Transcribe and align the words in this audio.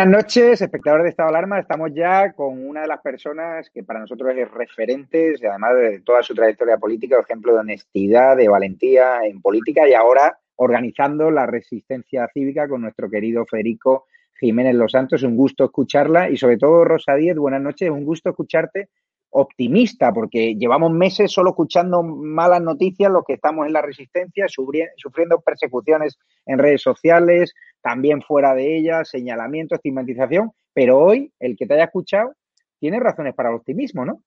Buenas 0.00 0.24
noches, 0.24 0.62
espectadores 0.62 1.04
de 1.04 1.10
Estado 1.10 1.30
de 1.30 1.36
Alarma. 1.36 1.58
Estamos 1.58 1.90
ya 1.94 2.32
con 2.32 2.66
una 2.66 2.80
de 2.80 2.86
las 2.86 3.02
personas 3.02 3.68
que 3.68 3.84
para 3.84 4.00
nosotros 4.00 4.32
es 4.34 4.50
referente, 4.50 5.34
además 5.46 5.74
de 5.76 6.00
toda 6.00 6.22
su 6.22 6.34
trayectoria 6.34 6.78
política, 6.78 7.20
ejemplo 7.20 7.52
de 7.52 7.58
honestidad, 7.58 8.34
de 8.34 8.48
valentía 8.48 9.18
en 9.24 9.42
política 9.42 9.86
y 9.86 9.92
ahora 9.92 10.38
organizando 10.56 11.30
la 11.30 11.44
resistencia 11.44 12.26
cívica 12.32 12.66
con 12.66 12.80
nuestro 12.80 13.10
querido 13.10 13.44
Federico 13.44 14.06
Jiménez 14.38 14.74
Los 14.74 14.92
Santos. 14.92 15.22
Un 15.22 15.36
gusto 15.36 15.66
escucharla 15.66 16.30
y 16.30 16.38
sobre 16.38 16.56
todo, 16.56 16.82
Rosa 16.82 17.14
Díez, 17.16 17.36
buenas 17.36 17.60
noches, 17.60 17.90
un 17.90 18.06
gusto 18.06 18.30
escucharte 18.30 18.88
optimista, 19.30 20.12
porque 20.12 20.54
llevamos 20.56 20.90
meses 20.90 21.32
solo 21.32 21.50
escuchando 21.50 22.02
malas 22.02 22.60
noticias, 22.60 23.10
los 23.10 23.24
que 23.24 23.34
estamos 23.34 23.66
en 23.66 23.72
la 23.72 23.82
resistencia, 23.82 24.46
sufriendo 24.48 25.40
persecuciones 25.40 26.18
en 26.46 26.58
redes 26.58 26.82
sociales, 26.82 27.54
también 27.80 28.22
fuera 28.22 28.54
de 28.54 28.76
ellas, 28.76 29.08
señalamiento, 29.08 29.74
estigmatización, 29.74 30.52
pero 30.74 30.98
hoy 30.98 31.32
el 31.38 31.56
que 31.56 31.66
te 31.66 31.74
haya 31.74 31.84
escuchado 31.84 32.34
tiene 32.78 32.98
razones 32.98 33.34
para 33.34 33.50
el 33.50 33.56
optimismo, 33.56 34.04
¿no? 34.04 34.22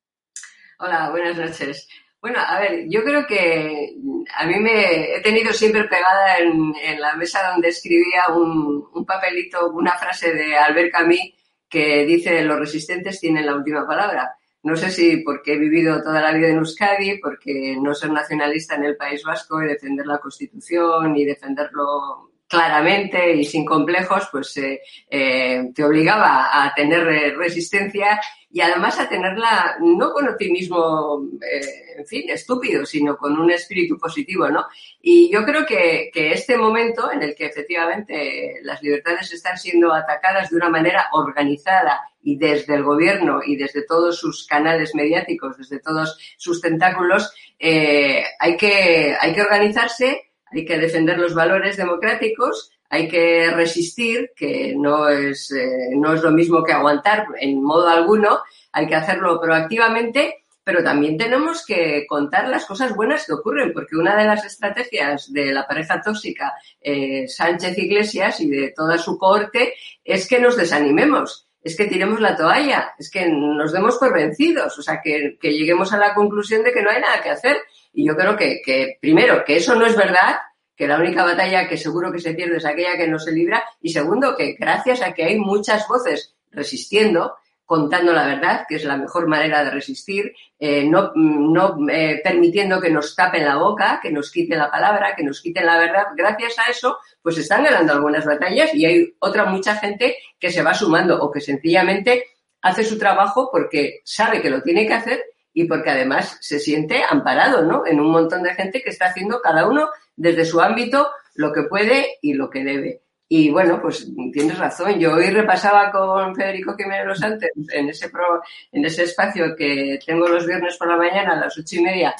Hola, 0.79 1.09
buenas 1.11 1.37
noches. 1.37 1.87
Bueno, 2.21 2.39
a 2.39 2.59
ver, 2.61 2.85
yo 2.87 3.03
creo 3.03 3.27
que 3.27 3.95
a 4.33 4.45
mí 4.45 4.57
me 4.59 5.15
he 5.15 5.21
tenido 5.21 5.51
siempre 5.51 5.83
pegada 5.83 6.37
en, 6.37 6.73
la 6.99 7.15
mesa 7.15 7.51
donde 7.51 7.67
escribía 7.67 8.29
un, 8.33 8.87
un 8.93 9.05
papelito, 9.05 9.71
una 9.71 9.91
frase 9.97 10.33
de 10.33 10.55
Albert 10.55 10.91
Camus 10.93 11.33
que 11.67 12.05
dice 12.05 12.43
los 12.43 12.59
resistentes 12.59 13.19
tienen 13.19 13.45
la 13.45 13.55
última 13.55 13.85
palabra. 13.85 14.35
No 14.63 14.77
sé 14.77 14.89
si 14.91 15.17
porque 15.17 15.53
he 15.53 15.57
vivido 15.57 16.01
toda 16.01 16.21
la 16.21 16.33
vida 16.33 16.47
en 16.47 16.57
Euskadi, 16.57 17.19
porque 17.19 17.77
no 17.79 17.93
ser 17.93 18.11
nacionalista 18.11 18.75
en 18.75 18.85
el 18.85 18.95
País 18.95 19.23
Vasco 19.23 19.61
y 19.61 19.67
defender 19.67 20.05
la 20.07 20.19
Constitución 20.19 21.15
y 21.17 21.25
defenderlo 21.25 22.32
claramente 22.47 23.35
y 23.35 23.45
sin 23.45 23.65
complejos, 23.65 24.27
pues 24.31 24.55
eh, 24.57 24.81
eh, 25.09 25.71
te 25.73 25.83
obligaba 25.83 26.49
a 26.51 26.73
tener 26.73 27.35
resistencia 27.35 28.21
y 28.51 28.61
además 28.61 28.99
a 28.99 29.09
tenerla 29.09 29.77
no 29.81 30.11
con 30.11 30.29
optimismo, 30.29 31.27
eh, 31.41 31.95
en 31.97 32.05
fin, 32.05 32.29
estúpido, 32.29 32.85
sino 32.85 33.17
con 33.17 33.39
un 33.39 33.49
espíritu 33.49 33.97
positivo, 33.97 34.47
¿no? 34.49 34.67
Y 35.01 35.31
yo 35.31 35.43
creo 35.43 35.65
que, 35.65 36.11
que, 36.13 36.31
este 36.31 36.55
momento 36.55 37.11
en 37.11 37.23
el 37.23 37.33
que 37.33 37.47
efectivamente 37.47 38.59
las 38.61 38.83
libertades 38.83 39.33
están 39.33 39.57
siendo 39.57 39.91
atacadas 39.91 40.51
de 40.51 40.57
una 40.57 40.69
manera 40.69 41.07
organizada 41.13 42.01
y 42.21 42.37
desde 42.37 42.75
el 42.75 42.83
gobierno 42.83 43.41
y 43.43 43.55
desde 43.55 43.83
todos 43.87 44.19
sus 44.19 44.45
canales 44.45 44.93
mediáticos, 44.93 45.57
desde 45.57 45.79
todos 45.79 46.19
sus 46.37 46.61
tentáculos, 46.61 47.33
hay, 47.59 48.57
que, 48.57 49.15
hay 49.19 49.33
que 49.33 49.41
organizarse 49.41 50.32
hay 50.53 50.65
que 50.65 50.77
defender 50.77 51.17
los 51.17 51.33
valores 51.33 51.77
democráticos, 51.77 52.71
hay 52.89 53.07
que 53.07 53.49
resistir, 53.51 54.31
que 54.35 54.75
no 54.77 55.09
es, 55.09 55.51
eh, 55.51 55.89
no 55.95 56.13
es 56.13 56.21
lo 56.21 56.31
mismo 56.31 56.63
que 56.63 56.73
aguantar 56.73 57.25
en 57.39 57.61
modo 57.61 57.87
alguno, 57.87 58.39
hay 58.71 58.87
que 58.87 58.95
hacerlo 58.95 59.39
proactivamente, 59.41 60.45
pero 60.63 60.83
también 60.83 61.17
tenemos 61.17 61.65
que 61.65 62.05
contar 62.07 62.47
las 62.47 62.65
cosas 62.65 62.95
buenas 62.95 63.25
que 63.25 63.33
ocurren, 63.33 63.73
porque 63.73 63.97
una 63.97 64.15
de 64.15 64.25
las 64.25 64.45
estrategias 64.45 65.31
de 65.33 65.51
la 65.51 65.67
pareja 65.67 66.01
tóxica 66.01 66.53
eh, 66.79 67.27
Sánchez 67.27 67.77
Iglesias 67.77 68.39
y 68.39 68.49
de 68.49 68.73
toda 68.75 68.97
su 68.97 69.17
cohorte 69.17 69.73
es 70.03 70.27
que 70.27 70.39
nos 70.39 70.55
desanimemos 70.55 71.47
es 71.63 71.77
que 71.77 71.85
tiremos 71.85 72.19
la 72.19 72.35
toalla, 72.35 72.93
es 72.99 73.09
que 73.09 73.25
nos 73.27 73.71
demos 73.71 73.97
por 73.97 74.13
vencidos, 74.13 74.77
o 74.77 74.81
sea, 74.81 74.99
que, 75.01 75.37
que, 75.39 75.53
lleguemos 75.53 75.93
a 75.93 75.97
la 75.97 76.13
conclusión 76.13 76.61
de 76.61 76.73
que 76.73 76.81
no 76.81 76.89
hay 76.89 76.99
nada 76.99 77.21
que 77.21 77.29
hacer 77.29 77.57
y 77.93 78.07
yo 78.07 78.15
creo 78.15 78.35
que, 78.35 78.97
primero, 78.99 79.45
que 79.45 79.57
eso 79.57 79.75
no 79.75 79.85
es 79.85 79.95
verdad, 79.95 80.37
que 80.75 80.87
la 80.87 80.97
única 80.97 81.23
batalla 81.23 81.69
que 81.69 81.77
seguro 81.77 82.11
que 82.11 82.19
se 82.19 82.33
pierde 82.33 82.57
es 82.57 82.65
aquella 82.65 82.97
que 82.97 83.07
no 83.07 83.19
se 83.19 83.31
libra. 83.31 83.63
Y 83.81 83.89
segundo, 83.89 84.35
que 84.35 84.53
gracias 84.53 85.01
a 85.03 85.13
que 85.13 85.23
hay 85.23 85.37
muchas 85.37 85.87
voces 85.87 86.35
resistiendo, 86.51 87.35
contando 87.65 88.11
la 88.11 88.25
verdad, 88.25 88.65
que 88.67 88.75
es 88.75 88.83
la 88.83 88.97
mejor 88.97 89.27
manera 89.27 89.63
de 89.63 89.69
resistir, 89.69 90.33
eh, 90.57 90.83
no, 90.83 91.11
no 91.15 91.77
eh, 91.89 92.19
permitiendo 92.23 92.81
que 92.81 92.89
nos 92.89 93.15
tapen 93.15 93.45
la 93.45 93.57
boca, 93.57 93.99
que 94.01 94.11
nos 94.11 94.31
quiten 94.31 94.57
la 94.57 94.71
palabra, 94.71 95.15
que 95.15 95.23
nos 95.23 95.39
quiten 95.39 95.65
la 95.67 95.77
verdad. 95.77 96.07
Gracias 96.15 96.57
a 96.57 96.71
eso, 96.71 96.97
pues 97.21 97.37
están 97.37 97.63
ganando 97.63 97.93
algunas 97.93 98.25
batallas 98.25 98.73
y 98.73 98.85
hay 98.85 99.15
otra 99.19 99.45
mucha 99.45 99.75
gente 99.75 100.17
que 100.39 100.51
se 100.51 100.63
va 100.63 100.73
sumando 100.73 101.21
o 101.21 101.31
que 101.31 101.41
sencillamente 101.41 102.25
hace 102.61 102.83
su 102.83 102.97
trabajo 102.97 103.49
porque 103.51 104.01
sabe 104.03 104.41
que 104.41 104.49
lo 104.49 104.63
tiene 104.63 104.87
que 104.87 104.93
hacer 104.93 105.23
y 105.53 105.65
porque 105.65 105.91
además 105.91 106.37
se 106.41 106.59
siente 106.59 107.03
amparado, 107.07 107.63
¿no? 107.63 107.85
En 107.85 107.99
un 107.99 108.11
montón 108.11 108.43
de 108.43 108.55
gente 108.55 108.81
que 108.81 108.89
está 108.89 109.07
haciendo 109.07 109.41
cada 109.41 109.67
uno 109.67 109.89
desde 110.15 110.45
su 110.45 110.61
ámbito 110.61 111.09
lo 111.35 111.51
que 111.51 111.63
puede 111.63 112.17
y 112.21 112.33
lo 112.33 112.49
que 112.49 112.63
debe. 112.63 113.01
Y 113.27 113.49
bueno, 113.49 113.81
pues 113.81 114.07
tienes 114.31 114.57
razón. 114.57 114.99
Yo 114.99 115.13
hoy 115.13 115.29
repasaba 115.29 115.91
con 115.91 116.35
Federico 116.35 116.75
Jiménez 116.75 117.17
Santos 117.17 117.49
en 117.71 117.89
ese 117.89 118.09
pro, 118.09 118.41
en 118.71 118.85
ese 118.85 119.03
espacio 119.03 119.55
que 119.55 119.99
tengo 120.05 120.27
los 120.27 120.45
viernes 120.45 120.77
por 120.77 120.87
la 120.87 120.97
mañana 120.97 121.33
a 121.33 121.39
las 121.39 121.57
ocho 121.57 121.77
y 121.77 121.81
media 121.81 122.15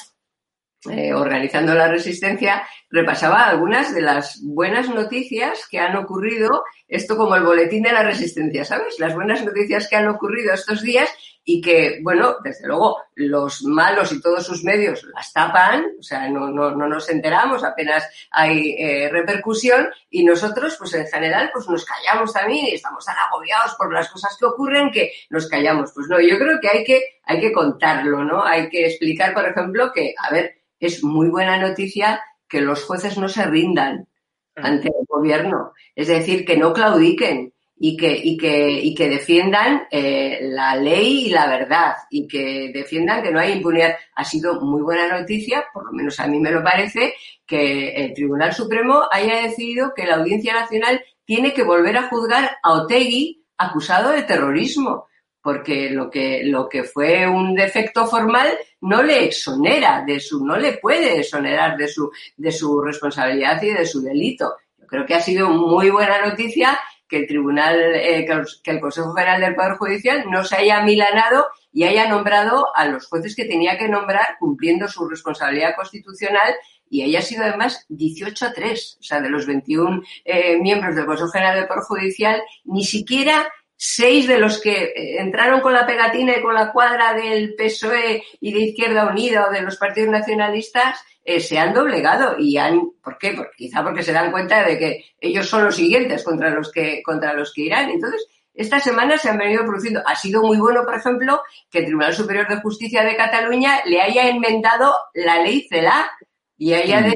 eh, 0.90 1.14
organizando 1.14 1.72
la 1.74 1.88
resistencia, 1.88 2.62
repasaba 2.90 3.46
algunas 3.46 3.94
de 3.94 4.02
las 4.02 4.40
buenas 4.42 4.90
noticias 4.90 5.66
que 5.70 5.78
han 5.78 5.96
ocurrido, 5.96 6.62
esto 6.88 7.16
como 7.16 7.36
el 7.36 7.42
boletín 7.42 7.84
de 7.84 7.92
la 7.92 8.02
resistencia, 8.02 8.66
¿sabes? 8.66 8.98
Las 8.98 9.14
buenas 9.14 9.42
noticias 9.42 9.88
que 9.88 9.96
han 9.96 10.08
ocurrido 10.08 10.52
estos 10.52 10.82
días 10.82 11.08
y 11.46 11.60
que, 11.60 12.00
bueno, 12.02 12.36
desde 12.42 12.66
luego, 12.66 13.02
los 13.14 13.62
malos 13.64 14.12
y 14.12 14.20
todos 14.20 14.46
sus 14.46 14.64
medios 14.64 15.04
las 15.14 15.32
tapan, 15.32 15.84
o 15.98 16.02
sea, 16.02 16.28
no, 16.30 16.48
no, 16.50 16.74
no 16.74 16.88
nos 16.88 17.08
enteramos, 17.10 17.62
apenas 17.62 18.08
hay 18.30 18.74
eh, 18.78 19.08
repercusión 19.10 19.88
y 20.08 20.24
nosotros, 20.24 20.76
pues 20.78 20.94
en 20.94 21.06
general, 21.06 21.50
pues 21.52 21.68
nos 21.68 21.84
callamos 21.84 22.32
también 22.32 22.66
y 22.66 22.74
estamos 22.74 23.04
tan 23.04 23.16
agobiados 23.18 23.74
por 23.74 23.92
las 23.92 24.08
cosas 24.08 24.36
que 24.38 24.46
ocurren 24.46 24.90
que 24.90 25.12
nos 25.28 25.46
callamos. 25.46 25.92
Pues 25.94 26.08
no, 26.08 26.18
yo 26.20 26.38
creo 26.38 26.58
que 26.60 26.68
hay 26.68 26.84
que, 26.84 27.02
hay 27.24 27.40
que 27.40 27.52
contarlo, 27.52 28.24
¿no? 28.24 28.42
Hay 28.42 28.70
que 28.70 28.86
explicar, 28.86 29.34
por 29.34 29.46
ejemplo, 29.46 29.92
que, 29.92 30.14
a 30.18 30.32
ver, 30.32 30.56
es 30.80 31.04
muy 31.04 31.28
buena 31.28 31.58
noticia 31.58 32.22
que 32.48 32.60
los 32.60 32.84
jueces 32.84 33.18
no 33.18 33.28
se 33.28 33.44
rindan 33.44 34.08
mm. 34.56 34.64
ante 34.64 34.88
el 34.88 35.06
gobierno, 35.06 35.72
es 35.94 36.08
decir, 36.08 36.44
que 36.46 36.56
no 36.56 36.72
claudiquen 36.72 37.53
y 37.86 37.98
que, 37.98 38.16
y 38.16 38.38
que, 38.38 38.70
y 38.70 38.94
que 38.94 39.10
defiendan 39.10 39.86
eh, 39.90 40.38
la 40.40 40.74
ley 40.74 41.26
y 41.26 41.28
la 41.28 41.46
verdad 41.46 41.92
y 42.08 42.26
que 42.26 42.70
defiendan 42.72 43.22
que 43.22 43.30
no 43.30 43.38
hay 43.38 43.52
impunidad. 43.52 43.94
Ha 44.14 44.24
sido 44.24 44.58
muy 44.62 44.80
buena 44.80 45.06
noticia, 45.18 45.66
por 45.70 45.84
lo 45.84 45.92
menos 45.92 46.18
a 46.18 46.26
mí 46.26 46.40
me 46.40 46.50
lo 46.50 46.64
parece, 46.64 47.12
que 47.46 47.90
el 47.90 48.14
Tribunal 48.14 48.54
Supremo 48.54 49.02
haya 49.10 49.42
decidido 49.42 49.92
que 49.94 50.06
la 50.06 50.14
Audiencia 50.14 50.54
Nacional 50.54 51.04
tiene 51.26 51.52
que 51.52 51.62
volver 51.62 51.98
a 51.98 52.08
juzgar 52.08 52.56
a 52.62 52.72
Otegui 52.72 53.44
acusado 53.58 54.12
de 54.12 54.22
terrorismo, 54.22 55.08
porque 55.42 55.90
lo 55.90 56.08
que, 56.08 56.40
lo 56.44 56.70
que 56.70 56.84
fue 56.84 57.28
un 57.28 57.54
defecto 57.54 58.06
formal 58.06 58.48
no 58.80 59.02
le 59.02 59.26
exonera 59.26 60.02
de 60.06 60.20
su, 60.20 60.42
no 60.42 60.56
le 60.56 60.78
puede 60.78 61.20
exonerar 61.20 61.76
de 61.76 61.88
su, 61.88 62.10
de 62.34 62.50
su 62.50 62.80
responsabilidad 62.80 63.62
y 63.62 63.74
de 63.74 63.84
su 63.84 64.00
delito. 64.00 64.54
Yo 64.78 64.86
creo 64.86 65.04
que 65.04 65.14
ha 65.16 65.20
sido 65.20 65.50
muy 65.50 65.90
buena 65.90 66.26
noticia 66.26 66.78
que 67.08 67.18
el 67.18 67.26
Tribunal, 67.26 67.78
eh, 67.94 68.26
que 68.62 68.70
el 68.70 68.80
Consejo 68.80 69.14
General 69.14 69.40
del 69.40 69.54
Poder 69.54 69.74
Judicial 69.74 70.24
no 70.30 70.44
se 70.44 70.56
haya 70.56 70.82
milanado 70.82 71.46
y 71.72 71.84
haya 71.84 72.08
nombrado 72.08 72.66
a 72.74 72.86
los 72.86 73.06
jueces 73.06 73.34
que 73.34 73.44
tenía 73.44 73.76
que 73.78 73.88
nombrar 73.88 74.36
cumpliendo 74.38 74.88
su 74.88 75.08
responsabilidad 75.08 75.74
constitucional 75.76 76.54
y 76.88 77.02
haya 77.02 77.22
sido 77.22 77.44
además 77.44 77.84
18 77.88 78.46
a 78.46 78.52
3, 78.52 78.98
o 79.00 79.02
sea, 79.02 79.20
de 79.20 79.30
los 79.30 79.46
21 79.46 80.02
eh, 80.24 80.58
miembros 80.60 80.94
del 80.94 81.06
Consejo 81.06 81.30
General 81.30 81.56
del 81.56 81.66
Poder 81.66 81.82
Judicial, 81.82 82.42
ni 82.64 82.84
siquiera 82.84 83.48
seis 83.86 84.26
de 84.26 84.38
los 84.38 84.62
que 84.62 84.84
eh, 84.84 85.20
entraron 85.20 85.60
con 85.60 85.74
la 85.74 85.84
pegatina 85.84 86.38
y 86.38 86.40
con 86.40 86.54
la 86.54 86.72
cuadra 86.72 87.12
del 87.12 87.54
PSOE 87.54 88.24
y 88.40 88.52
de 88.52 88.60
Izquierda 88.60 89.06
Unida 89.06 89.46
o 89.46 89.52
de 89.52 89.60
los 89.60 89.76
partidos 89.76 90.08
nacionalistas 90.08 91.04
eh, 91.22 91.38
se 91.38 91.58
han 91.58 91.74
doblegado 91.74 92.36
y 92.38 92.56
han, 92.56 92.80
¿por 93.02 93.18
qué? 93.18 93.32
Porque, 93.32 93.52
quizá 93.58 93.82
porque 93.82 94.02
se 94.02 94.12
dan 94.12 94.32
cuenta 94.32 94.64
de 94.64 94.78
que 94.78 95.04
ellos 95.20 95.46
son 95.46 95.66
los 95.66 95.76
siguientes 95.76 96.24
contra 96.24 96.48
los 96.48 96.72
que, 96.72 97.02
contra 97.02 97.34
los 97.34 97.52
que 97.52 97.62
irán. 97.62 97.90
Entonces, 97.90 98.26
esta 98.54 98.80
semana 98.80 99.18
se 99.18 99.28
han 99.28 99.36
venido 99.36 99.64
produciendo. 99.64 100.02
Ha 100.06 100.16
sido 100.16 100.42
muy 100.42 100.56
bueno, 100.56 100.82
por 100.86 100.94
ejemplo, 100.94 101.42
que 101.70 101.80
el 101.80 101.84
Tribunal 101.84 102.14
Superior 102.14 102.48
de 102.48 102.62
Justicia 102.62 103.04
de 103.04 103.16
Cataluña 103.16 103.80
le 103.84 104.00
haya 104.00 104.28
enmendado 104.28 104.94
la 105.12 105.42
ley 105.42 105.66
CELA 105.68 106.10
y 106.56 106.72
haya 106.72 107.02
mm 107.02 107.12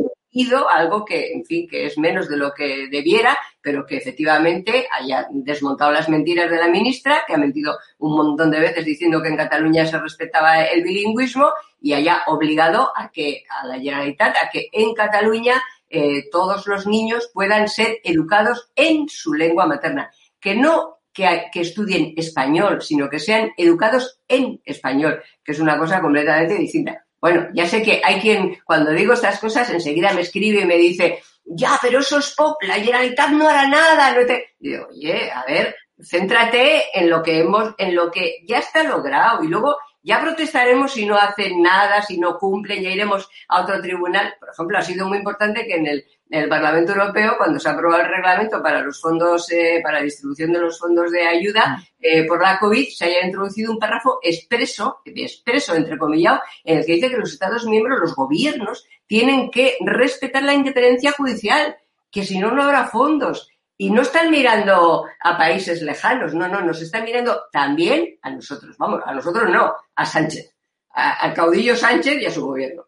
algo 0.68 1.04
que, 1.04 1.32
en 1.32 1.44
fin, 1.44 1.66
que 1.68 1.86
es 1.86 1.98
menos 1.98 2.28
de 2.28 2.36
lo 2.36 2.52
que 2.52 2.88
debiera, 2.90 3.38
pero 3.60 3.84
que 3.84 3.96
efectivamente 3.96 4.86
haya 4.90 5.26
desmontado 5.30 5.92
las 5.92 6.08
mentiras 6.08 6.50
de 6.50 6.58
la 6.58 6.68
ministra, 6.68 7.22
que 7.26 7.34
ha 7.34 7.38
mentido 7.38 7.78
un 7.98 8.16
montón 8.16 8.50
de 8.50 8.60
veces 8.60 8.84
diciendo 8.84 9.22
que 9.22 9.28
en 9.28 9.36
Cataluña 9.36 9.86
se 9.86 9.98
respetaba 9.98 10.62
el 10.62 10.82
bilingüismo 10.82 11.50
y 11.80 11.92
haya 11.92 12.22
obligado 12.26 12.90
a 12.94 13.10
que 13.10 13.44
a 13.48 13.66
la 13.66 13.78
Generalitat 13.78 14.36
a 14.36 14.50
que 14.50 14.68
en 14.72 14.94
Cataluña 14.94 15.62
eh, 15.90 16.28
todos 16.30 16.66
los 16.66 16.86
niños 16.86 17.30
puedan 17.32 17.68
ser 17.68 17.98
educados 18.04 18.70
en 18.76 19.08
su 19.08 19.34
lengua 19.34 19.66
materna, 19.66 20.10
que 20.40 20.54
no 20.54 20.98
que, 21.12 21.46
que, 21.52 21.62
estudien 21.62 22.14
español, 22.16 22.80
sino 22.82 23.08
que 23.08 23.18
sean 23.18 23.50
educados 23.56 24.20
en 24.28 24.60
español, 24.64 25.20
que 25.42 25.52
es 25.52 25.58
una 25.58 25.76
cosa 25.76 26.00
completamente 26.00 26.54
distinta. 26.54 27.07
Bueno, 27.20 27.48
ya 27.52 27.66
sé 27.66 27.82
que 27.82 28.00
hay 28.04 28.20
quien, 28.20 28.58
cuando 28.64 28.92
digo 28.92 29.12
estas 29.12 29.40
cosas, 29.40 29.68
enseguida 29.70 30.12
me 30.12 30.20
escribe 30.20 30.60
y 30.62 30.66
me 30.66 30.76
dice, 30.76 31.20
ya, 31.44 31.78
pero 31.80 32.00
eso 32.00 32.18
es 32.18 32.34
pop, 32.34 32.56
la 32.62 32.74
Generalitat 32.74 33.30
no 33.30 33.48
hará 33.48 33.66
nada. 33.66 34.12
No 34.12 34.26
te... 34.26 34.54
Digo, 34.58 34.86
oye, 34.90 35.30
a 35.30 35.44
ver, 35.44 35.74
céntrate 36.00 36.96
en 36.98 37.10
lo 37.10 37.22
que 37.22 37.40
hemos, 37.40 37.74
en 37.78 37.94
lo 37.94 38.10
que 38.10 38.38
ya 38.46 38.58
está 38.58 38.82
logrado 38.82 39.42
y 39.42 39.48
luego 39.48 39.76
ya 40.02 40.20
protestaremos 40.20 40.92
si 40.92 41.06
no 41.06 41.16
hacen 41.16 41.60
nada, 41.60 42.02
si 42.02 42.18
no 42.18 42.38
cumplen, 42.38 42.82
ya 42.82 42.90
iremos 42.90 43.28
a 43.48 43.62
otro 43.62 43.80
tribunal. 43.80 44.34
Por 44.38 44.50
ejemplo, 44.50 44.78
ha 44.78 44.82
sido 44.82 45.08
muy 45.08 45.18
importante 45.18 45.66
que 45.66 45.74
en 45.74 45.86
el, 45.86 46.04
Parlamento 46.30 46.92
Europeo, 46.92 47.36
cuando 47.38 47.58
se 47.58 47.68
aprobó 47.68 47.96
el 47.96 48.06
reglamento 48.06 48.62
para 48.62 48.82
los 48.82 49.00
fondos, 49.00 49.50
eh, 49.50 49.80
para 49.82 49.98
la 49.98 50.04
distribución 50.04 50.52
de 50.52 50.60
los 50.60 50.78
fondos 50.78 51.10
de 51.10 51.26
ayuda 51.26 51.82
eh, 51.98 52.26
por 52.26 52.42
la 52.42 52.58
COVID, 52.58 52.86
se 52.88 53.06
haya 53.06 53.24
introducido 53.24 53.72
un 53.72 53.78
párrafo 53.78 54.18
expreso, 54.22 55.00
expreso, 55.04 55.74
entrecomillado, 55.74 56.42
en 56.64 56.78
el 56.78 56.86
que 56.86 56.92
dice 56.92 57.10
que 57.10 57.16
los 57.16 57.32
Estados 57.32 57.64
miembros, 57.66 58.00
los 58.00 58.14
gobiernos, 58.14 58.84
tienen 59.06 59.50
que 59.50 59.78
respetar 59.80 60.42
la 60.42 60.52
independencia 60.52 61.12
judicial, 61.12 61.76
que 62.10 62.24
si 62.24 62.38
no, 62.38 62.50
no 62.50 62.62
habrá 62.62 62.84
fondos 62.88 63.48
y 63.78 63.90
no 63.90 64.02
están 64.02 64.30
mirando 64.30 65.06
a 65.20 65.38
países 65.38 65.80
lejanos, 65.80 66.34
no, 66.34 66.46
no, 66.46 66.60
nos 66.60 66.82
están 66.82 67.04
mirando 67.04 67.44
también 67.50 68.18
a 68.20 68.30
nosotros, 68.30 68.76
vamos, 68.76 69.00
a 69.06 69.14
nosotros 69.14 69.48
no, 69.48 69.72
a 69.94 70.04
Sánchez, 70.04 70.54
al 70.90 71.32
caudillo 71.32 71.74
Sánchez 71.74 72.20
y 72.20 72.26
a 72.26 72.30
su 72.30 72.44
gobierno. 72.44 72.84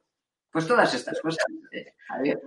Pues 0.51 0.67
todas 0.67 0.93
estas 0.93 1.21
cosas, 1.21 1.45
eh, 1.73 1.95
Javier. 2.09 2.41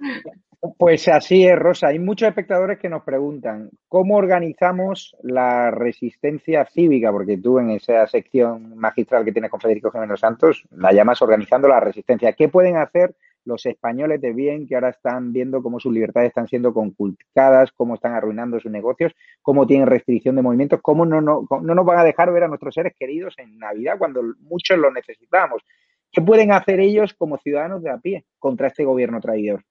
Pues 0.77 1.09
así 1.09 1.45
es, 1.45 1.59
Rosa. 1.59 1.87
Hay 1.87 1.99
muchos 1.99 2.29
espectadores 2.29 2.79
que 2.79 2.87
nos 2.87 3.03
preguntan 3.03 3.69
cómo 3.89 4.15
organizamos 4.15 5.13
la 5.21 5.71
resistencia 5.71 6.65
cívica, 6.65 7.11
porque 7.11 7.37
tú 7.37 7.59
en 7.59 7.71
esa 7.71 8.07
sección 8.07 8.77
magistral 8.77 9.25
que 9.25 9.33
tienes 9.33 9.51
con 9.51 9.59
Federico 9.59 9.91
Jiménez 9.91 10.21
Santos 10.21 10.63
la 10.71 10.93
llamas 10.93 11.21
organizando 11.21 11.67
la 11.67 11.81
resistencia. 11.81 12.31
¿Qué 12.31 12.47
pueden 12.47 12.77
hacer 12.77 13.13
los 13.43 13.65
españoles 13.65 14.21
de 14.21 14.31
bien 14.31 14.65
que 14.65 14.75
ahora 14.75 14.91
están 14.91 15.33
viendo 15.33 15.61
cómo 15.61 15.81
sus 15.81 15.91
libertades 15.93 16.29
están 16.29 16.47
siendo 16.47 16.73
conculcadas, 16.73 17.73
cómo 17.73 17.95
están 17.95 18.13
arruinando 18.13 18.57
sus 18.61 18.71
negocios, 18.71 19.13
cómo 19.41 19.67
tienen 19.67 19.87
restricción 19.87 20.37
de 20.37 20.43
movimientos, 20.43 20.79
cómo 20.81 21.05
no, 21.05 21.19
no, 21.19 21.45
no 21.61 21.75
nos 21.75 21.85
van 21.85 21.99
a 21.99 22.05
dejar 22.05 22.31
ver 22.31 22.43
a 22.43 22.47
nuestros 22.47 22.73
seres 22.73 22.93
queridos 22.97 23.35
en 23.37 23.59
Navidad 23.59 23.97
cuando 23.97 24.21
muchos 24.39 24.77
lo 24.77 24.93
necesitamos. 24.93 25.61
¿Qué 26.09 26.21
pueden 26.21 26.53
hacer 26.53 26.79
ellos 26.79 27.13
como 27.13 27.37
ciudadanos 27.37 27.83
de 27.83 27.89
a 27.89 27.97
pie 27.97 28.23
contra 28.39 28.67
este 28.67 28.85
gobierno 28.85 29.19
traidor? 29.19 29.61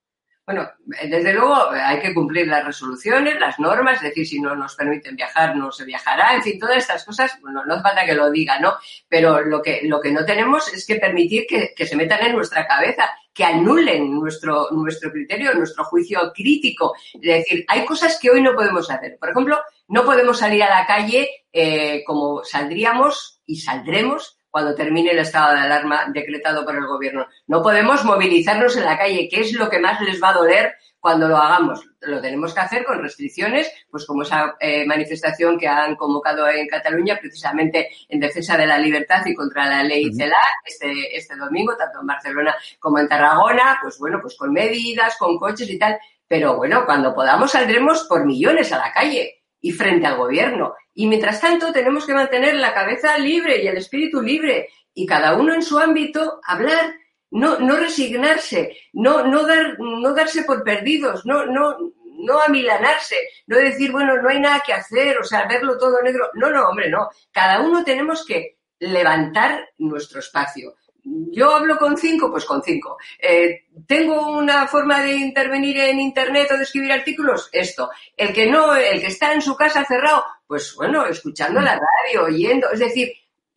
Bueno, 0.45 0.69
desde 0.85 1.33
luego 1.33 1.71
hay 1.71 2.01
que 2.01 2.13
cumplir 2.13 2.49
las 2.49 2.65
resoluciones, 2.65 3.39
las 3.39 3.61
normas, 3.61 3.97
es 3.97 4.09
decir, 4.09 4.27
si 4.27 4.41
no 4.41 4.57
nos 4.57 4.75
permiten 4.75 5.15
viajar, 5.15 5.55
no 5.55 5.71
se 5.71 5.85
viajará, 5.85 6.35
en 6.35 6.43
fin, 6.43 6.59
todas 6.59 6.79
estas 6.79 7.05
cosas, 7.05 7.39
bueno, 7.41 7.65
no 7.65 7.75
hace 7.75 7.83
falta 7.83 8.05
que 8.05 8.15
lo 8.15 8.29
diga, 8.29 8.59
¿no? 8.59 8.75
Pero 9.09 9.41
lo 9.43 9.63
que, 9.63 9.83
lo 9.85 10.01
que 10.01 10.11
no 10.11 10.25
tenemos 10.25 10.73
es 10.75 10.85
que 10.85 10.97
permitir 10.97 11.47
que, 11.49 11.73
que 11.77 11.87
se 11.87 11.95
metan 11.95 12.27
en 12.27 12.35
nuestra 12.35 12.67
cabeza, 12.67 13.09
que 13.33 13.45
anulen 13.45 14.13
nuestro, 14.13 14.69
nuestro 14.73 15.11
criterio, 15.13 15.55
nuestro 15.55 15.85
juicio 15.85 16.33
crítico. 16.35 16.95
Es 17.15 17.21
decir, 17.21 17.65
hay 17.69 17.85
cosas 17.85 18.19
que 18.21 18.31
hoy 18.31 18.43
no 18.43 18.55
podemos 18.55 18.91
hacer. 18.91 19.17
Por 19.19 19.31
ejemplo, 19.31 19.61
no 19.89 20.05
podemos 20.05 20.39
salir 20.39 20.63
a 20.65 20.81
la 20.81 20.87
calle 20.87 21.47
eh, 21.53 22.03
como 22.05 22.45
saldríamos 22.45 23.41
y 23.47 23.61
saldremos 23.61 24.39
cuando 24.53 24.75
termine 24.75 25.11
el 25.11 25.19
estado 25.19 25.55
de 25.55 25.61
alarma 25.61 26.05
decretado 26.13 26.65
por 26.65 26.77
el 26.77 26.87
gobierno. 26.87 27.27
No 27.47 27.63
podemos 27.63 28.05
movilizarnos 28.05 28.77
en 28.77 28.85
la 28.85 28.99
calle, 28.99 29.27
que 29.29 29.41
es 29.41 29.55
lo 29.55 29.71
que 29.71 29.81
más 29.81 30.01
les 30.03 30.23
va 30.23 30.29
a 30.29 30.35
doler 30.35 30.75
cuando 31.01 31.27
lo 31.27 31.39
hagamos. 31.39 31.85
Lo 32.03 32.21
tenemos 32.21 32.53
que 32.53 32.61
hacer 32.61 32.85
con 32.85 33.03
restricciones, 33.03 33.73
pues 33.91 34.05
como 34.05 34.23
esa 34.23 34.55
eh, 34.61 34.85
manifestación 34.87 35.59
que 35.59 35.67
han 35.67 35.97
convocado 35.97 36.47
en 36.49 36.69
Cataluña 36.69 37.19
precisamente 37.19 37.89
en 38.09 38.21
defensa 38.21 38.57
de 38.59 38.67
la 38.67 38.79
libertad 38.79 39.25
y 39.25 39.35
contra 39.35 39.67
la 39.67 39.83
ley 39.83 40.13
CELA 40.15 40.37
este, 40.65 41.17
este 41.17 41.35
domingo, 41.35 41.75
tanto 41.77 42.01
en 42.01 42.07
Barcelona 42.07 42.55
como 42.79 42.99
en 42.99 43.09
Tarragona, 43.09 43.79
pues 43.83 43.99
bueno, 43.99 44.19
pues 44.21 44.37
con 44.37 44.53
medidas, 44.53 45.17
con 45.17 45.39
coches 45.39 45.69
y 45.71 45.79
tal. 45.79 45.99
Pero 46.29 46.57
bueno, 46.57 46.85
cuando 46.85 47.15
podamos 47.15 47.53
saldremos 47.53 48.05
por 48.05 48.27
millones 48.27 48.71
a 48.73 48.79
la 48.79 48.93
calle 48.93 49.45
y 49.63 49.73
frente 49.73 50.07
al 50.07 50.19
gobierno. 50.19 50.75
Y 50.95 51.07
mientras 51.07 51.41
tanto 51.41 51.73
tenemos 51.73 52.07
que 52.07 52.15
mantener 52.15 52.55
la 52.55 52.75
cabeza 52.75 53.19
libre 53.19 53.63
y 53.63 53.67
el 53.67 53.77
espíritu 53.77 54.21
libre 54.21 54.69
y 54.95 55.07
cada 55.07 55.35
uno 55.37 55.55
en 55.55 55.63
su 55.63 55.79
ámbito 55.79 56.41
hablar, 56.45 56.95
no, 57.31 57.59
no 57.59 57.77
resignarse, 57.77 58.77
no, 58.93 59.27
no, 59.27 59.47
dar, 59.47 59.79
no 59.79 60.13
darse 60.15 60.45
por 60.45 60.63
perdidos, 60.63 61.25
no, 61.25 61.47
no, 61.47 61.77
no 62.19 62.41
amilanarse, 62.41 63.17
no 63.47 63.57
decir, 63.57 63.91
bueno, 63.91 64.21
no 64.21 64.29
hay 64.29 64.41
nada 64.41 64.63
que 64.65 64.75
hacer, 64.75 65.19
o 65.19 65.25
sea, 65.25 65.47
verlo 65.47 65.79
todo 65.79 66.03
negro. 66.03 66.31
No, 66.35 66.51
no, 66.51 66.69
hombre, 66.69 66.91
no. 66.91 67.09
Cada 67.31 67.61
uno 67.61 67.85
tenemos 67.85 68.25
que 68.27 68.59
levantar 68.79 69.71
nuestro 69.79 70.21
espacio 70.21 70.75
yo 71.05 71.55
hablo 71.55 71.79
con 71.79 71.97
cinco, 71.97 72.31
pues 72.31 72.45
con 72.45 72.63
cinco. 72.63 72.97
Eh, 73.19 73.65
¿Tengo 73.87 74.37
una 74.37 74.67
forma 74.69 75.03
de 75.03 75.13
intervenir 75.13 75.79
en 75.79 76.01
Internet 76.01 76.51
o 76.53 76.57
de 76.57 76.63
escribir 76.63 76.93
artículos? 76.93 77.49
Esto. 77.53 77.91
El 78.17 78.33
que 78.33 78.47
no, 78.47 78.75
el 78.75 79.01
que 79.01 79.09
está 79.09 79.33
en 79.33 79.43
su 79.43 79.57
casa 79.57 79.85
cerrado, 79.85 80.25
pues 80.53 80.75
bueno, 80.77 81.07
escuchando 81.07 81.63
la 81.63 81.81
radio, 81.81 82.25
oyendo, 82.25 82.71
es 82.71 82.81
decir, 82.81 83.11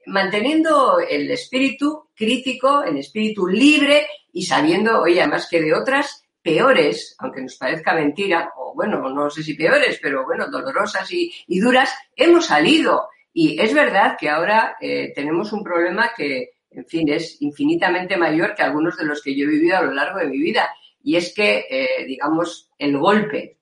manteniendo 0.06 0.98
el 1.02 1.30
espíritu 1.30 2.08
crítico, 2.16 2.86
el 2.86 2.96
espíritu 2.96 3.48
libre 3.48 4.08
y 4.32 4.46
sabiendo, 4.46 5.02
oye, 5.02 5.20
además 5.20 5.50
que 5.52 5.62
de 5.62 5.74
otras 5.74 6.24
peores, 6.42 7.14
aunque 7.20 7.42
nos 7.42 7.58
parezca 7.58 7.94
mentira, 7.96 8.50
o 8.56 8.74
bueno, 8.74 9.10
no 9.10 9.30
sé 9.30 9.44
si 9.44 9.56
peores, 9.56 10.00
pero 10.02 10.24
bueno, 10.24 10.50
dolorosas 10.50 11.12
y, 11.12 11.60
duras, 11.60 11.94
hemos 12.16 12.46
salido. 12.46 13.10
Y 13.34 13.62
es 13.62 13.74
verdad 13.74 14.16
que 14.18 14.30
ahora 14.30 14.78
eh, 14.80 15.12
tenemos 15.14 15.52
un 15.52 15.66
problema 15.66 16.12
que, 16.16 16.52
en 16.72 16.86
fin, 16.86 17.10
es 17.10 17.42
infinitamente 17.42 18.16
mayor 18.16 18.56
que 18.56 18.64
algunos 18.64 18.96
de 18.96 19.04
los 19.04 19.22
que 19.22 19.36
yo 19.36 19.44
he 19.44 19.52
vivido 19.52 19.76
a 19.76 19.82
lo 19.82 19.92
largo 19.92 20.20
de 20.20 20.28
mi 20.28 20.40
vida. 20.40 20.74
Y 21.04 21.18
es 21.18 21.34
que, 21.36 21.66
eh, 21.70 22.06
digamos, 22.08 22.72
el 22.78 22.98
golpe 22.98 23.58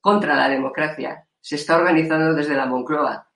contra 0.00 0.36
la 0.36 0.48
democracia 0.48 1.24
se 1.40 1.56
está 1.56 1.76
organizando 1.76 2.34
desde 2.34 2.54
la 2.54 2.66
Moncloa. 2.66 3.28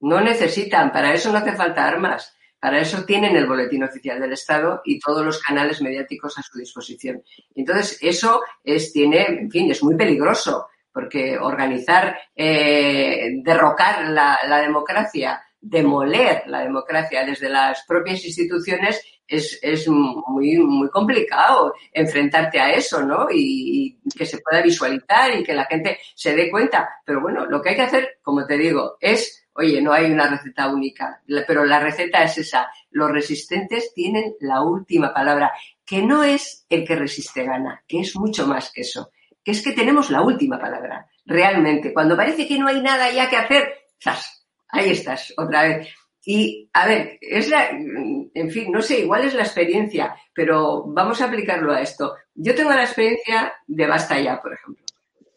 No 0.00 0.20
necesitan, 0.20 0.92
para 0.92 1.14
eso 1.14 1.30
no 1.30 1.38
hace 1.38 1.52
falta 1.52 1.86
armas, 1.86 2.36
para 2.58 2.80
eso 2.80 3.04
tienen 3.04 3.36
el 3.36 3.46
boletín 3.46 3.84
oficial 3.84 4.20
del 4.20 4.32
Estado 4.32 4.82
y 4.84 4.98
todos 4.98 5.24
los 5.24 5.40
canales 5.42 5.82
mediáticos 5.82 6.38
a 6.38 6.42
su 6.42 6.58
disposición. 6.58 7.22
Entonces, 7.54 7.98
eso 8.00 8.42
es, 8.62 8.92
tiene, 8.92 9.26
en 9.26 9.50
fin, 9.50 9.70
es 9.70 9.82
muy 9.82 9.96
peligroso, 9.96 10.68
porque 10.92 11.38
organizar, 11.38 12.18
eh, 12.34 13.32
derrocar 13.42 14.08
la 14.10 14.60
democracia 14.60 15.40
demoler 15.62 16.42
la 16.46 16.60
democracia 16.60 17.24
desde 17.24 17.48
las 17.48 17.84
propias 17.86 18.24
instituciones, 18.24 19.00
es, 19.32 19.58
es 19.62 19.88
muy, 19.88 20.58
muy 20.58 20.90
complicado 20.90 21.74
enfrentarte 21.90 22.60
a 22.60 22.72
eso, 22.72 23.02
¿no? 23.02 23.28
Y, 23.32 23.98
que 24.16 24.26
se 24.26 24.38
pueda 24.38 24.62
visualizar 24.62 25.34
y 25.34 25.42
que 25.42 25.54
la 25.54 25.64
gente 25.64 25.98
se 26.14 26.34
dé 26.34 26.50
cuenta. 26.50 27.00
Pero 27.04 27.22
bueno, 27.22 27.46
lo 27.46 27.62
que 27.62 27.70
hay 27.70 27.76
que 27.76 27.82
hacer, 27.82 28.18
como 28.22 28.46
te 28.46 28.58
digo, 28.58 28.98
es, 29.00 29.46
oye, 29.54 29.80
no 29.80 29.92
hay 29.92 30.10
una 30.10 30.28
receta 30.28 30.68
única, 30.68 31.22
pero 31.46 31.64
la 31.64 31.80
receta 31.80 32.22
es 32.22 32.36
esa. 32.36 32.70
Los 32.90 33.10
resistentes 33.10 33.94
tienen 33.94 34.34
la 34.40 34.62
última 34.62 35.14
palabra, 35.14 35.52
que 35.84 36.02
no 36.02 36.22
es 36.22 36.66
el 36.68 36.86
que 36.86 36.96
resiste 36.96 37.44
gana, 37.44 37.82
que 37.88 38.00
es 38.00 38.14
mucho 38.16 38.46
más 38.46 38.70
que 38.70 38.82
eso, 38.82 39.10
que 39.42 39.52
es 39.52 39.62
que 39.62 39.72
tenemos 39.72 40.10
la 40.10 40.20
última 40.20 40.58
palabra, 40.58 41.06
realmente. 41.24 41.94
Cuando 41.94 42.16
parece 42.16 42.46
que 42.46 42.58
no 42.58 42.68
hay 42.68 42.82
nada 42.82 43.10
ya 43.10 43.30
que 43.30 43.36
hacer, 43.36 43.72
¡zas! 44.02 44.46
Ahí 44.68 44.90
estás, 44.90 45.32
otra 45.36 45.62
vez. 45.62 45.88
Y, 46.24 46.70
a 46.72 46.86
ver, 46.86 47.18
es 47.20 47.48
la, 47.48 47.70
en 47.70 48.50
fin, 48.50 48.70
no 48.70 48.80
sé, 48.80 49.00
igual 49.00 49.24
es 49.24 49.34
la 49.34 49.42
experiencia, 49.42 50.14
pero 50.32 50.84
vamos 50.86 51.20
a 51.20 51.24
aplicarlo 51.24 51.72
a 51.72 51.80
esto. 51.80 52.14
Yo 52.34 52.54
tengo 52.54 52.70
la 52.70 52.84
experiencia 52.84 53.52
de 53.66 53.86
Basta 53.86 54.20
Ya, 54.20 54.40
por 54.40 54.52
ejemplo. 54.52 54.84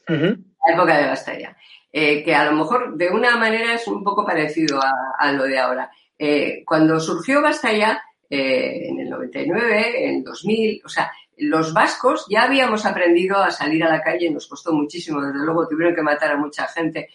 La 0.08 0.74
época 0.74 0.98
de 0.98 1.08
Basta 1.08 1.38
Ya. 1.38 1.58
Eh, 1.92 2.24
que 2.24 2.36
a 2.36 2.46
lo 2.46 2.51
mejor 2.51 2.96
de 2.98 3.10
una 3.10 3.36
manera 3.38 3.74
es 3.74 3.88
un 3.88 4.04
poco 4.04 4.25
parecido 4.25 4.80
a, 5.18 5.32
lo 5.32 5.46
de 5.46 5.58
ahora. 5.58 5.89
Eh, 6.20 6.63
cuando 6.65 7.00
surgió 7.00 7.42
Basta 7.42 7.72
Ya, 7.72 8.04
eh, 8.30 8.89
en 8.89 9.00
el 9.00 9.10
99, 9.10 10.08
en 10.08 10.24
2000, 10.24 10.82
o 10.86 10.89
sea, 10.89 11.12
los 11.38 11.74
vascos 11.74 12.27
ya 12.30 12.44
habíamos 12.44 12.86
aprendido 12.86 13.38
a 13.38 13.50
salir 13.50 13.84
a 13.84 13.89
la 13.89 14.01
calle, 14.01 14.30
nos 14.30 14.48
costó 14.48 14.72
muchísimo, 14.72 15.22
desde 15.22 15.44
luego 15.44 15.68
tuvieron 15.68 15.96
que 15.96 16.01
matar 16.01 16.32
a 16.32 16.38
mucha 16.38 16.68
gente 16.68 17.10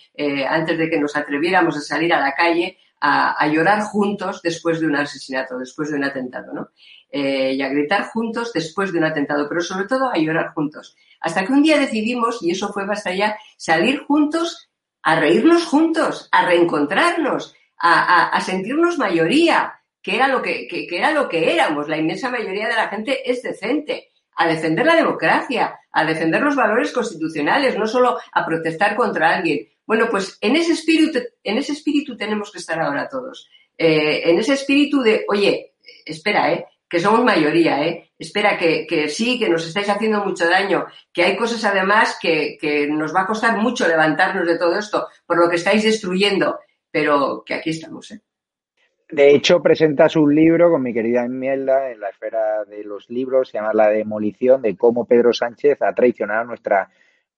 antes 0.48 0.76
de 0.76 0.90
que 0.90 1.00
nos 1.00 1.16
atreviéramos 1.16 1.76
a 1.76 1.80
salir 1.80 2.12
a 2.12 2.20
la 2.20 2.34
calle 2.34 2.76
a, 3.00 3.46
llorar 3.48 3.82
juntos 3.82 4.42
después 4.42 4.80
de 4.80 4.86
un 4.86 4.96
asesinato, 4.96 5.58
después 5.58 5.90
de 5.90 5.96
un 5.96 6.04
atentado, 6.04 6.52
¿no? 6.52 6.68
Eh, 7.10 7.54
y 7.54 7.62
a 7.62 7.68
gritar 7.68 8.04
juntos 8.10 8.52
después 8.52 8.92
de 8.92 8.98
un 8.98 9.04
atentado, 9.04 9.48
pero 9.48 9.60
sobre 9.60 9.86
todo 9.86 10.10
a 10.10 10.18
llorar 10.18 10.52
juntos. 10.52 10.96
Hasta 11.20 11.44
que 11.44 11.52
un 11.52 11.62
día 11.62 11.78
decidimos, 11.78 12.42
y 12.42 12.50
eso 12.50 12.72
fue 12.72 12.86
basta 12.86 13.14
ya, 13.14 13.36
salir 13.56 14.00
juntos, 14.00 14.70
a 15.02 15.18
reírnos 15.18 15.64
juntos, 15.64 16.28
a 16.30 16.46
reencontrarnos, 16.46 17.54
a, 17.78 18.38
sentirnos 18.42 18.98
mayoría, 18.98 19.74
que 20.02 20.16
era, 20.16 20.28
lo 20.28 20.42
que, 20.42 20.68
que 20.68 20.86
era 20.90 21.10
lo 21.10 21.28
que 21.28 21.52
éramos. 21.52 21.88
La 21.88 21.96
inmensa 21.96 22.30
mayoría 22.30 22.68
de 22.68 22.74
la 22.74 22.88
gente 22.88 23.30
es 23.30 23.42
decente 23.42 24.10
a 24.36 24.46
defender 24.46 24.86
la 24.86 24.96
democracia, 24.96 25.78
a 25.92 26.04
defender 26.04 26.42
los 26.42 26.56
valores 26.56 26.92
constitucionales, 26.92 27.76
no 27.76 27.86
solo 27.86 28.18
a 28.32 28.46
protestar 28.46 28.96
contra 28.96 29.36
alguien. 29.36 29.68
Bueno, 29.90 30.06
pues 30.08 30.38
en 30.40 30.54
ese 30.54 30.74
espíritu, 30.74 31.18
en 31.42 31.58
ese 31.58 31.72
espíritu 31.72 32.16
tenemos 32.16 32.52
que 32.52 32.58
estar 32.58 32.80
ahora 32.80 33.08
todos. 33.08 33.50
Eh, 33.76 34.30
en 34.30 34.38
ese 34.38 34.52
espíritu 34.52 35.02
de, 35.02 35.24
oye, 35.28 35.72
espera, 36.06 36.52
¿eh? 36.52 36.64
que 36.88 37.00
somos 37.00 37.24
mayoría, 37.24 37.84
¿eh? 37.84 38.12
espera, 38.16 38.56
que, 38.56 39.08
sí, 39.08 39.36
que 39.36 39.48
nos 39.48 39.66
estáis 39.66 39.88
haciendo 39.88 40.24
mucho 40.24 40.48
daño, 40.48 40.86
que 41.12 41.24
hay 41.24 41.36
cosas 41.36 41.64
además 41.64 42.16
que, 42.22 42.56
que 42.60 42.86
nos 42.86 43.12
va 43.12 43.22
a 43.22 43.26
costar 43.26 43.58
mucho 43.58 43.88
levantarnos 43.88 44.46
de 44.46 44.58
todo 44.58 44.78
esto 44.78 45.08
por 45.26 45.40
lo 45.40 45.50
que 45.50 45.56
estáis 45.56 45.82
destruyendo, 45.82 46.60
pero 46.88 47.42
que 47.44 47.54
aquí 47.54 47.70
estamos. 47.70 48.12
¿eh? 48.12 48.20
De 49.10 49.34
hecho, 49.34 49.60
presentas 49.60 50.14
un 50.14 50.32
libro 50.32 50.70
con 50.70 50.84
mi 50.84 50.94
querida 50.94 51.24
Enmielda 51.24 51.90
en 51.90 51.98
la 51.98 52.10
esfera 52.10 52.64
de 52.64 52.84
los 52.84 53.10
libros, 53.10 53.48
se 53.48 53.58
llama 53.58 53.74
La 53.74 53.88
demolición 53.88 54.62
de 54.62 54.76
cómo 54.76 55.04
Pedro 55.04 55.32
Sánchez 55.32 55.82
ha 55.82 55.92
traicionado 55.92 56.44
nuestra 56.44 56.90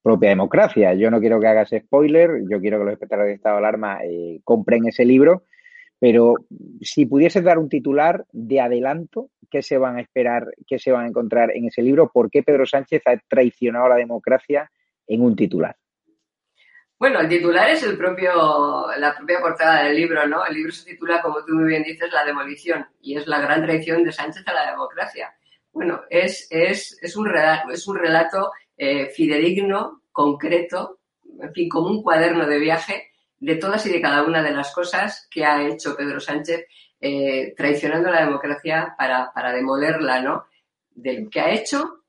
propia 0.02 0.30
democracia. 0.30 0.94
Yo 0.94 1.10
no 1.10 1.20
quiero 1.20 1.40
que 1.40 1.46
hagas 1.46 1.70
spoiler, 1.70 2.42
yo 2.50 2.60
quiero 2.60 2.78
que 2.78 2.84
los 2.84 2.92
espectadores 2.94 3.30
de 3.30 3.34
estado 3.36 3.56
de 3.56 3.60
alarma 3.60 3.98
eh, 4.04 4.40
compren 4.44 4.86
ese 4.86 5.04
libro, 5.04 5.44
pero 5.98 6.34
si 6.80 7.06
pudieses 7.06 7.44
dar 7.44 7.58
un 7.58 7.68
titular 7.68 8.24
de 8.32 8.60
adelanto, 8.60 9.30
¿qué 9.48 9.62
se 9.62 9.78
van 9.78 9.98
a 9.98 10.00
esperar, 10.00 10.48
qué 10.66 10.78
se 10.78 10.90
van 10.90 11.04
a 11.04 11.08
encontrar 11.08 11.52
en 11.54 11.66
ese 11.66 11.82
libro? 11.82 12.10
¿Por 12.12 12.30
qué 12.30 12.42
Pedro 12.42 12.66
Sánchez 12.66 13.02
ha 13.06 13.16
traicionado 13.28 13.86
a 13.86 13.90
la 13.90 13.96
democracia 13.96 14.70
en 15.06 15.22
un 15.22 15.36
titular? 15.36 15.76
Bueno, 16.98 17.20
el 17.20 17.28
titular 17.28 17.68
es 17.70 17.82
el 17.82 17.96
propio, 17.98 18.32
la 18.96 19.14
propia 19.16 19.40
portada 19.40 19.84
del 19.84 19.96
libro, 19.96 20.26
¿no? 20.26 20.46
El 20.46 20.54
libro 20.54 20.72
se 20.72 20.90
titula, 20.90 21.20
como 21.20 21.44
tú 21.44 21.54
muy 21.54 21.68
bien 21.68 21.82
dices, 21.82 22.12
La 22.12 22.24
demolición, 22.24 22.86
y 23.00 23.16
es 23.16 23.26
la 23.26 23.40
gran 23.40 23.62
traición 23.62 24.04
de 24.04 24.12
Sánchez 24.12 24.42
a 24.46 24.52
la 24.52 24.70
democracia. 24.70 25.34
Bueno, 25.72 26.02
es, 26.10 26.46
es, 26.50 26.98
es 27.02 27.16
un 27.16 27.26
relato, 27.26 27.70
es 27.70 27.88
un 27.88 27.96
relato 27.96 28.52
eh, 28.84 29.10
fidedigno, 29.14 30.02
concreto, 30.10 30.98
en 31.40 31.54
fin, 31.54 31.68
como 31.68 31.86
un 31.86 32.02
cuaderno 32.02 32.48
de 32.48 32.58
viaje 32.58 33.12
de 33.38 33.54
todas 33.54 33.86
y 33.86 33.92
de 33.92 34.00
cada 34.00 34.24
una 34.24 34.42
de 34.42 34.50
las 34.50 34.74
cosas 34.74 35.28
que 35.30 35.44
ha 35.44 35.64
hecho 35.64 35.94
Pedro 35.96 36.18
Sánchez 36.18 36.66
eh, 37.00 37.54
traicionando 37.56 38.10
la 38.10 38.24
democracia 38.24 38.92
para, 38.98 39.32
para 39.32 39.52
demolerla, 39.52 40.20
¿no? 40.20 40.46
De 40.90 41.20
lo 41.20 41.30
que 41.30 41.40
ha 41.40 41.52
hecho, 41.52 42.02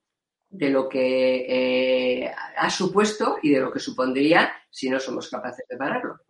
de 0.50 0.72
lo 0.72 0.89
que 0.89 1.46
eh, 1.48 2.32
ha 2.58 2.70
supuesto 2.72 3.38
y 3.44 3.51
de 3.51 3.60
lo 3.60 3.72
que 3.72 3.80
supondría 3.80 4.51
si 4.72 4.89
no 4.89 5.00
somos 5.00 5.30
capaces 5.30 5.68
de 5.70 5.77
pararlo. 5.77 6.22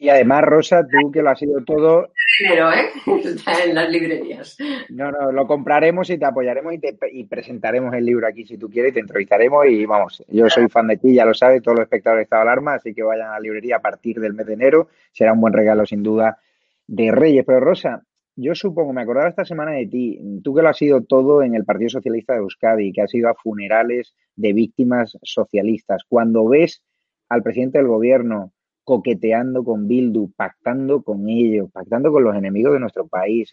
Y 0.00 0.10
además, 0.10 0.42
Rosa, 0.44 0.86
tú 0.86 1.10
que 1.10 1.22
lo 1.22 1.30
has 1.30 1.38
sido 1.40 1.64
todo. 1.64 2.12
Dinero, 2.40 2.70
¿eh? 2.70 2.88
Está 3.24 3.64
en 3.64 3.74
las 3.74 3.90
librerías. 3.90 4.56
No, 4.90 5.10
no, 5.10 5.32
lo 5.32 5.46
compraremos 5.48 6.08
y 6.10 6.18
te 6.18 6.24
apoyaremos 6.24 6.72
y, 6.74 6.78
te, 6.78 6.96
y 7.10 7.24
presentaremos 7.24 7.92
el 7.94 8.04
libro 8.04 8.28
aquí 8.28 8.46
si 8.46 8.56
tú 8.56 8.70
quieres 8.70 8.92
y 8.92 8.94
te 8.94 9.00
entrevistaremos. 9.00 9.66
Y 9.66 9.86
vamos, 9.86 10.24
yo 10.28 10.48
soy 10.48 10.68
fan 10.68 10.86
de 10.86 10.98
ti, 10.98 11.14
ya 11.14 11.24
lo 11.24 11.34
sabes, 11.34 11.62
todos 11.62 11.78
los 11.78 11.84
espectadores 11.84 12.20
de 12.20 12.22
Estado 12.24 12.44
de 12.44 12.50
Alarma, 12.50 12.74
así 12.74 12.94
que 12.94 13.02
vayan 13.02 13.28
a 13.28 13.32
la 13.32 13.40
librería 13.40 13.76
a 13.76 13.82
partir 13.82 14.20
del 14.20 14.34
mes 14.34 14.46
de 14.46 14.54
enero. 14.54 14.88
Será 15.10 15.32
un 15.32 15.40
buen 15.40 15.52
regalo, 15.52 15.84
sin 15.84 16.04
duda, 16.04 16.38
de 16.86 17.10
Reyes. 17.10 17.44
Pero, 17.44 17.58
Rosa, 17.58 18.04
yo 18.36 18.54
supongo, 18.54 18.92
me 18.92 19.02
acordaba 19.02 19.28
esta 19.28 19.44
semana 19.44 19.72
de 19.72 19.86
ti, 19.88 20.20
tú 20.44 20.54
que 20.54 20.62
lo 20.62 20.68
has 20.68 20.76
sido 20.76 21.02
todo 21.02 21.42
en 21.42 21.56
el 21.56 21.64
Partido 21.64 21.90
Socialista 21.90 22.34
de 22.34 22.38
Euskadi, 22.38 22.92
que 22.92 23.02
has 23.02 23.12
ido 23.12 23.28
a 23.28 23.34
funerales 23.34 24.14
de 24.36 24.52
víctimas 24.52 25.18
socialistas. 25.24 26.04
Cuando 26.08 26.46
ves 26.46 26.84
al 27.28 27.42
presidente 27.42 27.78
del 27.78 27.88
gobierno 27.88 28.52
coqueteando 28.88 29.64
con 29.64 29.86
Bildu, 29.86 30.32
pactando 30.34 31.02
con 31.02 31.28
ellos, 31.28 31.70
pactando 31.70 32.10
con 32.10 32.24
los 32.24 32.34
enemigos 32.34 32.72
de 32.72 32.80
nuestro 32.80 33.06
país, 33.06 33.52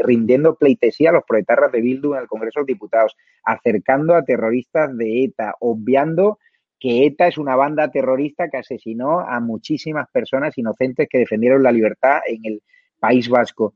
rindiendo 0.00 0.56
pleitesía 0.56 1.10
a 1.10 1.12
los 1.12 1.22
proetarras 1.22 1.70
de 1.70 1.80
Bildu 1.80 2.14
en 2.14 2.22
el 2.22 2.26
Congreso 2.26 2.58
de 2.58 2.62
los 2.62 2.66
Diputados, 2.66 3.16
acercando 3.44 4.16
a 4.16 4.24
terroristas 4.24 4.98
de 4.98 5.22
ETA, 5.22 5.54
obviando 5.60 6.40
que 6.80 7.06
ETA 7.06 7.28
es 7.28 7.38
una 7.38 7.54
banda 7.54 7.92
terrorista 7.92 8.48
que 8.50 8.56
asesinó 8.56 9.20
a 9.20 9.38
muchísimas 9.38 10.10
personas 10.10 10.58
inocentes 10.58 11.06
que 11.08 11.18
defendieron 11.18 11.62
la 11.62 11.70
libertad 11.70 12.18
en 12.26 12.40
el 12.42 12.62
País 12.98 13.28
Vasco. 13.28 13.74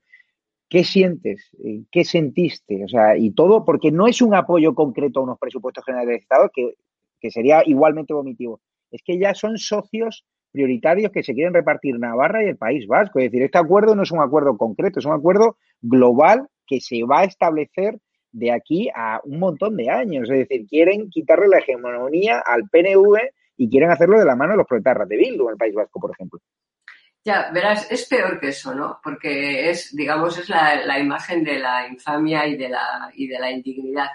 ¿Qué 0.69 0.83
sientes? 0.83 1.49
¿Qué 1.93 2.05
sentiste? 2.05 2.83
O 2.83 2.89
sea, 2.89 3.17
y 3.17 3.31
todo 3.31 3.65
porque 3.65 3.93
no 3.93 4.09
es 4.09 4.21
un 4.21 4.35
apoyo 4.35 4.75
concreto 4.75 5.21
a 5.21 5.23
unos 5.23 5.39
presupuestos 5.39 5.85
generales 5.85 6.09
del 6.09 6.19
Estado 6.23 6.51
que, 6.53 6.75
que 7.21 7.31
sería 7.31 7.63
igualmente 7.65 8.15
vomitivo. 8.15 8.61
Es 8.91 9.01
que 9.05 9.17
ya 9.17 9.33
son 9.37 9.59
socios 9.59 10.25
prioritarios 10.51 11.13
que 11.13 11.23
se 11.23 11.35
quieren 11.35 11.55
repartir 11.55 11.99
Navarra 11.99 12.45
y 12.45 12.49
el 12.49 12.57
País 12.57 12.87
Vasco. 12.87 13.19
Es 13.19 13.27
decir, 13.27 13.43
este 13.43 13.59
acuerdo 13.59 13.95
no 13.95 14.03
es 14.03 14.11
un 14.11 14.21
acuerdo 14.21 14.57
concreto, 14.57 14.99
es 14.99 15.07
un 15.07 15.13
acuerdo 15.13 15.57
global 15.81 16.49
que 16.67 16.81
se 16.81 17.03
va 17.05 17.21
a 17.21 17.25
establecer 17.25 17.99
de 18.33 18.53
aquí 18.53 18.89
a 18.95 19.21
un 19.25 19.39
montón 19.39 19.77
de 19.77 19.91
años. 19.91 20.29
Es 20.31 20.49
decir, 20.49 20.67
quieren 20.67 21.11
quitarle 21.11 21.49
la 21.49 21.59
hegemonía 21.59 22.43
al 22.45 22.69
PNV 22.69 23.19
y 23.57 23.69
quieren 23.69 23.91
hacerlo 23.91 24.19
de 24.19 24.25
la 24.25 24.37
mano 24.37 24.53
de 24.53 24.59
los 24.59 24.67
proletarras 24.67 25.09
de 25.09 25.17
Bildu 25.17 25.47
en 25.47 25.53
el 25.53 25.59
País 25.59 25.75
Vasco, 25.75 26.01
por 26.01 26.13
ejemplo. 26.13 26.41
Ya, 27.25 27.51
verás, 27.53 27.91
es 27.91 28.07
peor 28.07 28.39
que 28.41 28.49
eso, 28.49 28.75
¿no? 28.75 29.01
Porque 29.03 29.69
es, 29.69 29.95
digamos, 29.95 30.39
es 30.39 30.49
la, 30.49 30.87
la 30.87 30.99
imagen 30.99 31.45
de 31.45 31.59
la 31.59 31.87
infamia 31.89 32.47
y 32.47 32.57
de 32.57 32.69
la, 32.69 33.11
y 33.15 33.27
de 33.27 33.39
la 33.39 33.51
indignidad 33.51 34.09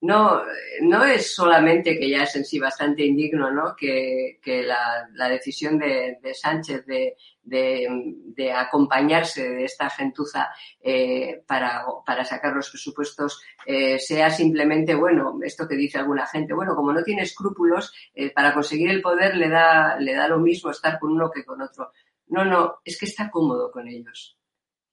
no, 0.00 0.42
no 0.82 1.04
es 1.04 1.34
solamente 1.34 1.98
que 1.98 2.08
ya 2.08 2.22
es 2.22 2.36
en 2.36 2.44
sí 2.44 2.58
bastante 2.60 3.04
indigno, 3.04 3.50
¿no? 3.50 3.74
Que, 3.76 4.38
que 4.40 4.62
la, 4.62 5.08
la, 5.14 5.28
decisión 5.28 5.76
de, 5.78 6.18
de 6.22 6.34
Sánchez 6.34 6.86
de, 6.86 7.16
de, 7.42 8.52
acompañarse 8.52 9.48
de 9.48 9.64
esta 9.64 9.90
gentuza 9.90 10.50
eh, 10.80 11.42
para, 11.46 11.84
para, 12.06 12.24
sacar 12.24 12.54
los 12.54 12.70
presupuestos 12.70 13.42
eh, 13.66 13.98
sea 13.98 14.30
simplemente, 14.30 14.94
bueno, 14.94 15.38
esto 15.42 15.66
que 15.66 15.76
dice 15.76 15.98
alguna 15.98 16.26
gente, 16.26 16.54
bueno, 16.54 16.76
como 16.76 16.92
no 16.92 17.02
tiene 17.02 17.22
escrúpulos, 17.22 17.92
eh, 18.14 18.30
para 18.30 18.54
conseguir 18.54 18.90
el 18.90 19.02
poder 19.02 19.36
le 19.36 19.48
da, 19.48 19.98
le 19.98 20.14
da 20.14 20.28
lo 20.28 20.38
mismo 20.38 20.70
estar 20.70 20.98
con 21.00 21.12
uno 21.12 21.30
que 21.30 21.44
con 21.44 21.60
otro. 21.60 21.90
No, 22.28 22.44
no, 22.44 22.76
es 22.84 22.98
que 22.98 23.06
está 23.06 23.30
cómodo 23.30 23.72
con 23.72 23.88
ellos. 23.88 24.36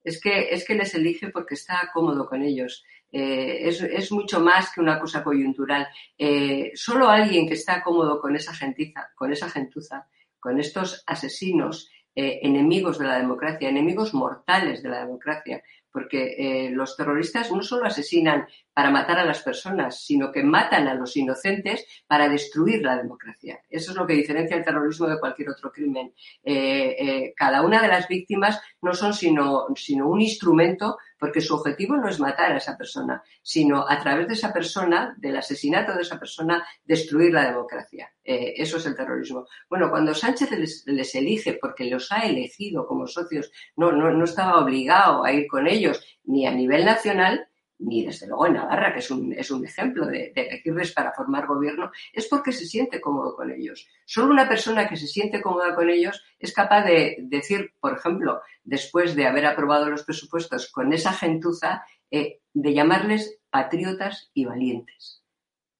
Es 0.02 0.20
que, 0.20 0.50
es 0.50 0.64
que 0.64 0.74
les 0.74 0.94
elige 0.94 1.30
porque 1.30 1.54
está 1.54 1.90
cómodo 1.92 2.28
con 2.28 2.42
ellos. 2.42 2.84
Eh, 3.10 3.68
es, 3.68 4.12
mucho 4.12 4.40
más 4.40 4.72
que 4.72 4.80
una 4.80 4.98
cosa 4.98 5.22
coyuntural. 5.22 5.88
Eh, 6.18 6.72
solo 6.74 7.08
alguien 7.08 7.46
que 7.46 7.54
está 7.54 7.82
cómodo 7.82 8.20
con 8.20 8.36
esa 8.36 8.52
gentiza, 8.52 9.10
con 9.14 9.32
esa 9.32 9.48
gentuza, 9.48 10.06
con 10.38 10.58
estos 10.58 11.02
asesinos, 11.06 11.90
eh, 12.14 12.40
enemigos 12.42 12.98
de 12.98 13.06
la 13.06 13.18
democracia, 13.18 13.68
enemigos 13.68 14.14
mortales 14.14 14.82
de 14.82 14.88
la 14.88 15.00
democracia, 15.00 15.62
porque 15.96 16.34
eh, 16.36 16.70
los 16.72 16.94
terroristas 16.94 17.50
no 17.50 17.62
solo 17.62 17.86
asesinan 17.86 18.46
para 18.74 18.90
matar 18.90 19.18
a 19.18 19.24
las 19.24 19.42
personas, 19.42 20.04
sino 20.04 20.30
que 20.30 20.42
matan 20.42 20.86
a 20.88 20.94
los 20.94 21.16
inocentes 21.16 21.86
para 22.06 22.28
destruir 22.28 22.82
la 22.82 22.98
democracia. 22.98 23.62
Eso 23.70 23.92
es 23.92 23.96
lo 23.96 24.06
que 24.06 24.12
diferencia 24.12 24.58
el 24.58 24.62
terrorismo 24.62 25.06
de 25.06 25.18
cualquier 25.18 25.48
otro 25.48 25.72
crimen. 25.72 26.12
Eh, 26.44 26.96
eh, 26.98 27.34
cada 27.34 27.62
una 27.62 27.80
de 27.80 27.88
las 27.88 28.08
víctimas 28.08 28.60
no 28.82 28.92
son 28.92 29.14
sino, 29.14 29.68
sino 29.74 30.06
un 30.06 30.20
instrumento 30.20 30.98
porque 31.18 31.40
su 31.40 31.54
objetivo 31.54 31.96
no 31.96 32.10
es 32.10 32.20
matar 32.20 32.52
a 32.52 32.58
esa 32.58 32.76
persona, 32.76 33.22
sino 33.40 33.88
a 33.88 33.98
través 33.98 34.28
de 34.28 34.34
esa 34.34 34.52
persona, 34.52 35.14
del 35.16 35.38
asesinato 35.38 35.94
de 35.94 36.02
esa 36.02 36.18
persona, 36.18 36.62
destruir 36.84 37.32
la 37.32 37.46
democracia. 37.46 38.12
Eso 38.26 38.76
es 38.78 38.86
el 38.86 38.96
terrorismo. 38.96 39.46
Bueno, 39.68 39.90
cuando 39.90 40.14
Sánchez 40.14 40.50
les, 40.86 41.14
elige 41.14 41.54
porque 41.54 41.84
los 41.84 42.10
ha 42.12 42.20
elegido 42.20 42.86
como 42.86 43.06
socios, 43.06 43.50
no, 43.76 43.92
no, 43.92 44.10
no 44.10 44.24
estaba 44.24 44.62
obligado 44.62 45.24
a 45.24 45.32
ir 45.32 45.46
con 45.46 45.66
ellos, 45.66 46.18
ni 46.24 46.46
a 46.46 46.52
nivel 46.52 46.84
nacional, 46.84 47.48
ni 47.78 48.04
desde 48.04 48.26
luego 48.26 48.46
en 48.46 48.54
Navarra, 48.54 48.92
que 48.92 49.00
es 49.00 49.10
un, 49.10 49.32
es 49.32 49.50
un 49.50 49.64
ejemplo 49.64 50.06
de, 50.06 50.32
elegirles 50.34 50.92
para 50.92 51.12
formar 51.12 51.46
gobierno, 51.46 51.90
es 52.12 52.26
porque 52.26 52.52
se 52.52 52.66
siente 52.66 53.00
cómodo 53.00 53.34
con 53.34 53.50
ellos. 53.50 53.86
Solo 54.04 54.32
una 54.32 54.48
persona 54.48 54.88
que 54.88 54.96
se 54.96 55.06
siente 55.06 55.42
cómoda 55.42 55.74
con 55.74 55.90
ellos 55.90 56.22
es 56.38 56.52
capaz 56.52 56.84
de 56.84 57.16
decir, 57.20 57.72
por 57.80 57.96
ejemplo, 57.96 58.40
después 58.64 59.14
de 59.14 59.26
haber 59.26 59.46
aprobado 59.46 59.90
los 59.90 60.04
presupuestos 60.04 60.70
con 60.70 60.92
esa 60.92 61.12
gentuza, 61.12 61.84
eh, 62.10 62.40
de 62.54 62.72
llamarles 62.72 63.38
patriotas 63.50 64.30
y 64.32 64.44
valientes. 64.44 65.22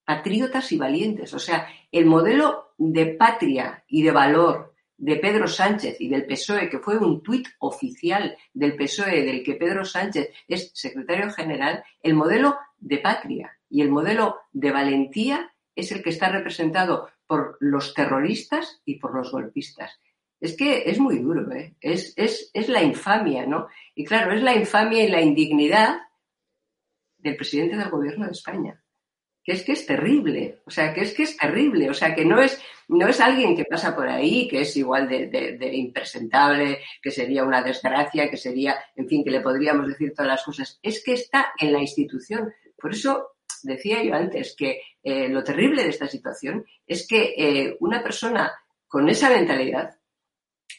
Patriotas 0.06 0.70
y 0.72 0.78
valientes. 0.78 1.34
O 1.34 1.38
sea, 1.38 1.68
el 1.92 2.06
modelo 2.06 2.72
de 2.78 3.06
patria 3.06 3.84
y 3.88 4.02
de 4.02 4.12
valor 4.12 4.74
de 4.98 5.16
Pedro 5.16 5.46
Sánchez 5.46 6.00
y 6.00 6.08
del 6.08 6.24
PSOE, 6.26 6.70
que 6.70 6.78
fue 6.78 6.96
un 6.96 7.22
tuit 7.22 7.48
oficial 7.58 8.36
del 8.54 8.76
PSOE 8.76 9.24
del 9.24 9.42
que 9.42 9.54
Pedro 9.54 9.84
Sánchez 9.84 10.30
es 10.48 10.70
secretario 10.74 11.30
general, 11.32 11.84
el 12.02 12.14
modelo 12.14 12.56
de 12.78 12.98
patria 12.98 13.58
y 13.68 13.82
el 13.82 13.90
modelo 13.90 14.36
de 14.52 14.70
valentía 14.70 15.52
es 15.74 15.92
el 15.92 16.02
que 16.02 16.10
está 16.10 16.30
representado 16.30 17.10
por 17.26 17.58
los 17.60 17.92
terroristas 17.92 18.80
y 18.84 18.94
por 18.94 19.14
los 19.14 19.30
golpistas. 19.32 20.00
Es 20.40 20.56
que 20.56 20.88
es 20.88 20.98
muy 20.98 21.18
duro, 21.18 21.50
¿eh? 21.52 21.74
es, 21.80 22.14
es, 22.16 22.50
es 22.54 22.68
la 22.68 22.82
infamia, 22.82 23.46
¿no? 23.46 23.68
Y 23.94 24.04
claro, 24.04 24.32
es 24.32 24.42
la 24.42 24.54
infamia 24.54 25.02
y 25.02 25.08
la 25.08 25.20
indignidad 25.20 25.98
del 27.18 27.36
presidente 27.36 27.76
del 27.76 27.90
gobierno 27.90 28.26
de 28.26 28.32
España 28.32 28.82
que 29.46 29.52
es 29.52 29.62
que 29.62 29.72
es 29.72 29.86
terrible, 29.86 30.58
o 30.66 30.70
sea, 30.72 30.92
que 30.92 31.02
es 31.02 31.14
que 31.14 31.22
es 31.22 31.36
terrible, 31.36 31.88
o 31.88 31.94
sea, 31.94 32.16
que 32.16 32.24
no 32.24 32.40
es, 32.40 32.60
no 32.88 33.06
es 33.06 33.20
alguien 33.20 33.54
que 33.54 33.64
pasa 33.64 33.94
por 33.94 34.08
ahí, 34.08 34.48
que 34.48 34.62
es 34.62 34.76
igual 34.76 35.08
de, 35.08 35.70
impresentable, 35.72 36.80
que 37.00 37.12
sería 37.12 37.44
una 37.44 37.62
desgracia, 37.62 38.28
que 38.28 38.36
sería, 38.36 38.76
en 38.96 39.06
fin, 39.06 39.22
que 39.22 39.30
le 39.30 39.40
podríamos 39.40 39.86
decir 39.86 40.12
todas 40.12 40.32
las 40.32 40.42
cosas, 40.42 40.80
es 40.82 41.00
que 41.04 41.12
está 41.12 41.52
en 41.60 41.72
la 41.72 41.78
institución. 41.78 42.52
Por 42.76 42.90
eso 42.90 43.36
decía 43.62 44.02
yo 44.02 44.16
antes 44.16 44.56
que 44.56 44.80
eh, 45.00 45.28
lo 45.28 45.44
terrible 45.44 45.84
de 45.84 45.90
esta 45.90 46.08
situación 46.08 46.66
es 46.84 47.06
que 47.06 47.34
eh, 47.36 47.76
una 47.78 48.02
persona 48.02 48.52
con 48.88 49.08
esa 49.08 49.30
mentalidad, 49.30 49.96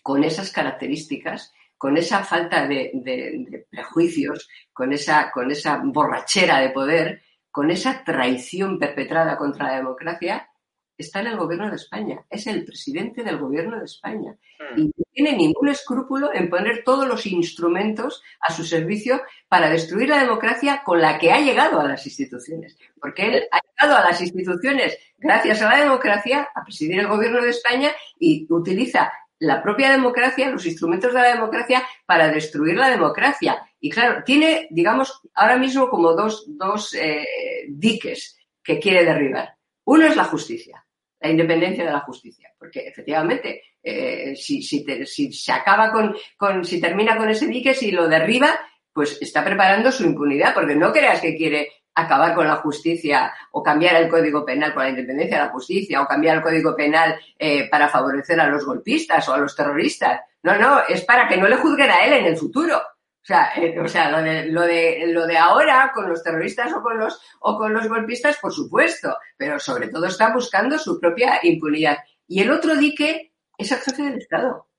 con 0.04 0.26
esas 0.26 0.52
características, 0.52 1.54
con 1.78 1.96
esa 1.96 2.26
falta 2.26 2.68
de, 2.68 2.92
de, 2.96 3.66
prejuicios, 3.70 4.50
con 4.74 4.92
esa, 4.92 5.32
con 5.32 5.52
esa 5.52 5.80
borrachera 5.82 6.60
de 6.60 6.72
poder, 6.72 7.22
con 7.58 7.72
esa 7.72 8.04
traición 8.04 8.78
perpetrada 8.78 9.36
contra 9.36 9.66
la 9.66 9.78
democracia, 9.78 10.48
está 10.96 11.22
en 11.22 11.28
el 11.30 11.38
gobierno 11.38 11.72
de 11.72 11.78
España. 11.78 12.24
Es 12.30 12.46
el 12.46 12.64
presidente 12.64 13.24
del 13.24 13.40
gobierno 13.40 13.80
de 13.80 13.86
España. 13.86 14.38
Hmm. 14.60 14.80
Y 14.80 14.84
no 14.86 15.04
tiene 15.12 15.36
ningún 15.36 15.68
escrúpulo 15.70 16.32
en 16.36 16.52
poner 16.52 16.84
todos 16.84 17.08
los 17.08 17.26
instrumentos 17.26 18.22
a 18.42 18.54
su 18.54 18.64
servicio 18.64 19.24
para 19.48 19.72
destruir 19.72 20.08
la 20.08 20.20
democracia 20.20 20.84
con 20.86 21.02
la 21.02 21.18
que 21.18 21.32
ha 21.32 21.42
llegado 21.42 21.80
a 21.80 21.88
las 21.88 22.06
instituciones. 22.06 22.78
Porque 23.02 23.26
él 23.26 23.48
ha 23.50 23.60
llegado 23.60 23.98
a 23.98 24.08
las 24.08 24.22
instituciones 24.22 24.96
gracias 25.18 25.60
a 25.64 25.70
la 25.72 25.80
democracia, 25.80 26.48
a 26.54 26.64
presidir 26.64 27.00
el 27.00 27.08
gobierno 27.08 27.42
de 27.42 27.50
España 27.50 27.90
y 28.20 28.46
utiliza 28.54 29.12
la 29.40 29.64
propia 29.64 29.92
democracia, 29.92 30.52
los 30.52 30.68
instrumentos 30.68 31.12
de 31.12 31.22
la 31.22 31.34
democracia 31.34 31.82
para 32.06 32.30
destruir 32.30 32.76
la 32.76 32.90
democracia. 32.90 33.67
Y 33.80 33.90
claro, 33.90 34.24
tiene, 34.24 34.68
digamos, 34.72 35.22
ahora 35.34 35.58
mismo 35.58 35.90
como 35.90 36.14
dos, 36.14 36.46
dos 36.48 36.94
eh, 36.94 37.26
diques 37.70 38.38
que 38.64 38.80
quiere 38.80 39.06
derribar. 39.06 39.56
Uno 39.86 40.06
es 40.06 40.16
la 40.16 40.26
justicia, 40.26 40.86
la 41.20 41.30
independencia 41.30 41.86
de 41.86 41.92
la 41.92 42.02
justicia, 42.02 42.52
porque 42.58 42.88
efectivamente, 42.88 43.62
eh, 43.82 44.36
si, 44.36 44.62
si, 44.62 44.86
si, 45.06 45.32
se 45.32 45.52
acaba 45.52 45.92
con, 45.92 46.16
con, 46.36 46.66
si 46.66 46.82
termina 46.82 47.16
con 47.16 47.30
ese 47.30 47.48
dique, 47.48 47.74
si 47.74 47.92
lo 47.92 48.08
derriba, 48.08 48.60
pues 48.92 49.22
está 49.22 49.44
preparando 49.44 49.92
su 49.92 50.04
impunidad, 50.04 50.54
porque 50.54 50.76
no 50.76 50.92
creas 50.92 51.22
que 51.22 51.38
quiere 51.38 51.70
acabar 51.98 52.36
con 52.36 52.48
la 52.48 52.58
justicia 52.58 53.34
o 53.52 53.64
cambiar 53.64 53.96
el 53.96 54.08
código 54.08 54.46
penal 54.46 54.74
con 54.74 54.84
la 54.84 54.90
independencia 54.90 55.38
de 55.38 55.44
la 55.46 55.52
justicia 55.52 56.02
o 56.02 56.08
cambiar 56.08 56.38
el 56.38 56.44
código 56.44 56.76
penal 56.76 57.20
eh, 57.38 57.68
para 57.70 57.90
favorecer 57.90 58.40
a 58.40 58.48
los 58.48 58.66
golpistas 58.66 59.28
o 59.30 59.34
a 59.34 59.40
los 59.40 59.56
terroristas. 59.56 60.22
No, 60.44 60.58
no, 60.58 60.82
es 60.88 61.04
para 61.06 61.28
que 61.28 61.38
no 61.38 61.48
le 61.48 61.58
juzguen 61.58 61.90
a 61.90 62.06
él 62.06 62.14
en 62.14 62.26
el 62.26 62.38
futuro. 62.38 62.80
O 63.28 63.34
sea, 63.34 63.52
eh, 63.58 63.78
o 63.78 63.88
sea 63.90 64.10
lo, 64.10 64.22
de, 64.22 64.46
lo, 64.46 64.62
de, 64.62 65.04
lo 65.08 65.28
de 65.28 65.38
ahora 65.38 65.92
con 65.94 66.08
los 66.08 66.24
terroristas 66.24 66.72
o 66.72 66.82
con 66.82 66.98
los, 66.98 67.20
o 67.42 67.58
con 67.58 67.74
los 67.74 67.86
golpistas, 67.90 68.38
por 68.38 68.54
supuesto, 68.54 69.18
pero 69.36 69.60
sobre 69.60 69.90
todo 69.90 70.06
está 70.06 70.34
buscando 70.34 70.80
su 70.80 70.98
propia 70.98 71.38
impunidad. 71.44 71.98
Y 72.26 72.42
el 72.42 72.52
otro 72.52 72.78
dique 72.78 73.34
es 73.58 73.70
el 73.74 73.80
jefe 73.80 74.04
del 74.04 74.20
Estado, 74.20 74.70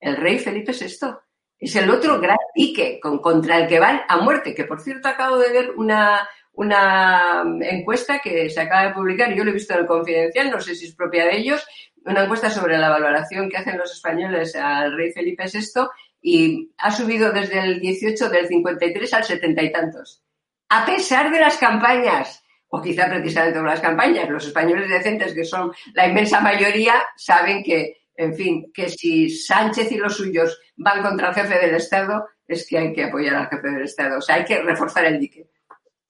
el 0.00 0.16
rey 0.16 0.40
Felipe 0.40 0.72
VI. 0.72 1.14
Es 1.60 1.76
el 1.76 1.88
otro 1.90 2.20
gran 2.20 2.38
dique 2.56 2.98
con, 3.00 3.20
contra 3.20 3.58
el 3.58 3.68
que 3.68 3.78
van 3.78 4.02
a 4.08 4.16
muerte, 4.16 4.52
que 4.52 4.64
por 4.64 4.80
cierto 4.80 5.06
acabo 5.06 5.38
de 5.38 5.52
ver 5.52 5.70
una, 5.76 6.28
una 6.54 7.44
encuesta 7.60 8.18
que 8.18 8.50
se 8.50 8.60
acaba 8.60 8.88
de 8.88 8.94
publicar, 8.94 9.32
yo 9.32 9.44
lo 9.44 9.50
he 9.50 9.54
visto 9.54 9.74
en 9.74 9.80
el 9.80 9.86
Confidencial, 9.86 10.50
no 10.50 10.60
sé 10.60 10.74
si 10.74 10.86
es 10.86 10.96
propia 10.96 11.24
de 11.26 11.36
ellos, 11.36 11.64
una 12.04 12.24
encuesta 12.24 12.50
sobre 12.50 12.78
la 12.78 12.88
valoración 12.88 13.48
que 13.48 13.58
hacen 13.58 13.78
los 13.78 13.92
españoles 13.92 14.56
al 14.56 14.96
rey 14.96 15.12
Felipe 15.12 15.44
VI 15.44 15.86
y 16.20 16.72
ha 16.78 16.90
subido 16.90 17.32
desde 17.32 17.60
el 17.60 17.80
18 17.80 18.28
del 18.28 18.48
53 18.48 19.14
al 19.14 19.24
70 19.24 19.62
y 19.62 19.72
tantos. 19.72 20.22
A 20.68 20.86
pesar 20.86 21.30
de 21.32 21.40
las 21.40 21.56
campañas, 21.56 22.44
o 22.68 22.80
quizá 22.80 23.08
precisamente 23.08 23.58
por 23.58 23.68
las 23.68 23.80
campañas, 23.80 24.28
los 24.28 24.46
españoles 24.46 24.88
decentes, 24.88 25.34
que 25.34 25.44
son 25.44 25.72
la 25.94 26.06
inmensa 26.06 26.40
mayoría, 26.40 26.94
saben 27.16 27.62
que 27.62 28.00
en 28.20 28.34
fin, 28.34 28.70
que 28.74 28.90
si 28.90 29.30
Sánchez 29.30 29.90
y 29.92 29.96
los 29.96 30.16
suyos 30.16 30.60
van 30.76 31.02
contra 31.02 31.28
el 31.28 31.34
jefe 31.34 31.58
del 31.58 31.74
Estado, 31.76 32.28
es 32.46 32.66
que 32.68 32.76
hay 32.76 32.92
que 32.92 33.04
apoyar 33.04 33.34
al 33.34 33.48
jefe 33.48 33.68
del 33.68 33.82
Estado. 33.82 34.18
O 34.18 34.20
sea, 34.20 34.36
hay 34.36 34.44
que 34.44 34.60
reforzar 34.60 35.06
el 35.06 35.18
dique. 35.18 35.48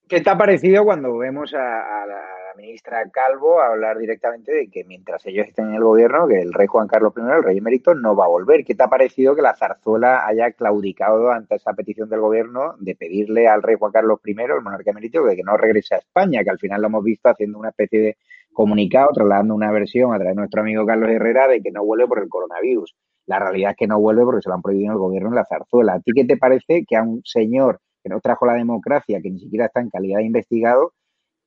¿Qué 0.08 0.20
te 0.20 0.28
ha 0.28 0.36
parecido 0.36 0.84
cuando 0.84 1.16
vemos 1.18 1.54
a, 1.54 1.56
la, 1.56 2.20
ministra 2.60 3.08
Calvo 3.10 3.60
hablar 3.60 3.98
directamente 3.98 4.52
de 4.52 4.68
que 4.68 4.84
mientras 4.84 5.24
ellos 5.26 5.48
estén 5.48 5.68
en 5.68 5.74
el 5.74 5.82
gobierno, 5.82 6.28
que 6.28 6.40
el 6.40 6.52
rey 6.52 6.66
Juan 6.66 6.86
Carlos 6.86 7.12
I, 7.16 7.20
el 7.20 7.42
rey 7.42 7.58
emérito, 7.58 7.94
no 7.94 8.14
va 8.14 8.26
a 8.26 8.28
volver? 8.28 8.64
¿Qué 8.64 8.74
te 8.74 8.82
ha 8.82 8.88
parecido 8.88 9.34
que 9.34 9.42
la 9.42 9.56
zarzuela 9.56 10.26
haya 10.26 10.52
claudicado 10.52 11.30
ante 11.30 11.56
esa 11.56 11.72
petición 11.72 12.08
del 12.08 12.20
gobierno 12.20 12.74
de 12.78 12.94
pedirle 12.94 13.48
al 13.48 13.62
rey 13.62 13.76
Juan 13.78 13.92
Carlos 13.92 14.20
I, 14.24 14.30
el 14.30 14.62
monarca 14.62 14.90
emérito, 14.90 15.24
que 15.24 15.42
no 15.42 15.56
regrese 15.56 15.94
a 15.94 15.98
España, 15.98 16.44
que 16.44 16.50
al 16.50 16.58
final 16.58 16.80
lo 16.80 16.88
hemos 16.88 17.04
visto 17.04 17.28
haciendo 17.28 17.58
una 17.58 17.70
especie 17.70 18.00
de 18.00 18.16
comunicado, 18.52 19.10
trasladando 19.14 19.54
una 19.54 19.70
versión 19.70 20.12
a 20.12 20.16
través 20.16 20.34
de 20.34 20.40
nuestro 20.40 20.60
amigo 20.60 20.84
Carlos 20.84 21.10
Herrera 21.10 21.48
de 21.48 21.62
que 21.62 21.70
no 21.70 21.84
vuelve 21.84 22.06
por 22.06 22.22
el 22.22 22.28
coronavirus. 22.28 22.94
La 23.26 23.38
realidad 23.38 23.72
es 23.72 23.76
que 23.76 23.86
no 23.86 24.00
vuelve 24.00 24.24
porque 24.24 24.42
se 24.42 24.48
lo 24.48 24.56
han 24.56 24.62
prohibido 24.62 24.92
el 24.92 24.98
gobierno 24.98 25.28
en 25.28 25.36
la 25.36 25.46
zarzuela. 25.46 25.94
¿A 25.94 26.00
ti 26.00 26.12
qué 26.14 26.24
te 26.24 26.36
parece 26.36 26.84
que 26.86 26.96
a 26.96 27.02
un 27.02 27.22
señor 27.24 27.80
que 28.02 28.08
no 28.08 28.20
trajo 28.20 28.46
la 28.46 28.54
democracia, 28.54 29.20
que 29.22 29.30
ni 29.30 29.38
siquiera 29.38 29.66
está 29.66 29.80
en 29.80 29.90
calidad 29.90 30.18
de 30.18 30.24
investigado, 30.24 30.92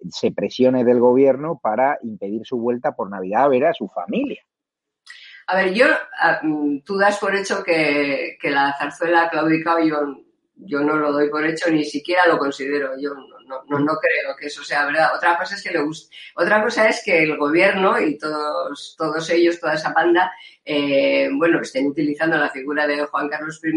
se 0.10 0.32
presione 0.32 0.84
del 0.84 1.00
gobierno 1.00 1.60
para 1.62 1.98
impedir 2.02 2.46
su 2.46 2.58
vuelta 2.58 2.96
por 2.96 3.10
Navidad 3.10 3.44
a 3.44 3.48
ver 3.48 3.66
a 3.66 3.74
su 3.74 3.88
familia? 3.88 4.44
A 5.48 5.58
ver, 5.58 5.74
yo, 5.74 5.86
mm, 6.44 6.80
tú 6.80 6.98
das 6.98 7.18
por 7.20 7.36
hecho 7.36 7.64
que, 7.64 8.38
la 8.44 8.74
zarzuela 8.78 9.24
ha 9.24 9.30
claudicado, 9.30 9.80
yo, 9.84 9.98
yo 10.56 10.80
no 10.82 10.96
lo 10.96 11.12
doy 11.12 11.30
por 11.30 11.46
hecho, 11.46 11.70
ni 11.70 11.84
siquiera 11.84 12.26
lo 12.28 12.38
considero. 12.38 12.92
Yo 13.00 13.12
no, 13.14 13.80
no, 13.80 13.98
creo 13.98 14.36
que 14.40 14.48
eso 14.48 14.64
sea 14.64 14.86
verdad. 14.86 15.16
Otra 15.16 15.38
cosa 15.38 15.56
es 15.56 15.64
que 15.64 15.72
le 15.72 15.84
guste. 15.84 16.16
Otra 16.36 16.64
cosa 16.64 16.88
es 16.88 17.02
que 17.04 17.24
el 17.24 17.38
gobierno 17.38 18.00
y 18.00 18.18
todos, 18.18 18.96
todos 18.98 19.30
ellos, 19.30 19.60
toda 19.60 19.74
esa 19.74 19.92
banda, 19.92 20.32
eh, 20.64 21.30
bueno, 21.34 21.62
estén 21.62 21.88
utilizando 21.88 22.38
la 22.38 22.50
figura 22.50 22.88
de 22.88 23.06
Juan 23.06 23.28
Carlos 23.28 23.60
I 23.64 23.74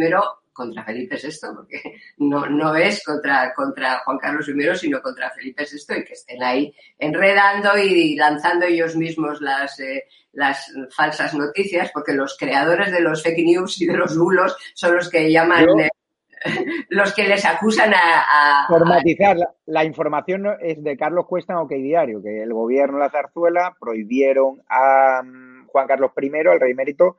contra 0.56 0.84
Felipe 0.84 1.16
VI, 1.22 1.48
porque 1.54 1.82
no, 2.18 2.46
no 2.46 2.74
es 2.74 3.04
contra, 3.04 3.52
contra 3.54 3.98
Juan 3.98 4.18
Carlos 4.18 4.48
I, 4.48 4.76
sino 4.76 5.02
contra 5.02 5.30
Felipe 5.30 5.64
VI, 5.70 6.00
y 6.00 6.04
que 6.04 6.12
estén 6.14 6.42
ahí 6.42 6.74
enredando 6.98 7.76
y 7.76 8.16
lanzando 8.16 8.64
ellos 8.64 8.96
mismos 8.96 9.40
las, 9.40 9.78
eh, 9.80 10.04
las 10.32 10.72
falsas 10.90 11.34
noticias, 11.34 11.90
porque 11.92 12.14
los 12.14 12.36
creadores 12.38 12.90
de 12.90 13.00
los 13.00 13.22
fake 13.22 13.44
news 13.44 13.80
y 13.80 13.86
de 13.86 13.96
los 13.96 14.16
bulos 14.16 14.56
son 14.74 14.96
los 14.96 15.10
que 15.10 15.30
llaman 15.30 15.66
los 16.90 17.14
que 17.14 17.24
les 17.24 17.44
acusan 17.44 17.92
a... 17.94 18.66
Formatizar. 18.68 19.36
La, 19.66 19.84
información 19.84 20.46
es 20.60 20.82
de 20.82 20.96
Carlos 20.96 21.26
Cuesta 21.26 21.52
en 21.52 21.60
OK 21.60 21.70
Diario, 21.72 22.22
que 22.22 22.42
el 22.42 22.52
gobierno 22.52 22.98
de 22.98 23.04
la 23.04 23.10
zarzuela 23.10 23.76
prohibieron 23.78 24.62
a 24.68 25.22
mm, 25.22 25.66
Juan 25.66 25.86
Carlos 25.86 26.12
I, 26.16 26.26
el 26.26 26.60
rey 26.60 26.74
mérito, 26.74 27.16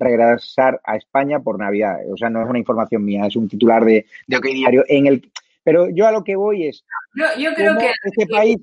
regresar 0.00 0.80
a 0.84 0.96
España 0.96 1.40
por 1.40 1.58
Navidad. 1.58 1.98
O 2.10 2.16
sea, 2.16 2.30
no 2.30 2.42
es 2.42 2.48
una 2.48 2.58
información 2.58 3.04
mía, 3.04 3.26
es 3.26 3.36
un 3.36 3.48
titular 3.48 3.84
de, 3.84 4.06
de 4.26 4.36
OK 4.36 4.44
Diario. 4.46 4.84
En 4.88 5.06
el, 5.06 5.30
pero 5.62 5.88
yo 5.90 6.06
a 6.06 6.12
lo 6.12 6.24
que 6.24 6.36
voy 6.36 6.66
es. 6.66 6.84
Yo, 7.14 7.26
yo 7.38 7.54
creo 7.54 7.76
que. 7.78 7.90
Este 8.04 8.26
país 8.26 8.58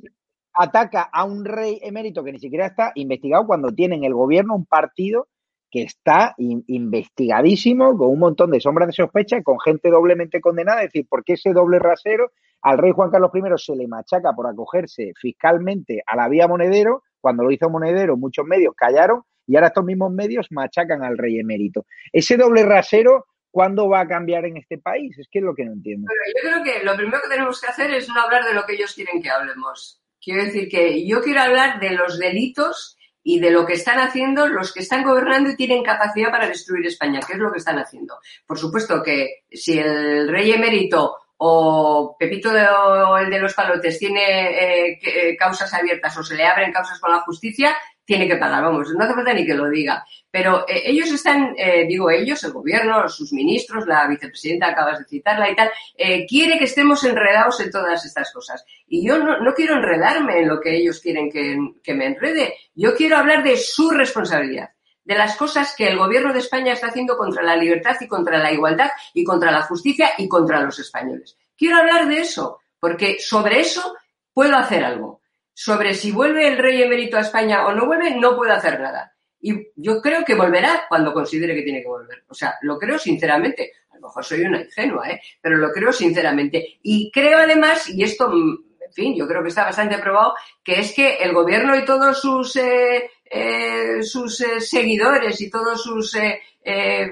ataca 0.53 1.03
a 1.03 1.23
un 1.23 1.45
rey 1.45 1.79
emérito 1.83 2.23
que 2.23 2.31
ni 2.31 2.39
siquiera 2.39 2.65
está 2.65 2.91
investigado 2.95 3.45
cuando 3.45 3.71
tiene 3.71 3.95
en 3.95 4.03
el 4.03 4.13
gobierno 4.13 4.55
un 4.55 4.65
partido 4.65 5.27
que 5.69 5.83
está 5.83 6.33
investigadísimo, 6.37 7.97
con 7.97 8.09
un 8.09 8.19
montón 8.19 8.51
de 8.51 8.59
sombras 8.59 8.87
de 8.87 8.93
sospecha, 8.93 9.43
con 9.43 9.59
gente 9.59 9.89
doblemente 9.89 10.39
condenada. 10.39 10.81
Es 10.81 10.93
decir, 10.93 11.07
¿por 11.09 11.23
qué 11.23 11.33
ese 11.33 11.51
doble 11.51 11.77
rasero 11.77 12.31
al 12.61 12.77
rey 12.77 12.91
Juan 12.91 13.11
Carlos 13.11 13.31
I 13.33 13.41
se 13.57 13.75
le 13.75 13.87
machaca 13.87 14.33
por 14.33 14.47
acogerse 14.47 15.11
fiscalmente 15.19 16.01
a 16.05 16.15
la 16.15 16.29
vía 16.29 16.47
monedero? 16.47 17.03
Cuando 17.19 17.43
lo 17.43 17.51
hizo 17.51 17.69
monedero, 17.69 18.15
muchos 18.15 18.45
medios 18.45 18.73
callaron 18.75 19.23
y 19.47 19.55
ahora 19.55 19.67
estos 19.67 19.85
mismos 19.85 20.11
medios 20.11 20.47
machacan 20.51 21.03
al 21.03 21.17
rey 21.17 21.39
emérito. 21.39 21.85
Ese 22.11 22.35
doble 22.35 22.63
rasero, 22.63 23.27
¿cuándo 23.49 23.87
va 23.89 24.01
a 24.01 24.07
cambiar 24.07 24.45
en 24.45 24.57
este 24.57 24.77
país? 24.77 25.17
Es 25.17 25.27
que 25.31 25.39
es 25.39 25.45
lo 25.45 25.55
que 25.55 25.65
no 25.65 25.71
entiendo. 25.71 26.07
yo 26.35 26.49
creo 26.49 26.63
que 26.63 26.83
lo 26.83 26.95
primero 26.95 27.21
que 27.23 27.29
tenemos 27.29 27.59
que 27.59 27.67
hacer 27.67 27.91
es 27.93 28.09
no 28.09 28.21
hablar 28.21 28.43
de 28.45 28.53
lo 28.53 28.65
que 28.65 28.73
ellos 28.73 28.93
quieren 28.93 29.21
que 29.21 29.29
hablemos. 29.29 30.01
Quiero 30.21 30.43
decir 30.43 30.67
que 30.67 31.07
yo 31.07 31.21
quiero 31.21 31.41
hablar 31.41 31.79
de 31.79 31.91
los 31.91 32.19
delitos 32.19 32.97
y 33.23 33.39
de 33.39 33.51
lo 33.51 33.65
que 33.65 33.73
están 33.73 33.99
haciendo 33.99 34.47
los 34.47 34.73
que 34.73 34.81
están 34.81 35.03
gobernando 35.03 35.49
y 35.49 35.55
tienen 35.55 35.83
capacidad 35.83 36.31
para 36.31 36.47
destruir 36.47 36.85
España, 36.85 37.19
que 37.25 37.33
es 37.33 37.39
lo 37.39 37.51
que 37.51 37.59
están 37.59 37.77
haciendo. 37.77 38.19
Por 38.45 38.57
supuesto 38.57 39.01
que 39.03 39.43
si 39.51 39.79
el 39.79 40.29
rey 40.29 40.51
emérito 40.51 41.17
o 41.37 42.15
Pepito 42.17 42.51
de, 42.51 42.65
o 42.67 43.17
el 43.17 43.29
de 43.29 43.39
los 43.39 43.53
palotes 43.53 43.99
tiene 43.99 44.91
eh, 44.91 44.99
eh, 45.03 45.37
causas 45.37 45.73
abiertas 45.73 46.17
o 46.17 46.23
se 46.23 46.35
le 46.35 46.45
abren 46.45 46.71
causas 46.71 46.99
con 46.99 47.11
la 47.11 47.21
justicia, 47.21 47.75
tiene 48.07 48.25
que 48.25 48.37
pagar, 48.37 48.63
vamos, 48.63 48.89
no 48.93 49.03
hace 49.03 49.13
falta 49.13 49.33
ni 49.33 49.45
que 49.45 49.53
lo 49.53 49.69
diga. 49.69 50.05
Pero 50.31 50.65
eh, 50.65 50.83
ellos 50.85 51.11
están, 51.11 51.53
eh, 51.57 51.85
digo 51.85 52.09
ellos, 52.09 52.41
el 52.45 52.53
gobierno, 52.53 53.09
sus 53.09 53.33
ministros, 53.33 53.85
la 53.85 54.07
vicepresidenta, 54.07 54.67
acabas 54.67 54.99
de 54.99 55.05
citarla 55.05 55.51
y 55.51 55.55
tal, 55.55 55.69
eh, 55.97 56.25
quiere 56.25 56.57
que 56.57 56.63
estemos 56.63 57.03
enredados 57.03 57.59
en 57.59 57.69
todas 57.69 58.05
estas 58.05 58.31
cosas. 58.31 58.63
Y 58.87 59.05
yo 59.05 59.19
no, 59.19 59.53
quiero 59.53 59.75
enredarme 59.75 60.39
en 60.39 60.47
lo 60.47 60.61
que 60.61 60.77
ellos 60.77 61.01
quieren 61.01 61.29
que 61.29 61.93
me 61.93 62.05
enrede. 62.05 62.55
Yo 62.73 62.95
quiero 62.95 63.17
hablar 63.17 63.43
de 63.43 63.57
su 63.57 63.89
responsabilidad 63.89 64.69
de 65.03 65.15
las 65.15 65.35
cosas 65.35 65.73
que 65.77 65.87
el 65.87 65.97
gobierno 65.97 66.31
de 66.31 66.39
España 66.39 66.73
está 66.73 66.87
haciendo 66.87 67.17
contra 67.17 67.43
la 67.43 67.55
libertad 67.57 67.95
y 67.99 68.07
contra 68.07 68.39
la 68.39 68.51
igualdad 68.51 68.89
y 69.13 69.23
contra 69.23 69.51
la 69.51 69.63
justicia 69.63 70.11
y 70.17 70.29
contra 70.29 70.61
los 70.61 70.79
españoles. 70.79 71.37
Quiero 71.57 71.77
hablar 71.77 72.07
de 72.07 72.19
eso, 72.19 72.59
porque 72.79 73.17
sobre 73.19 73.59
eso 73.59 73.95
puedo 74.33 74.55
hacer 74.55 74.83
algo 74.83 75.21
sobre 75.59 75.95
si 75.95 76.11
vuelve 76.11 76.47
el 76.47 76.59
rey 76.59 76.83
emérito 76.83 77.17
a 77.17 77.21
España 77.21 77.65
o 77.65 77.73
no 77.73 77.87
vuelve, 77.87 78.13
no 78.13 78.35
puedo 78.35 78.53
hacer 78.53 78.79
nada. 78.79 79.11
Y 79.41 79.69
yo 79.75 79.99
creo 80.03 80.23
que 80.23 80.35
volverá 80.35 80.83
cuando 80.87 81.11
considere 81.11 81.55
que 81.55 81.63
tiene 81.63 81.81
que 81.81 81.87
volver. 81.87 82.23
O 82.27 82.33
sea, 82.35 82.59
lo 82.61 82.77
creo 82.77 82.99
sinceramente. 82.99 83.71
A 83.89 83.95
lo 83.95 84.01
mejor 84.01 84.23
soy 84.23 84.41
una 84.41 84.61
ingenua, 84.61 85.09
¿eh? 85.09 85.19
Pero 85.41 85.57
lo 85.57 85.71
creo 85.71 85.91
sinceramente. 85.91 86.77
Y 86.83 87.09
creo 87.11 87.39
además, 87.39 87.89
y 87.89 88.03
esto, 88.03 88.31
en 88.31 88.93
fin, 88.93 89.15
yo 89.17 89.27
creo 89.27 89.41
que 89.41 89.49
está 89.49 89.63
bastante 89.63 89.97
probado, 89.97 90.35
que 90.63 90.79
es 90.79 90.93
que 90.93 91.15
el 91.15 91.33
gobierno 91.33 91.75
y 91.75 91.83
todos 91.85 92.21
sus, 92.21 92.55
eh, 92.57 93.09
eh, 93.29 94.03
sus 94.03 94.41
eh, 94.41 94.61
seguidores 94.61 95.39
y 95.41 95.49
todos 95.49 95.83
sus, 95.83 96.15
eh, 96.15 96.41
eh, 96.63 97.09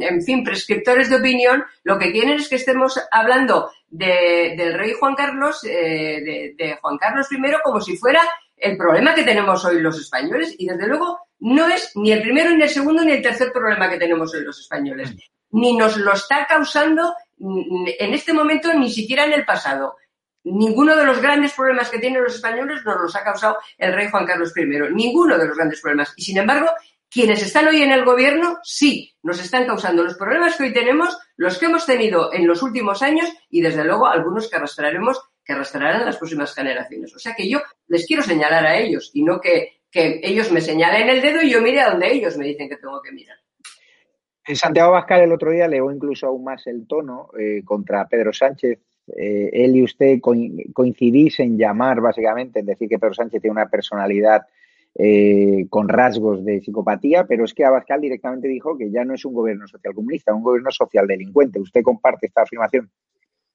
en 0.00 0.22
fin, 0.22 0.44
prescriptores 0.44 1.10
de 1.10 1.16
opinión, 1.16 1.64
lo 1.84 1.98
que 1.98 2.12
quieren 2.12 2.34
es 2.34 2.48
que 2.48 2.56
estemos 2.56 3.00
hablando 3.10 3.70
de, 3.88 4.54
del 4.56 4.74
rey 4.74 4.92
Juan 4.98 5.14
Carlos, 5.14 5.62
de, 5.62 6.54
de, 6.56 6.78
Juan 6.80 6.98
Carlos 6.98 7.26
I, 7.32 7.36
como 7.64 7.80
si 7.80 7.96
fuera 7.96 8.20
el 8.56 8.76
problema 8.76 9.14
que 9.14 9.22
tenemos 9.22 9.64
hoy 9.64 9.80
los 9.80 9.98
españoles. 9.98 10.54
Y 10.58 10.66
desde 10.66 10.86
luego 10.86 11.18
no 11.40 11.66
es 11.68 11.92
ni 11.96 12.12
el 12.12 12.22
primero, 12.22 12.50
ni 12.50 12.62
el 12.62 12.68
segundo, 12.68 13.02
ni 13.04 13.12
el 13.12 13.22
tercer 13.22 13.52
problema 13.52 13.88
que 13.88 13.98
tenemos 13.98 14.32
hoy 14.34 14.44
los 14.44 14.60
españoles. 14.60 15.14
Ni 15.50 15.76
nos 15.76 15.96
lo 15.96 16.12
está 16.12 16.46
causando 16.46 17.14
en 17.40 18.14
este 18.14 18.32
momento, 18.32 18.72
ni 18.74 18.90
siquiera 18.90 19.24
en 19.24 19.32
el 19.32 19.44
pasado. 19.44 19.96
Ninguno 20.52 20.96
de 20.96 21.04
los 21.04 21.20
grandes 21.20 21.52
problemas 21.52 21.90
que 21.90 21.98
tienen 21.98 22.22
los 22.22 22.34
españoles 22.34 22.84
nos 22.84 23.00
los 23.00 23.16
ha 23.16 23.24
causado 23.24 23.58
el 23.76 23.92
rey 23.92 24.08
Juan 24.10 24.26
Carlos 24.26 24.52
I. 24.56 24.64
Ninguno 24.92 25.38
de 25.38 25.46
los 25.46 25.56
grandes 25.56 25.80
problemas. 25.80 26.12
Y 26.16 26.22
sin 26.22 26.38
embargo, 26.38 26.68
quienes 27.10 27.42
están 27.42 27.68
hoy 27.68 27.82
en 27.82 27.92
el 27.92 28.04
gobierno 28.04 28.58
sí 28.62 29.14
nos 29.22 29.40
están 29.40 29.66
causando 29.66 30.02
los 30.02 30.16
problemas 30.16 30.56
que 30.56 30.64
hoy 30.64 30.72
tenemos, 30.72 31.16
los 31.36 31.58
que 31.58 31.66
hemos 31.66 31.86
tenido 31.86 32.32
en 32.32 32.46
los 32.46 32.62
últimos 32.62 33.02
años 33.02 33.28
y 33.48 33.60
desde 33.60 33.84
luego 33.84 34.06
algunos 34.06 34.48
que 34.48 34.56
arrastraremos, 34.56 35.20
que 35.44 35.54
arrastrarán 35.54 36.04
las 36.04 36.18
próximas 36.18 36.54
generaciones. 36.54 37.14
O 37.14 37.18
sea 37.18 37.34
que 37.34 37.48
yo 37.48 37.60
les 37.86 38.06
quiero 38.06 38.22
señalar 38.22 38.66
a 38.66 38.76
ellos 38.76 39.10
y 39.14 39.22
no 39.22 39.40
que, 39.40 39.80
que 39.90 40.20
ellos 40.22 40.52
me 40.52 40.60
señalen 40.60 41.08
el 41.08 41.22
dedo 41.22 41.42
y 41.42 41.50
yo 41.50 41.62
mire 41.62 41.80
a 41.80 41.90
donde 41.90 42.12
ellos 42.12 42.36
me 42.36 42.46
dicen 42.46 42.68
que 42.68 42.76
tengo 42.76 43.00
que 43.00 43.12
mirar. 43.12 43.38
Santiago 44.54 44.92
Bascal 44.92 45.22
el 45.22 45.32
otro 45.32 45.50
día 45.50 45.68
leó 45.68 45.90
incluso 45.90 46.26
aún 46.26 46.44
más 46.44 46.66
el 46.66 46.86
tono 46.86 47.30
eh, 47.38 47.62
contra 47.64 48.06
Pedro 48.06 48.32
Sánchez. 48.32 48.78
Eh, 49.16 49.50
él 49.52 49.76
y 49.76 49.82
usted 49.82 50.20
coincidís 50.20 51.40
en 51.40 51.56
llamar, 51.56 52.00
básicamente, 52.00 52.60
en 52.60 52.66
decir 52.66 52.88
que 52.88 52.98
Pedro 52.98 53.14
Sánchez 53.14 53.40
tiene 53.40 53.52
una 53.52 53.68
personalidad 53.68 54.42
eh, 54.94 55.66
con 55.70 55.88
rasgos 55.88 56.44
de 56.44 56.60
psicopatía, 56.60 57.24
pero 57.24 57.44
es 57.44 57.54
que 57.54 57.64
Abascal 57.64 58.00
directamente 58.00 58.48
dijo 58.48 58.76
que 58.76 58.90
ya 58.90 59.04
no 59.04 59.14
es 59.14 59.24
un 59.24 59.34
gobierno 59.34 59.66
social 59.68 59.94
comunista, 59.94 60.34
un 60.34 60.42
gobierno 60.42 60.70
social 60.70 61.06
delincuente. 61.06 61.60
¿Usted 61.60 61.82
comparte 61.82 62.26
esta 62.26 62.42
afirmación? 62.42 62.90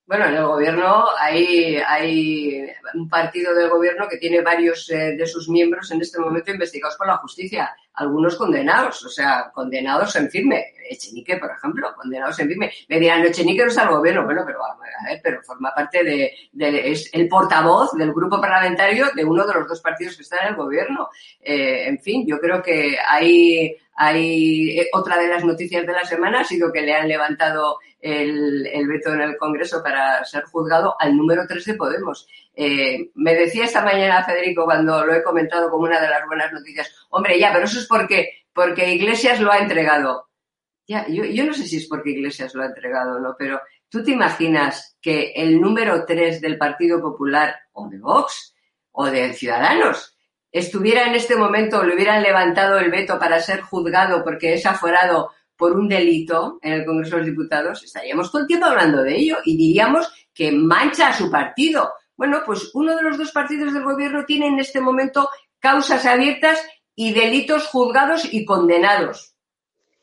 Bueno, 0.06 0.26
en 0.26 0.36
el 0.36 0.46
gobierno 0.46 1.06
hay, 1.18 1.78
hay 1.78 2.68
un 2.94 3.08
partido 3.08 3.56
del 3.56 3.70
gobierno 3.70 4.08
que 4.10 4.18
tiene 4.18 4.42
varios 4.42 4.90
eh, 4.90 5.16
de 5.16 5.26
sus 5.26 5.48
miembros 5.48 5.90
en 5.92 6.02
este 6.02 6.20
momento 6.20 6.52
investigados 6.52 6.98
por 6.98 7.08
la 7.08 7.18
justicia, 7.18 7.74
algunos 7.94 8.36
condenados, 8.36 9.06
o 9.06 9.10
sea, 9.10 9.50
condenados 9.54 10.14
en 10.18 10.30
firme. 10.30 10.74
Echenique, 10.90 11.38
por 11.38 11.52
ejemplo, 11.52 11.96
condenados 11.96 12.38
en 12.40 12.50
firme. 12.50 12.72
Me 12.90 13.00
dirán, 13.00 13.24
Echenique 13.26 13.64
no 13.64 13.70
está 13.70 13.84
al 13.84 13.96
gobierno, 13.96 14.26
bueno, 14.26 14.44
pero 14.46 14.60
a 14.66 14.78
ver, 14.78 15.22
pero 15.24 15.42
forma 15.42 15.74
parte 15.74 16.04
de, 16.04 16.34
de, 16.52 16.92
es 16.92 17.10
el 17.14 17.30
portavoz 17.30 17.94
del 17.94 18.12
grupo 18.12 18.42
parlamentario 18.42 19.08
de 19.16 19.24
uno 19.24 19.48
de 19.48 19.54
los 19.54 19.68
dos 19.70 19.80
partidos 19.80 20.18
que 20.18 20.24
están 20.24 20.40
en 20.44 20.50
el 20.50 20.56
gobierno. 20.56 21.08
Eh, 21.40 21.88
en 21.88 22.00
fin, 22.00 22.26
yo 22.28 22.40
creo 22.40 22.62
que 22.62 22.98
hay, 23.00 23.78
hay 23.96 24.80
eh, 24.80 24.90
otra 24.94 25.18
de 25.18 25.28
las 25.28 25.44
noticias 25.44 25.86
de 25.86 25.94
la 25.94 26.06
semana 26.06 26.42
ha 26.42 26.44
sido 26.44 26.72
que 26.72 26.82
le 26.82 26.96
han 26.96 27.08
levantado 27.08 27.80
el, 28.00 28.88
veto 28.88 29.14
en 29.14 29.22
el 29.22 29.38
Congreso 29.38 29.82
para 29.82 30.24
ser 30.26 30.44
juzgado 30.46 30.96
al 31.00 31.16
número 31.16 31.46
3 31.48 31.64
de 31.66 31.74
Podemos. 31.76 32.28
Eh, 32.56 33.12
me 33.16 33.34
decía 33.36 33.66
esta 33.66 33.84
mañana 33.84 34.24
Federico 34.24 34.66
cuando 34.66 35.06
lo 35.06 35.14
he 35.14 35.24
comentado 35.24 35.70
como 35.70 35.86
una 35.86 36.02
de 36.02 36.10
las 36.10 36.26
buenas 36.26 36.52
noticias, 36.52 36.94
hombre, 37.10 37.40
ya, 37.40 37.52
pero 37.54 37.66
eso 37.66 37.80
es 37.80 37.88
porque, 37.88 38.46
porque 38.54 38.94
Iglesias 38.94 39.40
lo 39.40 39.52
ha 39.52 39.60
entregado. 39.60 40.30
Ya, 40.86 41.08
yo, 41.08 41.24
yo 41.24 41.46
no 41.46 41.54
sé 41.54 41.66
si 41.66 41.78
es 41.78 41.88
porque 41.88 42.12
Iglesias 42.12 42.54
lo 42.56 42.64
ha 42.64 42.68
entregado 42.68 43.16
o 43.16 43.20
no, 43.20 43.36
pero 43.38 43.62
¿tú 43.88 44.04
te 44.04 44.12
imaginas 44.12 44.98
que 45.02 45.32
el 45.36 45.62
número 45.62 46.06
3 46.06 46.42
del 46.42 46.58
Partido 46.58 47.02
Popular 47.02 47.56
o 47.72 47.88
de 47.88 48.00
Vox 48.00 48.54
o 48.92 49.06
de 49.06 49.34
Ciudadanos 49.34 50.13
estuviera 50.54 51.08
en 51.08 51.16
este 51.16 51.36
momento, 51.36 51.84
le 51.84 51.96
hubieran 51.96 52.22
levantado 52.22 52.78
el 52.78 52.92
veto 52.92 53.20
para 53.20 53.42
ser 53.42 53.62
juzgado 53.62 54.24
porque 54.24 54.54
es 54.54 54.66
aforado 54.66 55.32
por 55.58 55.74
un 55.74 55.90
delito 55.90 56.60
en 56.62 56.74
el 56.74 56.86
Congreso 56.86 57.16
de 57.16 57.22
los 57.22 57.30
Diputados, 57.32 57.84
estaríamos 57.84 58.32
todo 58.32 58.44
el 58.44 58.48
tiempo 58.48 58.68
hablando 58.68 59.02
de 59.02 59.16
ello 59.16 59.38
y 59.44 59.58
diríamos 59.58 60.12
que 60.34 60.52
mancha 60.52 61.10
a 61.10 61.14
su 61.14 61.30
partido. 61.30 61.94
Bueno, 62.16 62.44
pues 62.46 62.72
uno 62.74 62.96
de 62.96 63.04
los 63.04 63.18
dos 63.18 63.32
partidos 63.32 63.74
del 63.74 63.84
gobierno 63.84 64.26
tiene 64.26 64.48
en 64.48 64.60
este 64.60 64.80
momento 64.80 65.30
causas 65.60 66.06
abiertas 66.06 66.62
y 66.96 67.14
delitos 67.14 67.68
juzgados 67.68 68.32
y 68.32 68.46
condenados. 68.46 69.36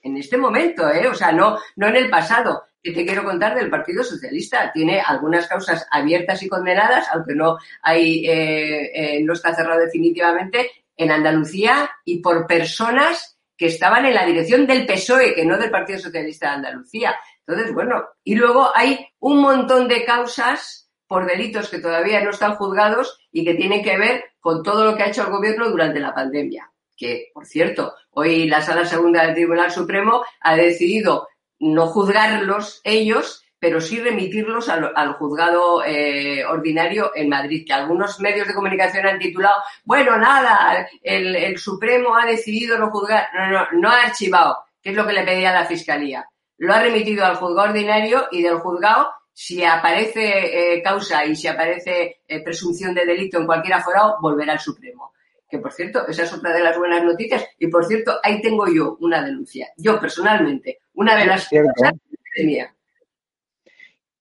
En 0.03 0.17
este 0.17 0.37
momento, 0.37 0.89
¿eh? 0.91 1.09
O 1.09 1.15
sea, 1.15 1.31
no, 1.31 1.59
no 1.77 1.89
en 1.89 1.97
el 1.97 2.11
pasado. 2.11 2.65
Que 2.83 2.93
te 2.93 3.05
quiero 3.05 3.25
contar 3.25 3.55
del 3.55 3.71
Partido 3.71 4.03
Socialista. 4.03 4.71
Tiene 4.73 5.01
algunas 5.01 5.47
causas 5.47 5.87
abiertas 5.91 6.43
y 6.43 6.49
condenadas, 6.49 7.07
aunque 7.13 7.35
no 7.35 7.59
hay, 7.83 8.27
eh, 8.27 8.91
eh, 8.95 9.23
no 9.23 9.35
está 9.35 9.55
cerrado 9.55 9.81
definitivamente, 9.81 10.71
en 10.97 11.11
Andalucía 11.11 11.91
y 12.05 12.21
por 12.21 12.47
personas 12.47 13.39
que 13.57 13.67
estaban 13.67 14.07
en 14.07 14.15
la 14.15 14.25
dirección 14.25 14.67
del 14.67 14.87
PSOE, 14.87 15.35
que 15.35 15.45
no 15.45 15.59
del 15.59 15.71
Partido 15.71 15.99
Socialista 15.99 16.49
de 16.49 16.55
Andalucía. 16.57 17.15
Entonces, 17.47 17.75
bueno, 17.75 18.07
y 18.25 18.35
luego 18.35 18.71
hay 18.75 19.07
un 19.19 19.41
montón 19.41 19.89
de 19.89 20.05
causas 20.05 20.91
por 21.07 21.27
delitos 21.27 21.69
que 21.69 21.81
todavía 21.81 22.23
no 22.23 22.31
están 22.31 22.55
juzgados 22.55 23.19
y 23.33 23.45
que 23.45 23.55
tienen 23.55 23.83
que 23.83 23.99
ver 23.99 24.25
con 24.39 24.63
todo 24.63 24.85
lo 24.85 24.97
que 24.97 25.03
ha 25.03 25.09
hecho 25.09 25.23
el 25.23 25.31
gobierno 25.33 25.69
durante 25.69 25.99
la 25.99 26.15
pandemia. 26.15 26.71
Que, 26.97 27.31
por 27.35 27.47
cierto, 27.47 27.95
hoy 28.11 28.47
la 28.47 28.63
Sala 28.63 28.85
Segunda 28.85 29.25
del 29.25 29.35
Tribunal 29.35 29.73
Supremo 29.73 30.23
ha 30.41 30.55
decidido 30.55 31.27
no 31.61 31.87
juzgarlos 31.87 32.81
ellos, 32.85 33.45
pero 33.59 33.81
sí 33.81 34.01
remitirlos 34.01 34.69
al, 34.71 34.91
al 34.97 35.13
juzgado 35.13 35.85
eh, 35.85 36.45
ordinario 36.47 37.13
en 37.15 37.29
Madrid, 37.29 37.65
que 37.67 37.75
algunos 37.75 38.19
medios 38.19 38.49
de 38.49 38.55
comunicación 38.55 39.07
han 39.07 39.19
titulado, 39.19 39.63
bueno, 39.85 40.17
nada, 40.17 40.89
el, 41.03 41.37
el, 41.37 41.59
Supremo 41.59 42.17
ha 42.17 42.25
decidido 42.25 42.79
no 42.79 42.91
juzgar, 42.91 43.29
no, 43.35 43.51
no, 43.51 43.67
no 43.73 43.91
ha 43.91 44.03
archivado, 44.03 44.65
que 44.83 44.91
es 44.91 44.97
lo 44.97 45.07
que 45.07 45.13
le 45.13 45.25
pedía 45.25 45.53
la 45.53 45.67
Fiscalía. 45.67 46.27
Lo 46.57 46.73
ha 46.73 46.81
remitido 46.81 47.25
al 47.25 47.37
juzgado 47.37 47.69
ordinario 47.69 48.29
y 48.33 48.43
del 48.43 48.59
juzgado, 48.59 49.13
si 49.33 49.63
aparece 49.63 50.75
eh, 50.75 50.83
causa 50.83 51.25
y 51.25 51.37
si 51.37 51.47
aparece 51.47 52.23
eh, 52.27 52.43
presunción 52.43 52.95
de 52.95 53.07
delito 53.07 53.39
en 53.39 53.47
cualquier 53.47 53.75
aforado, 53.75 54.17
volverá 54.21 54.55
al 54.55 54.61
Supremo. 54.61 55.13
Que 55.51 55.59
por 55.59 55.73
cierto, 55.73 56.07
esa 56.07 56.23
es 56.23 56.33
otra 56.33 56.55
de 56.55 56.63
las 56.63 56.79
buenas 56.79 57.03
noticias, 57.05 57.45
y 57.59 57.67
por 57.67 57.85
cierto, 57.85 58.13
ahí 58.23 58.41
tengo 58.41 58.67
yo 58.69 58.97
una 59.01 59.25
denuncia, 59.25 59.69
yo 59.77 60.01
personalmente, 60.01 60.79
una 60.95 61.17
de 61.17 61.27
las 61.27 61.49
cosas 61.49 61.93
que 62.09 62.17
tenía. 62.37 62.75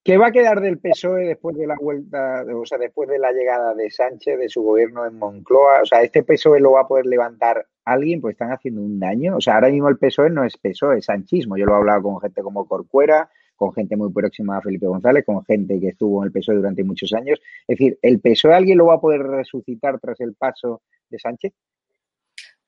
¿Qué 0.10 0.18
va 0.18 0.28
a 0.28 0.32
quedar 0.32 0.60
del 0.60 0.80
PSOE 0.80 1.28
después 1.28 1.56
de 1.56 1.68
la 1.68 1.76
vuelta, 1.80 2.44
o 2.56 2.66
sea, 2.66 2.78
después 2.78 3.08
de 3.10 3.20
la 3.20 3.32
llegada 3.32 3.76
de 3.76 3.92
Sánchez, 3.92 4.40
de 4.40 4.50
su 4.50 4.64
gobierno 4.64 5.06
en 5.06 5.20
Moncloa? 5.20 5.82
O 5.84 5.86
sea, 5.86 6.02
¿este 6.02 6.24
PSOE 6.24 6.60
lo 6.62 6.72
va 6.72 6.82
a 6.82 6.88
poder 6.88 7.06
levantar 7.06 7.68
alguien? 7.86 8.20
Pues 8.20 8.32
están 8.32 8.52
haciendo 8.52 8.82
un 8.82 8.98
daño. 9.00 9.36
O 9.36 9.42
sea, 9.42 9.56
ahora 9.56 9.70
mismo 9.70 9.90
el 9.90 9.98
PSOE 9.98 10.32
no 10.32 10.44
es 10.46 10.58
PSOE, 10.58 10.98
es 10.98 11.06
sanchismo. 11.06 11.58
Yo 11.58 11.66
lo 11.66 11.74
he 11.74 11.78
hablado 11.78 12.02
con 12.02 12.20
gente 12.22 12.42
como 12.42 12.66
Corcuera, 12.66 13.30
con 13.56 13.74
gente 13.74 13.98
muy 13.98 14.12
próxima 14.12 14.58
a 14.58 14.62
Felipe 14.62 14.88
González, 14.88 15.26
con 15.26 15.44
gente 15.46 15.80
que 15.80 15.90
estuvo 15.90 16.24
en 16.24 16.28
el 16.28 16.32
PSOE 16.32 16.56
durante 16.56 16.84
muchos 16.84 17.14
años. 17.14 17.40
Es 17.68 17.78
decir, 17.78 18.00
¿el 18.02 18.20
PSOE 18.20 18.56
alguien 18.56 18.78
lo 18.80 18.88
va 18.88 18.96
a 18.96 19.02
poder 19.02 19.22
resucitar 19.22 20.00
tras 20.00 20.20
el 20.22 20.34
paso 20.34 20.82
de 21.10 21.20
Sánchez? 21.20 21.54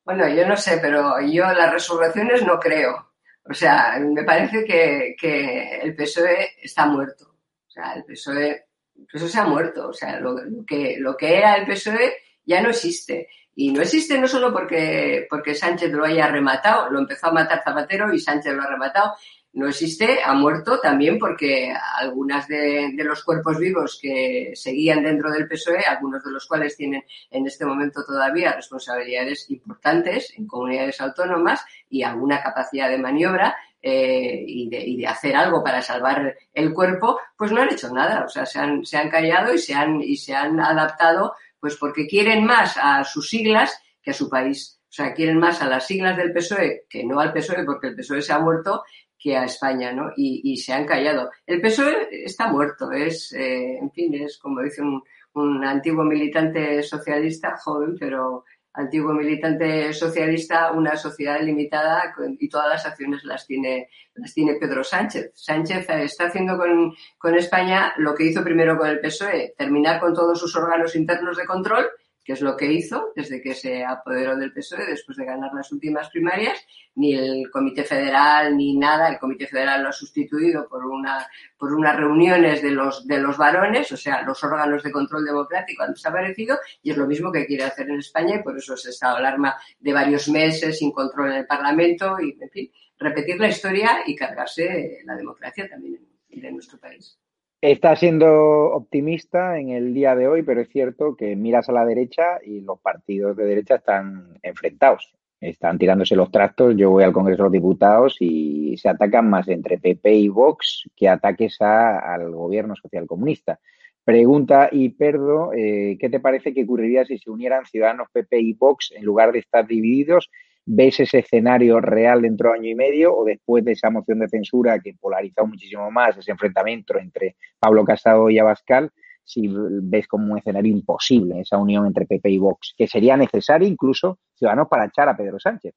Bueno, 0.04 0.28
yo 0.30 0.48
no 0.48 0.58
sé, 0.58 0.80
pero 0.82 1.20
yo 1.22 1.44
las 1.54 1.72
resurrecciones 1.72 2.46
no 2.46 2.60
creo. 2.60 3.12
O 3.44 3.54
sea, 3.54 4.00
me 4.00 4.24
parece 4.24 4.64
que, 4.66 5.16
que 5.20 5.78
el 5.78 5.96
PSOE 5.96 6.56
está 6.62 6.86
muerto. 6.86 7.36
O 7.68 7.70
sea, 7.70 7.94
el 7.94 8.04
PSOE, 8.04 8.66
el 8.98 9.06
PSOE 9.06 9.30
se 9.30 9.40
ha 9.40 9.46
muerto. 9.46 9.90
O 9.90 9.94
sea, 9.94 10.20
lo, 10.20 10.36
que, 10.66 10.98
lo 11.00 11.16
que 11.16 11.38
era 11.38 11.56
el 11.56 11.66
PSOE 11.66 12.16
ya 12.46 12.62
no 12.62 12.70
existe. 12.70 13.30
Y 13.56 13.72
no 13.72 13.82
existe 13.82 14.18
no 14.18 14.28
solo 14.28 14.52
porque, 14.54 15.28
porque 15.30 15.54
Sánchez 15.54 15.92
lo 15.92 16.06
haya 16.06 16.28
rematado, 16.28 16.90
lo 16.90 17.00
empezó 17.00 17.28
a 17.28 17.34
matar 17.34 17.62
Zapatero 17.64 18.14
y 18.14 18.20
Sánchez 18.20 18.54
lo 18.54 18.64
ha 18.64 18.68
rematado, 18.68 19.14
no 19.54 19.68
existe, 19.68 20.20
ha 20.24 20.34
muerto 20.34 20.80
también 20.80 21.20
porque 21.20 21.74
algunas 22.00 22.48
de, 22.48 22.94
los 22.98 23.24
cuerpos 23.24 23.58
vivos 23.58 24.00
que 24.02 24.52
seguían 24.56 25.04
dentro 25.04 25.30
del 25.30 25.48
PSOE, 25.48 25.80
algunos 25.80 26.24
de 26.24 26.32
los 26.32 26.48
cuales 26.48 26.78
tienen 26.78 27.04
en 27.30 27.46
este 27.46 27.66
momento 27.66 28.06
todavía 28.06 28.54
responsabilidades 28.54 29.50
importantes 29.50 30.34
en 30.38 30.48
comunidades 30.48 31.02
autónomas 31.02 31.66
y 31.90 32.04
alguna 32.04 32.42
capacidad 32.42 32.90
de 32.90 32.98
maniobra 32.98 33.58
eh, 33.82 34.44
y, 34.48 34.70
de, 34.70 35.06
hacer 35.06 35.36
algo 35.36 35.62
para 35.64 35.82
salvar 35.82 36.38
el 36.54 36.74
cuerpo, 36.74 37.20
pues 37.38 37.52
no 37.52 37.62
han 37.62 37.74
hecho 37.74 37.92
nada. 37.94 38.24
O 38.24 38.30
sea, 38.30 38.46
se 38.46 38.60
han, 38.60 38.86
se 38.86 38.98
han 38.98 39.10
callado 39.10 39.54
y 39.54 39.58
se 39.58 39.74
han, 39.74 40.00
y 40.02 40.16
se 40.16 40.34
han 40.34 40.60
adaptado 40.62 41.34
pues 41.60 41.76
porque 41.76 42.08
quieren 42.08 42.46
más 42.46 42.78
a 42.82 43.04
sus 43.04 43.30
siglas 43.30 43.82
que 44.02 44.12
a 44.12 44.14
su 44.14 44.30
país. 44.30 44.80
O 44.92 44.94
sea, 44.94 45.14
quieren 45.14 45.38
más 45.38 45.62
a 45.62 45.68
las 45.68 45.88
siglas 45.88 46.18
del 46.18 46.34
PSOE 46.34 46.84
que 46.90 47.06
no 47.06 47.20
al 47.20 47.32
PSOE 47.32 47.64
porque 47.64 47.88
el 47.88 47.96
PSOE 47.96 48.22
se 48.22 48.34
ha 48.34 48.40
muerto 48.40 48.84
que 49.22 49.38
a 49.38 49.46
España, 49.46 49.94
¿no? 49.94 50.12
Y, 50.16 50.58
se 50.58 50.74
han 50.74 50.86
callado. 50.86 51.30
El 51.46 51.62
PSOE 51.62 52.08
está 52.26 52.48
muerto, 52.48 52.92
es, 52.92 53.32
eh, 53.34 53.78
en 53.78 53.92
fin, 53.92 54.14
es 54.16 54.38
como 54.38 54.62
dice 54.62 54.82
un, 54.82 55.04
un, 55.34 55.64
antiguo 55.64 56.04
militante 56.04 56.82
socialista, 56.82 57.56
joven, 57.58 57.96
pero 58.00 58.46
antiguo 58.74 59.14
militante 59.14 59.94
socialista, 59.94 60.72
una 60.72 60.96
sociedad 60.96 61.40
limitada 61.42 62.14
y 62.40 62.50
todas 62.50 62.70
las 62.70 62.86
acciones 62.86 63.24
las 63.24 63.46
tiene, 63.46 63.90
las 64.16 64.34
tiene 64.34 64.56
Pedro 64.56 64.84
Sánchez. 64.84 65.32
Sánchez 65.36 65.88
está 65.90 66.26
haciendo 66.26 66.58
con, 66.58 66.94
con 67.18 67.36
España 67.36 67.94
lo 67.98 68.16
que 68.16 68.26
hizo 68.26 68.44
primero 68.44 68.78
con 68.78 68.90
el 68.90 69.00
PSOE, 69.00 69.54
terminar 69.58 70.00
con 70.00 70.14
todos 70.14 70.40
sus 70.40 70.56
órganos 70.56 70.96
internos 70.96 71.38
de 71.38 71.46
control 71.46 71.86
que 72.24 72.34
es 72.34 72.42
lo 72.42 72.56
que 72.56 72.72
hizo 72.72 73.12
desde 73.16 73.42
que 73.42 73.54
se 73.56 73.84
apoderó 73.84 74.36
del 74.36 74.54
PSOE 74.54 74.86
después 74.86 75.18
de 75.18 75.26
ganar 75.26 75.52
las 75.54 75.72
últimas 75.72 76.10
primarias, 76.10 76.66
ni 76.96 77.16
el 77.16 77.50
Comité 77.50 77.84
Federal 77.84 78.56
ni 78.56 78.78
nada, 78.78 79.10
el 79.10 79.18
Comité 79.18 79.48
Federal 79.48 79.82
lo 79.82 79.90
ha 79.90 79.94
sustituido 79.94 80.68
por 80.68 80.86
una 80.86 81.28
por 81.58 81.74
unas 81.74 81.96
reuniones 81.96 82.62
de 82.62 82.72
los 82.72 83.08
de 83.08 83.20
los 83.20 83.38
varones, 83.38 83.92
o 83.92 83.98
sea, 83.98 84.22
los 84.22 84.44
órganos 84.44 84.84
de 84.84 84.92
control 84.92 85.26
democrático 85.26 85.84
han 85.84 85.94
desaparecido 85.94 86.60
y 86.84 86.92
es 86.92 86.98
lo 86.98 87.08
mismo 87.08 87.32
que 87.32 87.46
quiere 87.46 87.64
hacer 87.64 87.90
en 87.90 88.00
España 88.00 88.36
y 88.36 88.44
por 88.44 88.58
eso 88.58 88.76
se 88.78 88.90
está 88.90 89.12
alarma 89.12 89.56
de 89.80 89.94
varios 89.94 90.28
meses 90.30 90.78
sin 90.78 90.92
control 90.92 91.32
en 91.32 91.38
el 91.38 91.48
Parlamento 91.48 92.18
y 92.20 92.38
en 92.42 92.50
fin, 92.50 92.72
repetir 92.98 93.40
la 93.40 93.50
historia 93.50 94.04
y 94.06 94.16
cargarse 94.16 95.00
la 95.06 95.16
democracia 95.16 95.68
también 95.68 96.00
en 96.30 96.54
nuestro 96.54 96.80
país. 96.80 97.21
Está 97.62 97.96
siendo 97.96 98.72
optimista 98.72 99.60
en 99.60 99.70
el 99.70 99.94
día 99.94 100.16
de 100.16 100.28
hoy, 100.28 100.42
pero 100.42 100.62
es 100.62 100.70
cierto 100.70 101.16
que 101.16 101.36
miras 101.36 101.70
a 101.70 101.72
la 101.72 101.86
derecha 101.86 102.40
y 102.44 102.62
los 102.62 102.80
partidos 102.80 103.38
de 103.38 103.46
derecha 103.46 103.76
están 103.76 104.40
enfrentados. 104.42 105.14
Están 105.40 105.78
tirándose 105.78 106.16
los 106.16 106.32
tractos. 106.32 106.76
Yo 106.76 106.90
voy 106.90 107.04
al 107.04 107.14
Congreso 107.14 107.44
de 107.44 107.44
los 107.44 107.52
Diputados 107.52 108.18
y 108.20 108.78
se 108.78 108.90
atacan 108.90 109.30
más 109.30 109.48
entre 109.48 109.78
PP 109.78 110.12
y 110.12 110.28
Vox 110.28 110.90
que 110.96 111.08
ataques 111.08 111.62
al 111.62 112.32
gobierno 112.32 112.76
social 112.76 113.06
comunista. 113.06 113.60
Pregunta 114.04 114.70
y 114.72 114.90
Perdo, 114.90 115.54
eh, 115.54 115.98
¿qué 116.00 116.10
te 116.10 116.20
parece 116.20 116.56
que 116.56 116.64
ocurriría 116.64 117.06
si 117.06 117.20
se 117.20 117.30
unieran 117.30 117.68
Ciudadanos, 117.68 118.08
PP 118.12 118.40
y 118.40 118.54
Vox 118.54 118.92
en 118.96 119.06
lugar 119.06 119.32
de 119.32 119.38
estar 119.38 119.68
divididos 119.68 120.32
¿Ves 120.66 121.00
ese 121.00 121.20
escenario 121.20 121.80
real 121.82 122.22
dentro 122.22 122.52
de 122.52 122.60
año 122.60 122.70
y 122.70 122.76
medio 122.76 123.16
o 123.16 123.26
después 123.26 123.66
de 123.66 123.72
esa 123.72 123.90
moción 123.90 124.20
de 124.20 124.30
censura 124.30 124.80
que 124.80 124.94
polarizado 124.94 125.48
muchísimo 125.48 125.90
más 125.90 126.18
ese 126.18 126.32
enfrentamiento 126.32 126.98
entre 126.98 127.36
Pablo 127.60 127.84
Casado 127.84 128.30
y 128.30 128.40
Abascal? 128.40 128.92
Si 129.24 129.50
ves 129.54 130.08
como 130.08 130.32
un 130.32 130.40
escenario 130.40 130.72
imposible 130.72 131.40
esa 131.40 131.58
unión 131.58 131.86
entre 131.88 132.06
PP 132.06 132.30
y 132.30 132.38
Vox, 132.38 132.74
que 132.78 132.88
sería 132.88 133.18
necesaria 133.18 133.68
incluso 133.68 134.20
Ciudadanos 134.36 134.68
para 134.68 134.86
echar 134.86 135.08
a 135.10 135.16
Pedro 135.16 135.40
Sánchez. 135.40 135.74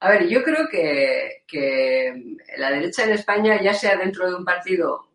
A 0.00 0.10
ver, 0.10 0.28
yo 0.28 0.42
creo 0.42 0.68
que, 0.70 1.42
que 1.46 2.36
la 2.56 2.70
derecha 2.70 3.04
en 3.04 3.12
España, 3.12 3.60
ya 3.60 3.74
sea 3.74 3.96
dentro 3.96 4.28
de 4.28 4.36
un 4.36 4.44
partido 4.44 5.07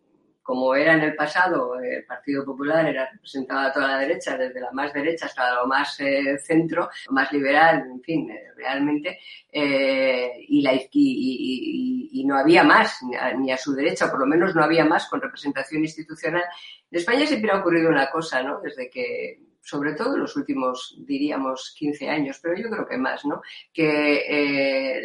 como 0.44 0.76
era 0.76 0.94
en 0.94 1.02
el 1.02 1.16
pasado, 1.16 1.80
el 1.80 2.04
Partido 2.04 2.44
Popular 2.44 2.86
era 2.86 3.10
representado 3.10 3.62
a 3.62 3.72
toda 3.72 3.88
la 3.88 4.00
derecha, 4.00 4.38
desde 4.38 4.60
la 4.60 4.72
más 4.74 4.94
derecha 4.94 5.28
hasta 5.28 5.56
lo 5.56 5.66
más 5.68 5.98
eh, 6.02 6.38
centro, 6.38 6.90
más 7.10 7.32
liberal, 7.32 7.86
en 7.90 8.02
fin, 8.02 8.30
eh, 8.30 8.52
realmente, 8.56 9.20
eh, 9.50 10.34
y, 10.50 12.24
no 12.26 12.38
había 12.38 12.64
más, 12.64 13.00
ni 13.38 13.52
a, 13.52 13.58
su 13.58 13.74
derecha, 13.74 14.10
por 14.10 14.20
lo 14.20 14.26
menos 14.26 14.56
no 14.56 14.64
había 14.64 14.86
más 14.86 15.08
con 15.08 15.22
representación 15.22 15.82
institucional. 15.84 16.44
En 16.90 17.00
España 17.00 17.26
siempre 17.26 17.52
ha 17.52 17.60
ocurrido 17.60 17.90
una 17.90 18.10
cosa, 18.10 18.42
¿no? 18.42 18.62
Desde 18.62 18.90
que 18.90 19.40
sobre 19.62 19.94
todo 19.94 20.16
en 20.16 20.22
los 20.22 20.36
últimos, 20.36 20.96
diríamos, 21.00 21.74
15 21.78 22.10
años, 22.10 22.40
pero 22.42 22.56
yo 22.56 22.70
creo 22.70 22.88
que 22.88 22.98
más, 22.98 23.26
¿no? 23.26 23.42
Que 23.74 25.02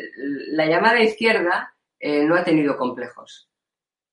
la 0.51 0.67
llamada 0.67 1.01
izquierda 1.01 1.75
no 2.01 2.37
ha 2.37 2.45
tenido 2.45 2.77
complejos 2.77 3.49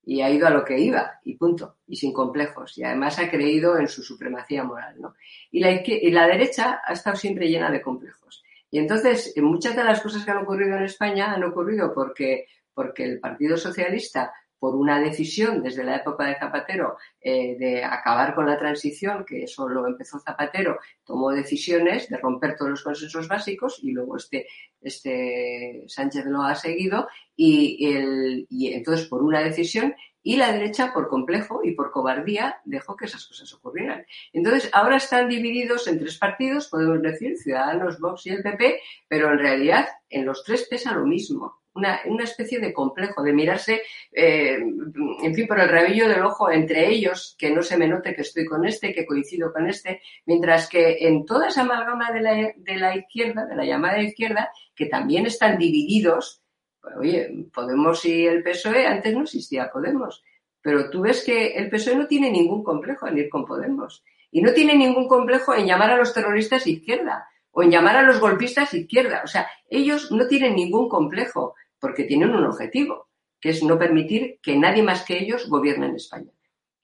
y 0.06 0.22
ha 0.22 0.30
ido 0.30 0.48
a 0.48 0.52
lo 0.52 0.63
que 0.63 0.78
iba 0.78 1.20
y 1.24 1.36
punto, 1.36 1.78
y 1.88 1.96
sin 1.96 2.13
complejos. 2.13 2.78
Y 2.78 2.84
además 2.84 3.20
ha 3.20 3.30
creído 3.30 3.78
en 3.78 3.88
su 3.88 4.04
supremacía 4.04 4.63
moral. 4.63 4.96
¿no? 5.00 5.15
Y, 5.52 5.60
la, 5.60 5.72
y 5.72 6.12
la 6.12 6.28
derecha 6.28 6.82
ha 6.86 6.94
estado 6.94 7.15
siempre 7.15 7.50
llena 7.50 7.72
de 7.72 7.82
complejos. 7.82 8.44
Y 8.70 8.80
entonces, 8.80 9.34
muchas 9.38 9.76
de 9.76 9.84
las 9.84 10.02
cosas 10.02 10.24
que 10.24 10.32
han 10.32 10.44
ocurrido 10.44 10.76
en 10.78 10.84
España 10.84 11.34
han 11.34 11.44
ocurrido 11.44 11.94
porque, 11.94 12.48
porque 12.74 13.04
el 13.04 13.20
Partido 13.20 13.58
Socialista 13.58 14.34
por 14.65 14.75
una 14.75 14.99
decisión 14.99 15.62
desde 15.62 15.84
la 15.84 15.97
época 15.97 16.25
de 16.25 16.39
Zapatero 16.39 16.97
eh, 17.21 17.56
de 17.56 17.84
acabar 17.84 18.34
con 18.34 18.47
la 18.47 18.58
transición, 18.58 19.23
que 19.23 19.43
eso 19.43 19.69
lo 19.69 19.86
empezó 19.86 20.17
Zapatero, 20.19 20.80
tomó 21.04 21.30
decisiones 21.30 22.10
de 22.10 22.17
romper 22.17 22.56
todos 22.56 22.71
los 22.71 22.82
consensos 22.82 23.28
básicos 23.28 23.80
y 23.84 23.91
luego 23.91 24.17
este, 24.17 24.47
este 24.82 25.84
Sánchez 25.86 26.25
lo 26.25 26.41
ha 26.41 26.56
seguido 26.56 27.08
y, 27.36 27.93
el, 27.95 28.47
y 28.49 28.73
entonces 28.73 29.06
por 29.06 29.21
una 29.21 29.41
decisión 29.41 29.93
y 30.23 30.38
la 30.38 30.51
derecha 30.51 30.91
por 30.95 31.10
complejo 31.10 31.62
y 31.63 31.73
por 31.73 31.91
cobardía 31.91 32.60
dejó 32.65 32.95
que 32.95 33.06
esas 33.06 33.28
cosas 33.28 33.54
ocurrieran. 33.54 34.04
Entonces 34.34 34.71
ahora 34.73 34.97
están 34.97 35.30
divididos 35.30 35.88
en 35.88 35.99
tres 35.99 36.17
partidos, 36.17 36.69
podemos 36.69 37.04
decir, 37.04 37.38
Ciudadanos, 37.38 37.99
Vox 37.99 38.25
y 38.25 38.32
el 38.32 38.41
PP, 38.41 38.80
pero 39.08 39.32
en 39.32 39.38
realidad 39.38 39.86
en 40.10 40.25
los 40.25 40.43
tres 40.43 40.65
pesa 40.67 40.95
lo 40.95 41.06
mismo 41.06 41.62
una, 41.76 42.02
una 42.06 42.24
especie 42.24 42.60
de 42.60 42.74
complejo, 42.74 43.22
de 43.22 43.34
mirarse, 43.34 43.82
eh, 44.12 44.58
en 44.58 45.36
fin, 45.36 45.48
por 45.48 45.60
el 45.60 45.70
rabillo 45.70 46.08
del 46.08 46.24
ojo 46.24 46.50
entre 46.50 46.90
ellos, 46.90 47.36
que 47.38 47.52
no 47.52 47.62
se 47.62 47.78
me 47.78 47.88
note 47.88 48.16
que 48.16 48.22
estoy 48.22 48.46
con 48.46 48.66
este, 48.66 48.94
que 48.94 49.06
coincido 49.06 49.54
con 49.54 49.68
este, 49.68 50.02
mientras 50.26 50.68
que 50.68 50.98
en 51.02 51.26
toda 51.26 51.50
esa 51.50 51.62
amalgama 51.62 52.12
de 52.12 52.22
la, 52.22 52.54
de 52.56 52.78
la 52.78 52.96
izquierda, 52.96 53.46
de 53.46 53.56
la 53.56 53.66
llamada 53.66 54.02
izquierda, 54.02 54.50
que 54.74 54.88
también 54.88 55.26
están 55.26 55.58
divididos, 55.58 56.42
pues, 56.82 56.96
oye, 56.98 57.46
Podemos 57.54 58.06
y 58.06 58.26
el 58.26 58.42
PSOE, 58.42 58.88
antes 58.88 59.14
no 59.14 59.24
existía 59.24 59.70
Podemos, 59.70 60.24
pero 60.62 60.90
tú 60.90 61.02
ves 61.02 61.24
que 61.24 61.54
el 61.54 61.70
PSOE 61.70 61.96
no 61.96 62.08
tiene 62.08 62.32
ningún 62.32 62.64
complejo 62.64 63.08
en 63.08 63.18
ir 63.18 63.30
con 63.30 63.46
Podemos 63.46 64.04
y 64.32 64.42
no 64.42 64.54
tiene 64.54 64.76
ningún 64.76 65.08
complejo 65.08 65.54
en 65.54 65.66
llamar 65.66 65.92
a 65.92 65.98
los 65.98 66.14
terroristas 66.14 66.68
izquierda 66.68 67.28
o 67.52 67.64
en 67.64 67.72
llamar 67.72 67.96
a 67.96 68.02
los 68.02 68.20
golpistas 68.20 68.74
izquierda. 68.74 69.22
O 69.24 69.28
sea, 69.28 69.48
ellos 69.70 70.12
no 70.12 70.28
tienen 70.28 70.56
ningún 70.56 70.90
complejo 70.90 71.56
porque 71.80 72.04
tienen 72.04 72.32
un 72.32 72.46
objetivo, 72.46 73.10
que 73.40 73.50
es 73.50 73.64
no 73.64 73.78
permitir 73.78 74.40
que 74.42 74.58
nadie 74.58 74.84
más 74.84 75.04
que 75.04 75.18
ellos 75.18 75.48
gobierne 75.50 75.88
en 75.88 75.96
España. 75.96 76.32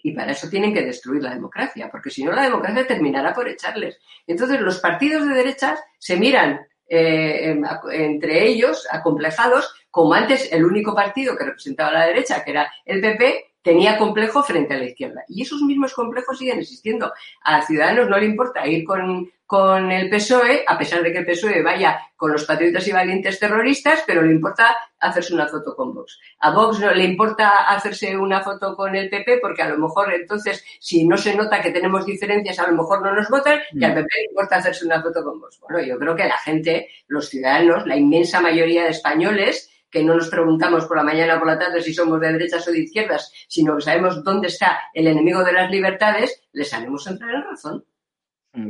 Y 0.04 0.14
para 0.14 0.32
eso 0.32 0.50
tienen 0.50 0.74
que 0.74 0.84
destruir 0.84 1.22
la 1.22 1.34
democracia, 1.34 1.90
porque 1.92 2.10
si 2.10 2.24
no 2.24 2.32
la 2.32 2.44
democracia 2.44 2.88
terminará 2.88 3.34
por 3.34 3.48
echarles. 3.48 4.00
Entonces 4.26 4.60
los 4.60 4.80
partidos 4.80 5.28
de 5.28 5.36
derechas 5.36 5.80
se 6.00 6.18
miran 6.18 6.62
eh, 6.88 7.56
entre 7.94 8.48
ellos, 8.48 8.86
acomplejados, 8.92 9.74
como 9.90 10.14
antes 10.14 10.52
el 10.52 10.66
único 10.66 10.94
partido 10.94 11.38
que 11.38 11.46
representaba 11.46 11.90
a 11.90 11.94
la 11.94 12.06
derecha, 12.08 12.44
que 12.44 12.52
era 12.52 12.72
el 12.86 13.00
PP, 13.00 13.51
tenía 13.62 13.97
complejo 13.97 14.43
frente 14.43 14.74
a 14.74 14.78
la 14.78 14.86
izquierda. 14.86 15.24
Y 15.28 15.43
esos 15.43 15.62
mismos 15.62 15.93
complejos 15.93 16.38
siguen 16.38 16.60
existiendo. 16.60 17.12
A 17.43 17.62
Ciudadanos 17.62 18.10
no 18.10 18.17
le 18.17 18.26
importa 18.26 18.65
ir 18.67 18.84
con, 18.84 19.32
con 19.45 19.91
el 19.91 20.10
PSOE, 20.10 20.63
a 20.67 20.78
pesar 20.78 21.04
de 21.04 21.12
que 21.12 21.19
el 21.19 21.26
PSOE 21.26 21.62
vaya 21.62 22.00
con 22.15 22.32
los 22.32 22.45
patriotas 22.45 22.88
y 22.88 22.91
valientes 22.91 23.39
terroristas, 23.39 24.04
pero 24.08 24.21
le 24.21 24.34
importa 24.34 24.76
hacerse 25.00 25.34
una 25.34 25.47
foto 25.47 25.76
con 25.76 25.93
Vox. 25.93 26.19
A 26.39 26.52
Vox 26.52 26.80
no 26.80 26.91
le 26.91 27.04
importa 27.04 27.69
hacerse 27.69 28.15
una 28.15 28.41
foto 28.41 28.76
con 28.76 28.95
el 28.95 29.10
PP 29.10 29.39
porque 29.39 29.63
a 29.63 29.69
lo 29.69 29.78
mejor 29.78 30.13
entonces, 30.13 30.63
si 30.80 31.08
no 31.08 31.17
se 31.17 31.36
nota 31.36 31.62
que 31.62 31.71
tenemos 31.71 32.06
diferencias, 32.06 32.60
a 32.60 32.67
lo 32.67 32.78
mejor 32.78 33.02
no 33.02 33.13
nos 33.13 33.28
votan 33.30 33.60
y 33.74 33.84
al 33.84 33.93
PP 33.93 34.08
le 34.15 34.30
importa 34.30 34.58
hacerse 34.58 34.86
una 34.86 35.02
foto 35.02 35.24
con 35.24 35.39
Vox. 35.39 35.60
Bueno, 35.60 35.82
yo 35.82 35.97
creo 35.97 36.15
que 36.15 36.26
la 36.26 36.38
gente, 36.38 36.89
los 37.08 37.30
ciudadanos, 37.30 37.86
la 37.86 37.97
inmensa 37.97 38.39
mayoría 38.39 38.84
de 38.84 38.89
españoles, 38.89 39.71
que 39.92 40.04
no 40.04 40.16
nos 40.16 40.30
preguntamos 40.30 40.86
por 40.86 40.98
la 40.98 41.04
mañana 41.04 41.36
o 41.36 41.40
por 41.40 41.48
la 41.48 41.60
tarde 41.60 41.82
si 41.82 41.94
somos 41.94 42.20
de 42.20 42.32
derechas 42.32 42.68
o 42.68 42.72
de 42.72 42.80
izquierdas, 42.80 43.32
sino 43.48 43.76
que 43.76 43.82
sabemos 43.82 44.24
dónde 44.24 44.48
está 44.48 44.80
el 44.94 45.08
enemigo 45.08 45.44
de 45.44 45.54
las 45.54 45.70
libertades, 45.70 46.42
les 46.54 46.74
haremos 46.74 47.06
entrar 47.08 47.36
en 47.36 47.44
razón. 47.44 47.84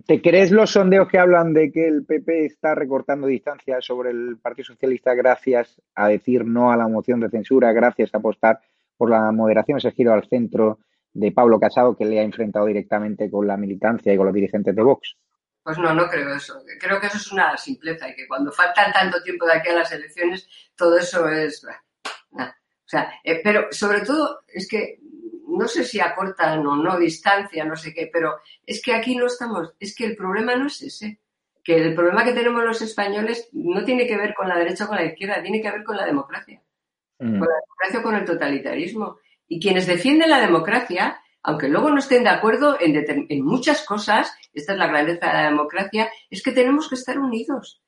¿Te 0.06 0.22
crees 0.22 0.52
los 0.52 0.72
sondeos 0.72 1.08
que 1.08 1.18
hablan 1.18 1.54
de 1.54 1.72
que 1.72 1.88
el 1.88 2.06
PP 2.06 2.46
está 2.46 2.76
recortando 2.76 3.26
distancia 3.26 3.82
sobre 3.82 4.12
el 4.12 4.38
Partido 4.38 4.66
Socialista 4.66 5.16
gracias 5.16 5.82
a 5.96 6.08
decir 6.08 6.46
no 6.46 6.72
a 6.72 6.78
la 6.78 6.88
moción 6.88 7.20
de 7.20 7.30
censura, 7.30 7.72
gracias 7.74 8.14
a 8.14 8.20
apostar 8.20 8.60
por 8.96 9.10
la 9.10 9.32
moderación, 9.32 9.80
ese 9.80 9.92
giro 9.92 10.14
al 10.14 10.28
centro 10.28 10.80
de 11.14 11.32
Pablo 11.32 11.60
Casado 11.60 11.96
que 11.96 12.06
le 12.06 12.20
ha 12.20 12.24
enfrentado 12.24 12.68
directamente 12.68 13.32
con 13.32 13.48
la 13.48 13.58
militancia 13.58 14.14
y 14.14 14.18
con 14.18 14.28
los 14.28 14.36
dirigentes 14.36 14.76
de 14.76 14.84
Vox? 14.84 15.18
Pues 15.63 15.78
no, 15.78 15.93
no 15.93 16.10
creo 16.10 16.36
eso. 16.36 16.63
Creo 16.80 17.00
que 17.00 17.08
eso 17.08 17.17
es 17.17 17.32
una 17.32 17.56
simpleza 17.58 18.10
y 18.10 18.15
que 18.15 18.28
cuando 18.28 18.52
faltan 18.52 18.91
tanto 18.91 19.21
tiempo 19.21 19.45
de 19.45 19.54
aquí 19.54 19.69
a 19.69 19.76
las 19.76 19.91
elecciones, 19.91 20.47
todo 20.76 20.97
eso 20.97 21.28
es... 21.30 21.63
O 21.63 22.91
sea, 22.91 23.13
eh, 23.24 23.39
pero 23.43 23.67
sobre 23.71 24.02
todo 24.02 24.41
es 24.47 24.67
que 24.67 25.00
no 25.47 25.67
sé 25.67 25.84
si 25.84 26.00
acortan 26.00 26.65
o 26.65 26.76
no 26.76 26.97
distancia, 26.97 27.63
no 27.65 27.76
sé 27.76 27.93
qué, 27.93 28.10
pero 28.12 28.39
es 28.65 28.82
que 28.82 28.93
aquí 28.93 29.15
no 29.15 29.28
estamos, 29.28 29.74
es 29.80 29.95
que 29.95 30.06
el 30.06 30.15
problema 30.15 30.56
no 30.56 30.67
es 30.67 30.82
ese. 30.82 31.19
Que 31.63 31.78
el 31.78 31.93
problema 31.93 32.24
que 32.24 32.34
tenemos 32.34 32.63
los 32.63 32.82
españoles 32.82 33.50
no 33.54 33.84
tiene 33.86 34.08
que 34.08 34.17
ver 34.17 34.34
con 34.34 34.50
la 34.50 34.58
derecha 34.58 34.86
o 34.86 34.88
con 34.88 34.97
la 34.97 35.06
izquierda, 35.06 35.43
tiene 35.43 35.62
que 35.62 35.69
ver 35.69 35.84
con 35.84 35.95
la 35.95 36.06
democracia. 36.06 36.62
Mm. 37.19 37.38
Con 37.38 37.47
la 37.47 37.56
democracia 37.62 38.00
o 38.00 38.04
con 38.04 38.15
el 38.15 38.26
totalitarismo. 38.26 39.19
Y 39.47 39.60
quienes 39.60 39.86
defienden 39.86 40.32
la 40.32 40.39
democracia, 40.39 41.21
aunque 41.43 41.67
luego 41.67 41.89
no 41.89 41.99
estén 41.99 42.23
de 42.23 42.30
acuerdo 42.30 42.77
en, 42.80 43.43
muchas 43.43 43.84
cosas, 43.84 44.32
esta 44.54 44.73
es 44.73 44.80
la 44.80 44.88
grandeza 44.88 45.27
de 45.27 45.34
la 45.34 45.49
democracia, 45.49 46.10
es 46.30 46.43
que 46.43 46.51
tenemos 46.51 46.88
que 46.88 46.95
estar 46.95 47.17
unidos. 47.19 47.82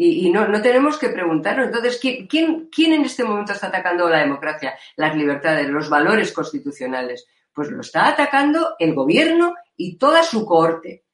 Y, 0.00 0.30
no, 0.30 0.46
no, 0.46 0.62
tenemos 0.62 0.96
que 0.96 1.08
preguntarnos. 1.08 1.66
Entonces, 1.66 1.98
¿quién, 2.00 2.28
¿quién, 2.28 2.68
quién, 2.70 2.92
en 2.92 3.04
este 3.04 3.24
momento 3.24 3.52
está 3.52 3.66
atacando 3.66 4.08
la 4.08 4.20
democracia, 4.20 4.78
las 4.94 5.16
libertades, 5.16 5.68
los 5.68 5.88
valores 5.88 6.30
constitucionales? 6.30 7.26
Pues 7.52 7.68
lo 7.68 7.80
está 7.80 8.06
atacando 8.06 8.76
el 8.78 8.94
gobierno 8.94 9.56
y 9.76 9.98
toda 9.98 10.22
su 10.22 10.46
cohorte. 10.46 11.04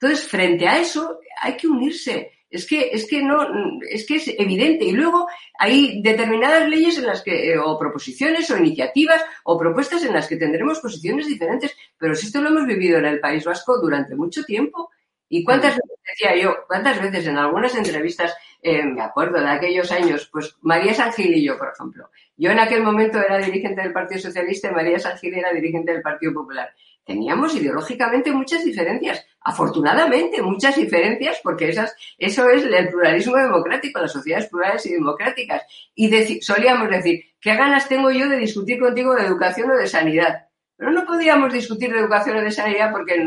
Entonces, 0.00 0.26
frente 0.26 0.66
a 0.66 0.80
eso, 0.80 1.20
hay 1.40 1.56
que 1.56 1.68
unirse. 1.68 2.32
Es 2.52 2.66
que, 2.66 2.90
es 2.92 3.08
que 3.08 3.22
no, 3.22 3.48
es 3.88 4.06
que 4.06 4.16
es 4.16 4.28
evidente. 4.28 4.84
Y 4.84 4.92
luego 4.92 5.26
hay 5.58 6.02
determinadas 6.02 6.68
leyes 6.68 6.98
en 6.98 7.06
las 7.06 7.22
que, 7.22 7.52
eh, 7.52 7.58
o 7.58 7.78
proposiciones, 7.78 8.50
o 8.50 8.58
iniciativas, 8.58 9.24
o 9.44 9.58
propuestas 9.58 10.04
en 10.04 10.12
las 10.12 10.28
que 10.28 10.36
tendremos 10.36 10.78
posiciones 10.78 11.26
diferentes. 11.26 11.74
Pero 11.98 12.14
si 12.14 12.26
esto 12.26 12.40
lo 12.40 12.50
hemos 12.50 12.66
vivido 12.66 12.98
en 12.98 13.06
el 13.06 13.20
País 13.20 13.44
Vasco 13.44 13.80
durante 13.80 14.14
mucho 14.14 14.44
tiempo. 14.44 14.90
¿Y 15.28 15.44
cuántas 15.44 15.76
veces 15.76 15.98
decía 16.10 16.36
yo, 16.36 16.56
cuántas 16.68 17.00
veces 17.00 17.26
en 17.26 17.38
algunas 17.38 17.74
entrevistas, 17.74 18.36
eh, 18.60 18.84
me 18.84 19.00
acuerdo 19.00 19.40
de 19.40 19.48
aquellos 19.48 19.90
años, 19.90 20.28
pues 20.30 20.56
María 20.60 20.92
Sangil 20.92 21.34
y 21.34 21.42
yo, 21.42 21.56
por 21.56 21.72
ejemplo. 21.74 22.10
Yo 22.36 22.50
en 22.50 22.58
aquel 22.58 22.82
momento 22.82 23.18
era 23.18 23.38
dirigente 23.38 23.80
del 23.80 23.94
Partido 23.94 24.20
Socialista 24.20 24.68
y 24.68 24.74
María 24.74 24.98
Sangil 24.98 25.34
era 25.34 25.50
dirigente 25.52 25.92
del 25.92 26.02
Partido 26.02 26.34
Popular. 26.34 26.74
Teníamos 27.04 27.54
ideológicamente 27.56 28.30
muchas 28.30 28.64
diferencias, 28.64 29.26
afortunadamente 29.40 30.40
muchas 30.40 30.76
diferencias, 30.76 31.40
porque 31.42 31.68
esas, 31.68 31.94
eso 32.16 32.48
es 32.48 32.64
el 32.64 32.88
pluralismo 32.88 33.36
democrático, 33.36 34.00
las 34.00 34.12
sociedades 34.12 34.48
plurales 34.48 34.86
y 34.86 34.92
democráticas. 34.92 35.62
Y 35.94 36.40
solíamos 36.40 36.88
decir, 36.90 37.24
¿qué 37.40 37.54
ganas 37.56 37.88
tengo 37.88 38.10
yo 38.12 38.28
de 38.28 38.36
discutir 38.36 38.78
contigo 38.78 39.14
de 39.14 39.26
educación 39.26 39.70
o 39.72 39.76
de 39.76 39.88
sanidad? 39.88 40.46
Pero 40.76 40.92
no 40.92 41.04
podíamos 41.04 41.52
discutir 41.52 41.92
de 41.92 42.00
educación 42.00 42.36
o 42.36 42.40
de 42.40 42.50
sanidad 42.50 42.90
porque 42.92 43.24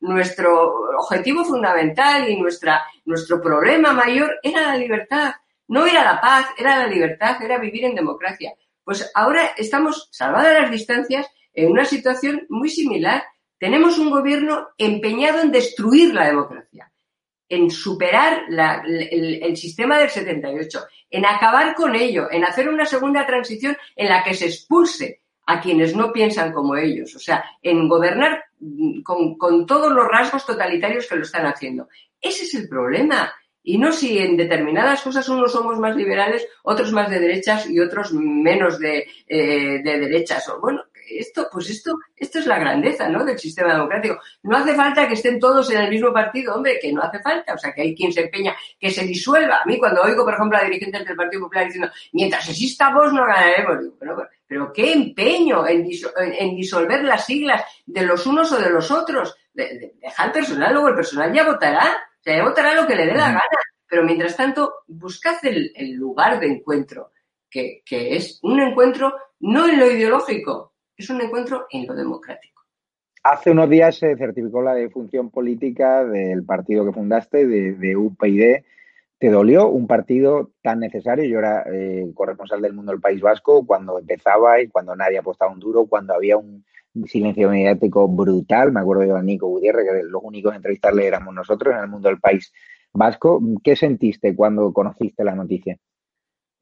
nuestro 0.00 0.74
objetivo 0.98 1.44
fundamental 1.44 2.28
y 2.28 2.40
nuestra, 2.40 2.82
nuestro 3.04 3.40
problema 3.40 3.92
mayor 3.92 4.38
era 4.42 4.68
la 4.68 4.76
libertad. 4.76 5.32
No 5.68 5.86
era 5.86 6.04
la 6.04 6.20
paz, 6.20 6.46
era 6.58 6.78
la 6.78 6.86
libertad, 6.86 7.42
era 7.42 7.58
vivir 7.58 7.84
en 7.84 7.94
democracia. 7.94 8.52
Pues 8.84 9.10
ahora 9.14 9.52
estamos, 9.56 10.08
salvadas 10.12 10.62
las 10.62 10.70
distancias, 10.70 11.26
en 11.54 11.70
una 11.70 11.84
situación 11.84 12.46
muy 12.48 12.68
similar. 12.68 13.22
Tenemos 13.58 13.98
un 13.98 14.10
gobierno 14.10 14.68
empeñado 14.76 15.40
en 15.40 15.52
destruir 15.52 16.12
la 16.12 16.26
democracia, 16.26 16.92
en 17.48 17.70
superar 17.70 18.42
el, 18.50 19.56
sistema 19.56 19.98
del 19.98 20.10
78, 20.10 20.80
en 21.10 21.24
acabar 21.24 21.74
con 21.74 21.94
ello, 21.94 22.30
en 22.30 22.44
hacer 22.44 22.68
una 22.68 22.84
segunda 22.84 23.24
transición 23.26 23.76
en 23.94 24.08
la 24.08 24.22
que 24.24 24.34
se 24.34 24.46
expulse 24.46 25.20
a 25.46 25.60
quienes 25.60 25.94
no 25.94 26.12
piensan 26.12 26.52
como 26.52 26.74
ellos, 26.76 27.14
o 27.14 27.18
sea, 27.18 27.44
en 27.62 27.86
gobernar 27.88 28.44
con, 29.02 29.66
todos 29.66 29.92
los 29.92 30.08
rasgos 30.08 30.46
totalitarios 30.46 31.06
que 31.06 31.16
lo 31.16 31.22
están 31.22 31.46
haciendo. 31.46 31.88
Ese 32.20 32.44
es 32.44 32.54
el 32.54 32.68
problema. 32.68 33.32
Y 33.66 33.78
no 33.78 33.92
si 33.92 34.18
en 34.18 34.36
determinadas 34.36 35.00
cosas 35.02 35.26
unos 35.28 35.52
somos 35.52 35.78
más 35.78 35.96
liberales, 35.96 36.46
otros 36.64 36.92
más 36.92 37.08
de 37.08 37.18
derechas 37.18 37.68
y 37.68 37.80
otros 37.80 38.12
menos 38.12 38.78
de, 38.78 39.06
eh, 39.26 39.82
de 39.82 39.98
derechas. 40.00 40.46
O, 40.50 40.60
bueno, 40.60 40.83
esto, 41.08 41.48
pues 41.50 41.70
esto, 41.70 41.96
esto 42.16 42.38
es 42.38 42.46
la 42.46 42.58
grandeza, 42.58 43.08
¿no? 43.08 43.24
Del 43.24 43.38
sistema 43.38 43.72
democrático. 43.72 44.18
No 44.42 44.56
hace 44.56 44.74
falta 44.74 45.06
que 45.06 45.14
estén 45.14 45.38
todos 45.38 45.70
en 45.70 45.78
el 45.78 45.90
mismo 45.90 46.12
partido, 46.12 46.54
hombre, 46.54 46.78
que 46.80 46.92
no 46.92 47.02
hace 47.02 47.20
falta. 47.20 47.54
O 47.54 47.58
sea, 47.58 47.72
que 47.72 47.82
hay 47.82 47.94
quien 47.94 48.12
se 48.12 48.22
empeña 48.22 48.54
que 48.78 48.90
se 48.90 49.04
disuelva. 49.04 49.60
A 49.62 49.66
mí 49.66 49.78
cuando 49.78 50.02
oigo, 50.02 50.24
por 50.24 50.34
ejemplo, 50.34 50.58
a 50.58 50.64
dirigentes 50.64 51.04
del 51.04 51.16
Partido 51.16 51.42
Popular 51.42 51.66
diciendo, 51.66 51.90
mientras 52.12 52.48
exista 52.48 52.94
vos 52.94 53.12
no 53.12 53.24
ganaremos, 53.24 53.80
digo, 53.80 53.96
pero, 53.98 54.28
pero 54.46 54.72
qué 54.72 54.92
empeño 54.92 55.66
en, 55.66 55.84
disolver 55.84 57.04
las 57.04 57.26
siglas 57.26 57.64
de 57.86 58.02
los 58.02 58.26
unos 58.26 58.52
o 58.52 58.58
de 58.58 58.70
los 58.70 58.90
otros. 58.90 59.36
De, 59.52 59.94
dejar 60.00 60.32
personal, 60.32 60.72
luego 60.72 60.88
el 60.88 60.96
personal 60.96 61.32
ya 61.32 61.44
votará. 61.44 61.96
O 62.20 62.22
sea, 62.22 62.36
ya 62.36 62.44
votará 62.44 62.74
lo 62.74 62.86
que 62.86 62.96
le 62.96 63.06
dé 63.06 63.14
la 63.14 63.28
gana. 63.28 63.42
Pero 63.86 64.04
mientras 64.04 64.36
tanto, 64.36 64.82
buscad 64.88 65.36
el, 65.42 65.92
lugar 65.92 66.40
de 66.40 66.48
encuentro, 66.48 67.12
que, 67.48 67.82
que 67.84 68.16
es 68.16 68.40
un 68.42 68.60
encuentro 68.60 69.14
no 69.40 69.68
en 69.68 69.78
lo 69.78 69.90
ideológico, 69.90 70.73
es 70.96 71.10
un 71.10 71.20
encuentro 71.20 71.66
en 71.70 71.86
lo 71.86 71.94
democrático. 71.94 72.62
Hace 73.22 73.52
unos 73.52 73.70
días 73.70 73.96
se 73.96 74.16
certificó 74.16 74.62
la 74.62 74.74
defunción 74.74 75.30
política 75.30 76.04
del 76.04 76.44
partido 76.44 76.84
que 76.84 76.92
fundaste, 76.92 77.46
de, 77.46 77.96
UPyD. 77.96 78.64
¿Te 79.18 79.30
dolió 79.30 79.68
un 79.68 79.86
partido 79.86 80.50
tan 80.62 80.80
necesario? 80.80 81.24
Yo 81.24 81.38
era 81.38 81.64
eh, 81.72 82.10
corresponsal 82.14 82.60
del 82.60 82.74
mundo 82.74 82.92
del 82.92 83.00
País 83.00 83.22
Vasco 83.22 83.66
cuando 83.66 83.98
empezaba 83.98 84.60
y 84.60 84.68
cuando 84.68 84.94
nadie 84.94 85.18
apostaba 85.18 85.52
un 85.52 85.60
duro, 85.60 85.86
cuando 85.86 86.12
había 86.12 86.36
un 86.36 86.64
silencio 87.06 87.48
mediático 87.48 88.06
brutal. 88.06 88.72
Me 88.72 88.80
acuerdo 88.80 89.14
de 89.14 89.22
Nico 89.22 89.48
Gutiérrez, 89.48 89.86
que 89.86 90.02
los 90.02 90.22
únicos 90.22 90.52
en 90.52 90.56
entrevistarle 90.56 91.06
éramos 91.06 91.34
nosotros 91.34 91.74
en 91.74 91.80
el 91.80 91.88
mundo 91.88 92.08
del 92.08 92.20
País 92.20 92.52
Vasco. 92.92 93.40
¿Qué 93.62 93.74
sentiste 93.74 94.36
cuando 94.36 94.72
conociste 94.72 95.24
la 95.24 95.34
noticia? 95.34 95.78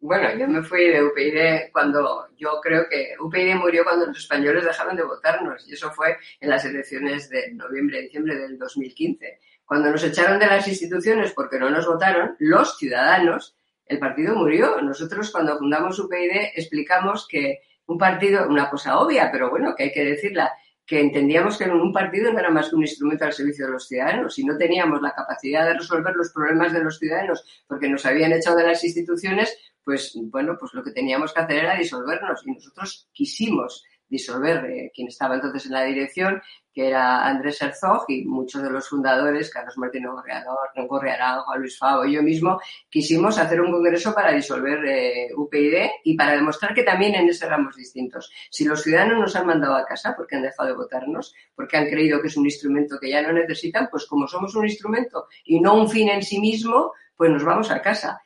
Bueno, 0.02 0.36
yo 0.36 0.48
me 0.48 0.64
fui 0.64 0.88
de 0.88 1.00
UPyD 1.00 1.70
cuando 1.70 2.26
yo 2.36 2.60
creo 2.60 2.88
que 2.90 3.14
UPyD 3.20 3.54
murió 3.54 3.84
cuando 3.84 4.06
los 4.06 4.18
españoles 4.18 4.64
dejaron 4.64 4.96
de 4.96 5.04
votarnos 5.04 5.64
y 5.68 5.74
eso 5.74 5.92
fue 5.92 6.16
en 6.40 6.50
las 6.50 6.64
elecciones 6.64 7.30
de 7.30 7.52
noviembre, 7.54 8.02
diciembre 8.02 8.36
del 8.36 8.58
2015. 8.58 9.38
Cuando 9.64 9.92
nos 9.92 10.02
echaron 10.02 10.40
de 10.40 10.48
las 10.48 10.66
instituciones 10.66 11.32
porque 11.32 11.56
no 11.56 11.70
nos 11.70 11.86
votaron, 11.86 12.34
los 12.40 12.76
ciudadanos, 12.78 13.56
el 13.86 14.00
partido 14.00 14.34
murió. 14.34 14.80
Nosotros 14.82 15.30
cuando 15.30 15.56
fundamos 15.56 16.00
UPyD 16.00 16.50
explicamos 16.56 17.28
que 17.28 17.60
un 17.86 17.96
partido, 17.96 18.48
una 18.48 18.68
cosa 18.68 18.98
obvia, 18.98 19.30
pero 19.30 19.50
bueno, 19.50 19.72
que 19.76 19.84
hay 19.84 19.92
que 19.92 20.04
decirla, 20.04 20.52
que 20.84 21.00
entendíamos 21.00 21.56
que 21.56 21.64
un 21.70 21.92
partido 21.92 22.32
no 22.32 22.40
era 22.40 22.50
más 22.50 22.68
que 22.68 22.74
un 22.74 22.82
instrumento 22.82 23.24
al 23.24 23.32
servicio 23.32 23.66
de 23.66 23.72
los 23.72 23.86
ciudadanos 23.86 24.38
y 24.38 24.44
no 24.44 24.58
teníamos 24.58 25.00
la 25.00 25.14
capacidad 25.14 25.64
de 25.64 25.74
resolver 25.74 26.14
los 26.16 26.32
problemas 26.32 26.72
de 26.72 26.82
los 26.82 26.98
ciudadanos 26.98 27.64
porque 27.68 27.88
nos 27.88 28.04
habían 28.04 28.32
echado 28.32 28.56
de 28.56 28.66
las 28.66 28.82
instituciones, 28.82 29.56
pues 29.84 30.12
bueno, 30.24 30.56
pues 30.58 30.72
lo 30.74 30.82
que 30.82 30.92
teníamos 30.92 31.32
que 31.32 31.40
hacer 31.40 31.64
era 31.64 31.76
disolvernos 31.76 32.46
y 32.46 32.52
nosotros 32.52 33.08
quisimos 33.12 33.84
disolver 34.12 34.66
eh, 34.66 34.92
quien 34.94 35.08
estaba 35.08 35.36
entonces 35.36 35.64
en 35.66 35.72
la 35.72 35.84
dirección, 35.84 36.40
que 36.72 36.88
era 36.88 37.26
Andrés 37.26 37.60
Herzog 37.60 38.04
y 38.08 38.24
muchos 38.24 38.62
de 38.62 38.70
los 38.70 38.86
fundadores, 38.88 39.50
Carlos 39.50 39.78
Martín 39.78 40.04
Gorriarán, 40.06 41.40
Juan 41.40 41.60
Luis 41.60 41.78
Favo 41.78 42.04
y 42.04 42.12
yo 42.12 42.22
mismo, 42.22 42.60
quisimos 42.90 43.38
hacer 43.38 43.60
un 43.60 43.72
congreso 43.72 44.14
para 44.14 44.32
disolver 44.32 44.84
eh, 44.84 45.28
UPyD 45.34 45.90
y 46.04 46.14
para 46.14 46.32
demostrar 46.32 46.74
que 46.74 46.82
también 46.82 47.14
en 47.14 47.28
ese 47.28 47.46
éramos 47.46 47.74
distintos. 47.74 48.30
Si 48.50 48.64
los 48.64 48.82
ciudadanos 48.82 49.18
nos 49.18 49.34
han 49.34 49.46
mandado 49.46 49.74
a 49.74 49.84
casa 49.86 50.14
porque 50.14 50.36
han 50.36 50.42
dejado 50.42 50.68
de 50.68 50.76
votarnos, 50.76 51.34
porque 51.54 51.78
han 51.78 51.88
creído 51.88 52.20
que 52.20 52.28
es 52.28 52.36
un 52.36 52.44
instrumento 52.44 52.98
que 53.00 53.10
ya 53.10 53.22
no 53.22 53.32
necesitan, 53.32 53.88
pues 53.90 54.06
como 54.06 54.28
somos 54.28 54.54
un 54.54 54.66
instrumento 54.66 55.26
y 55.44 55.58
no 55.58 55.74
un 55.74 55.88
fin 55.88 56.10
en 56.10 56.22
sí 56.22 56.38
mismo, 56.38 56.92
pues 57.16 57.30
nos 57.30 57.44
vamos 57.44 57.70
a 57.70 57.80
casa 57.80 58.20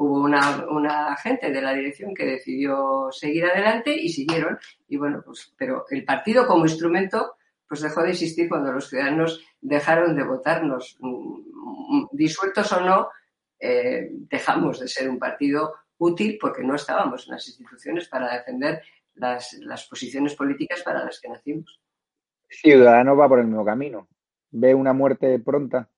hubo 0.00 0.22
una, 0.22 0.64
una 0.70 1.14
gente 1.16 1.50
de 1.50 1.60
la 1.60 1.74
dirección 1.74 2.14
que 2.14 2.24
decidió 2.24 3.08
seguir 3.12 3.44
adelante 3.44 3.94
y 3.94 4.08
siguieron. 4.08 4.58
Y 4.88 4.96
bueno, 4.96 5.22
pues, 5.22 5.52
pero 5.58 5.84
el 5.90 6.06
partido 6.06 6.46
como 6.46 6.64
instrumento 6.64 7.34
pues 7.68 7.82
dejó 7.82 8.02
de 8.02 8.10
existir 8.10 8.48
cuando 8.48 8.72
los 8.72 8.88
ciudadanos 8.88 9.44
dejaron 9.60 10.16
de 10.16 10.24
votarnos. 10.24 10.96
Mm, 11.00 12.06
disueltos 12.12 12.72
o 12.72 12.80
no, 12.80 13.08
eh, 13.60 14.08
dejamos 14.10 14.80
de 14.80 14.88
ser 14.88 15.06
un 15.06 15.18
partido 15.18 15.74
útil 15.98 16.38
porque 16.40 16.62
no 16.62 16.76
estábamos 16.76 17.26
en 17.26 17.34
las 17.34 17.46
instituciones 17.46 18.08
para 18.08 18.32
defender 18.32 18.82
las, 19.16 19.52
las 19.60 19.86
posiciones 19.86 20.34
políticas 20.34 20.82
para 20.82 21.04
las 21.04 21.20
que 21.20 21.28
nacimos. 21.28 21.78
Ciudadano 22.48 23.14
va 23.16 23.28
por 23.28 23.40
el 23.40 23.48
mismo 23.48 23.66
camino. 23.66 24.08
¿Ve 24.50 24.74
una 24.74 24.94
muerte 24.94 25.38
pronta? 25.40 25.90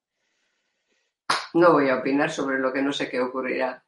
No 1.53 1.71
voy 1.71 1.87
a 1.87 1.99
opinar 1.99 2.29
sobre 2.29 2.59
lo 2.59 2.73
que 2.73 2.81
no 2.81 2.91
sé 2.91 3.09
qué 3.09 3.21
ocurrirá. 3.21 3.83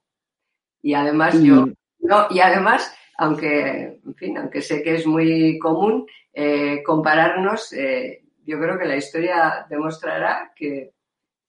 Y 0.86 0.94
además 0.94 1.42
yo 1.42 1.66
no, 2.00 2.28
y 2.30 2.40
además 2.40 2.96
aunque, 3.18 4.00
en 4.06 4.16
fin, 4.16 4.38
aunque 4.38 4.62
sé 4.62 4.84
que 4.84 4.96
es 4.96 5.08
muy 5.08 5.58
común 5.58 6.06
eh, 6.34 6.84
compararnos, 6.84 7.72
eh, 7.74 8.24
yo 8.46 8.60
creo 8.60 8.78
que 8.78 8.86
la 8.86 8.98
historia 8.98 9.66
demostrará 9.70 10.52
que 10.56 10.94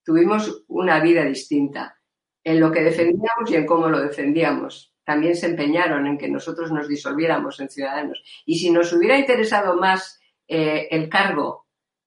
tuvimos 0.05 0.64
una 0.68 1.01
vida 1.01 1.24
distinta 1.24 1.99
en 2.45 2.61
lo 2.61 2.70
que 2.70 2.82
defendíamos 2.82 3.51
y 3.51 3.57
en 3.57 3.66
cómo 3.66 3.89
lo 3.89 4.01
defendíamos. 4.01 4.95
También 5.05 5.34
se 5.34 5.47
empeñaron 5.47 6.07
en 6.07 6.16
que 6.16 6.28
nosotros 6.28 6.70
nos 6.70 6.89
disolviéramos 6.89 7.61
en 7.61 7.68
ciudadanos. 7.68 8.22
Y 8.47 8.59
si 8.59 8.70
nos 8.70 8.93
hubiera 8.93 9.18
interesado 9.18 9.76
más 9.76 10.20
eh, 10.47 10.89
el 10.91 11.09
cargo 11.09 11.66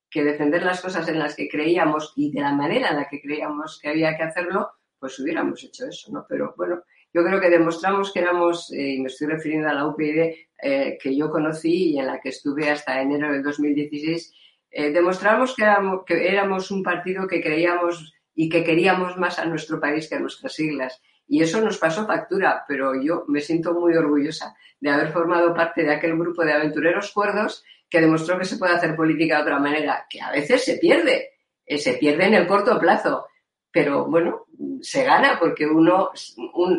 que 0.10 0.24
defender 0.24 0.64
las 0.64 0.82
cosas 0.82 1.08
en 1.10 1.20
las 1.20 1.36
que 1.36 1.50
creíamos 1.50 2.14
y 2.16 2.32
de 2.32 2.42
la 2.42 2.54
manera 2.54 2.90
en 2.90 2.96
la 2.96 3.08
que 3.08 3.22
creíamos 3.22 3.80
que 3.82 3.90
había 3.90 4.18
que 4.18 4.24
hacerlo, 4.24 4.72
pues 4.98 5.20
hubiéramos 5.20 5.64
hecho 5.64 5.86
eso, 5.86 6.12
¿no? 6.12 6.26
Pero 6.28 6.54
bueno, 6.58 6.82
yo 7.14 7.24
creo 7.24 7.40
que 7.40 7.50
demostramos 7.50 8.14
que 8.14 8.20
éramos, 8.20 8.72
eh, 8.72 8.96
y 8.96 9.00
me 9.00 9.08
estoy 9.08 9.28
refiriendo 9.28 9.70
a 9.70 9.74
la 9.74 9.88
UPyD 9.88 10.34
eh, 10.62 10.98
que 11.02 11.16
yo 11.16 11.30
conocí 11.30 11.92
y 11.92 12.00
en 12.00 12.08
la 12.08 12.20
que 12.20 12.30
estuve 12.30 12.70
hasta 12.70 13.02
enero 13.02 13.32
del 13.32 13.42
2016, 13.42 14.34
eh, 14.72 14.92
demostramos 14.92 15.56
que 15.56 15.64
éramos, 15.64 16.04
que 16.06 16.28
éramos 16.28 16.70
un 16.70 16.84
partido 16.84 17.28
que 17.28 17.42
creíamos 17.42 18.14
y 18.36 18.48
que 18.48 18.64
queríamos 18.64 19.18
más 19.18 19.40
a 19.40 19.46
nuestro 19.46 19.80
país 19.80 20.08
que 20.08 20.16
a 20.16 20.20
nuestras 20.20 20.54
siglas. 20.54 21.02
Y 21.28 21.42
eso 21.42 21.62
nos 21.62 21.78
pasó 21.78 22.06
factura, 22.06 22.64
pero 22.68 23.00
yo 23.02 23.26
me 23.28 23.42
siento 23.42 23.74
muy 23.74 23.96
orgullosa 23.96 24.56
de 24.80 24.90
haber 24.90 25.12
formado 25.12 25.54
parte 25.54 25.84
de 25.84 25.94
aquel 25.94 26.18
grupo 26.18 26.44
de 26.44 26.54
aventureros 26.54 27.12
cuerdos 27.12 27.64
que 27.90 28.02
demostró 28.02 28.38
que 28.38 28.46
se 28.46 28.58
puede 28.58 28.74
hacer 28.74 28.96
política 28.96 29.38
de 29.38 29.42
otra 29.42 29.60
manera, 29.60 30.06
que 30.10 30.22
a 30.22 30.32
veces 30.32 30.64
se 30.64 30.78
pierde, 30.78 31.32
se 31.66 31.94
pierde 31.94 32.26
en 32.26 32.36
el 32.36 32.48
corto 32.48 32.80
plazo, 32.80 33.26
pero 33.72 34.06
bueno, 34.06 34.46
se 34.82 35.04
gana 35.04 35.38
porque 35.40 35.66
uno, 35.66 36.12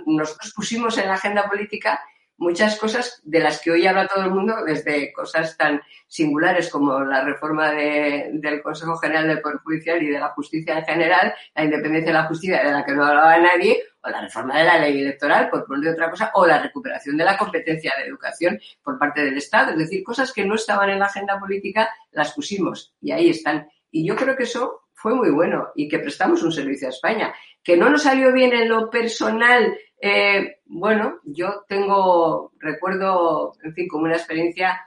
nosotros 0.06 0.52
pusimos 0.54 0.98
en 0.98 1.08
la 1.08 1.14
agenda 1.14 1.48
política 1.48 2.00
muchas 2.40 2.76
cosas 2.76 3.20
de 3.24 3.38
las 3.38 3.60
que 3.60 3.70
hoy 3.70 3.86
habla 3.86 4.08
todo 4.08 4.24
el 4.24 4.30
mundo, 4.30 4.64
desde 4.64 5.12
cosas 5.12 5.56
tan 5.58 5.80
singulares 6.08 6.70
como 6.70 6.98
la 7.00 7.22
reforma 7.22 7.70
del 7.70 8.62
Consejo 8.62 8.96
General 8.96 9.28
del 9.28 9.42
Poder 9.42 9.58
Judicial 9.58 10.02
y 10.02 10.06
de 10.06 10.18
la 10.18 10.30
justicia 10.30 10.78
en 10.78 10.84
general, 10.86 11.34
la 11.54 11.64
independencia 11.64 12.12
de 12.12 12.18
la 12.18 12.24
justicia 12.24 12.64
de 12.64 12.72
la 12.72 12.84
que 12.84 12.92
no 12.92 13.04
hablaba 13.04 13.38
nadie, 13.38 13.82
o 14.02 14.08
la 14.08 14.22
reforma 14.22 14.58
de 14.58 14.64
la 14.64 14.78
ley 14.78 15.02
electoral, 15.02 15.50
por 15.50 15.66
poner 15.66 15.92
otra 15.92 16.10
cosa, 16.10 16.30
o 16.34 16.46
la 16.46 16.62
recuperación 16.62 17.18
de 17.18 17.24
la 17.24 17.36
competencia 17.36 17.92
de 17.98 18.08
educación 18.08 18.58
por 18.82 18.98
parte 18.98 19.22
del 19.22 19.36
Estado. 19.36 19.72
Es 19.72 19.78
decir, 19.78 20.02
cosas 20.02 20.32
que 20.32 20.46
no 20.46 20.54
estaban 20.54 20.88
en 20.88 20.98
la 20.98 21.06
agenda 21.06 21.38
política 21.38 21.90
las 22.10 22.32
pusimos 22.32 22.94
y 23.02 23.12
ahí 23.12 23.28
están. 23.28 23.68
Y 23.90 24.06
yo 24.06 24.16
creo 24.16 24.34
que 24.34 24.44
eso 24.44 24.79
fue 25.00 25.14
muy 25.14 25.30
bueno 25.30 25.68
y 25.74 25.88
que 25.88 25.98
prestamos 25.98 26.42
un 26.42 26.52
servicio 26.52 26.88
a 26.88 26.90
España. 26.90 27.34
Que 27.64 27.76
no 27.76 27.88
nos 27.88 28.02
salió 28.02 28.32
bien 28.32 28.52
en 28.52 28.68
lo 28.68 28.90
personal, 28.90 29.74
eh, 30.00 30.58
bueno, 30.66 31.20
yo 31.24 31.64
tengo, 31.66 32.52
recuerdo, 32.58 33.54
en 33.62 33.74
fin, 33.74 33.88
como 33.88 34.04
una 34.04 34.16
experiencia 34.16 34.86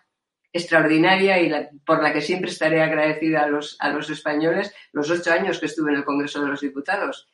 extraordinaria 0.51 1.41
y 1.41 1.51
por 1.83 2.03
la 2.03 2.13
que 2.13 2.21
siempre 2.21 2.51
estaré 2.51 2.83
agradecida 2.83 3.43
a 3.43 3.47
los, 3.47 3.75
a 3.79 3.89
los 3.89 4.09
españoles, 4.11 4.73
los 4.91 5.09
ocho 5.09 5.31
años 5.31 5.59
que 5.59 5.65
estuve 5.65 5.91
en 5.91 5.97
el 5.97 6.05
Congreso 6.05 6.41
de 6.41 6.49
los 6.49 6.61
Diputados. 6.61 7.27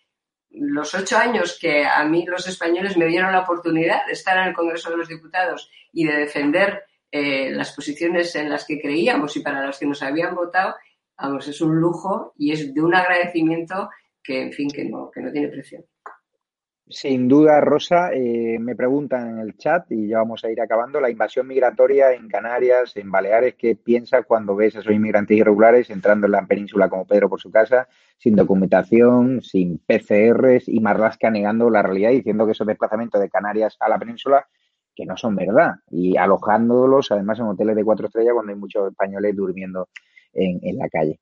Los 0.51 0.95
ocho 0.95 1.17
años 1.17 1.59
que 1.59 1.85
a 1.85 2.03
mí 2.05 2.25
los 2.25 2.47
españoles 2.47 2.95
me 2.95 3.07
dieron 3.07 3.33
la 3.33 3.41
oportunidad 3.41 4.05
de 4.05 4.13
estar 4.13 4.37
en 4.37 4.47
el 4.47 4.53
Congreso 4.53 4.89
de 4.89 4.97
los 4.97 5.09
Diputados 5.09 5.69
y 5.91 6.05
de 6.05 6.15
defender 6.15 6.83
eh, 7.11 7.51
las 7.51 7.73
posiciones 7.73 8.33
en 8.35 8.49
las 8.49 8.65
que 8.65 8.79
creíamos 8.79 9.35
y 9.35 9.41
para 9.41 9.65
las 9.65 9.77
que 9.79 9.85
nos 9.85 10.01
habían 10.01 10.33
votado 10.33 10.75
vamos, 11.21 11.47
es 11.47 11.61
un 11.61 11.75
lujo 11.79 12.33
y 12.37 12.51
es 12.51 12.73
de 12.73 12.81
un 12.81 12.93
agradecimiento 12.93 13.89
que, 14.23 14.43
en 14.43 14.53
fin, 14.53 14.69
que 14.69 14.85
no, 14.85 15.09
que 15.11 15.21
no 15.21 15.31
tiene 15.31 15.49
precio. 15.49 15.83
Sin 16.91 17.27
duda, 17.27 17.61
Rosa, 17.61 18.11
eh, 18.13 18.57
me 18.59 18.75
preguntan 18.75 19.29
en 19.29 19.37
el 19.37 19.55
chat 19.57 19.91
y 19.91 20.07
ya 20.07 20.17
vamos 20.17 20.43
a 20.43 20.49
ir 20.49 20.59
acabando, 20.59 20.99
la 20.99 21.11
invasión 21.11 21.45
migratoria 21.45 22.13
en 22.13 22.27
Canarias, 22.27 22.97
en 22.97 23.11
Baleares, 23.11 23.53
¿qué 23.55 23.75
piensas 23.75 24.25
cuando 24.25 24.55
ves 24.55 24.75
a 24.75 24.79
esos 24.79 24.91
inmigrantes 24.91 25.37
irregulares 25.37 25.91
entrando 25.91 26.25
en 26.25 26.31
la 26.31 26.47
península 26.47 26.89
como 26.89 27.05
Pedro 27.05 27.29
por 27.29 27.39
su 27.39 27.51
casa, 27.51 27.87
sin 28.17 28.35
documentación, 28.35 29.43
sin 29.43 29.77
PCRs 29.77 30.67
y 30.67 30.79
Marlasca 30.79 31.29
negando 31.29 31.69
la 31.69 31.83
realidad, 31.83 32.09
diciendo 32.09 32.47
que 32.47 32.53
esos 32.53 32.65
desplazamientos 32.65 33.21
de 33.21 33.29
Canarias 33.29 33.77
a 33.79 33.87
la 33.87 33.99
península 33.99 34.47
que 34.95 35.05
no 35.05 35.15
son 35.15 35.35
verdad 35.35 35.75
y 35.91 36.17
alojándolos 36.17 37.11
además 37.11 37.37
en 37.37 37.45
hoteles 37.45 37.75
de 37.75 37.85
cuatro 37.85 38.07
estrellas 38.07 38.33
cuando 38.33 38.51
hay 38.51 38.57
muchos 38.57 38.89
españoles 38.89 39.35
durmiendo 39.35 39.89
en, 40.33 40.77
la 40.77 40.89
calle. 40.89 41.19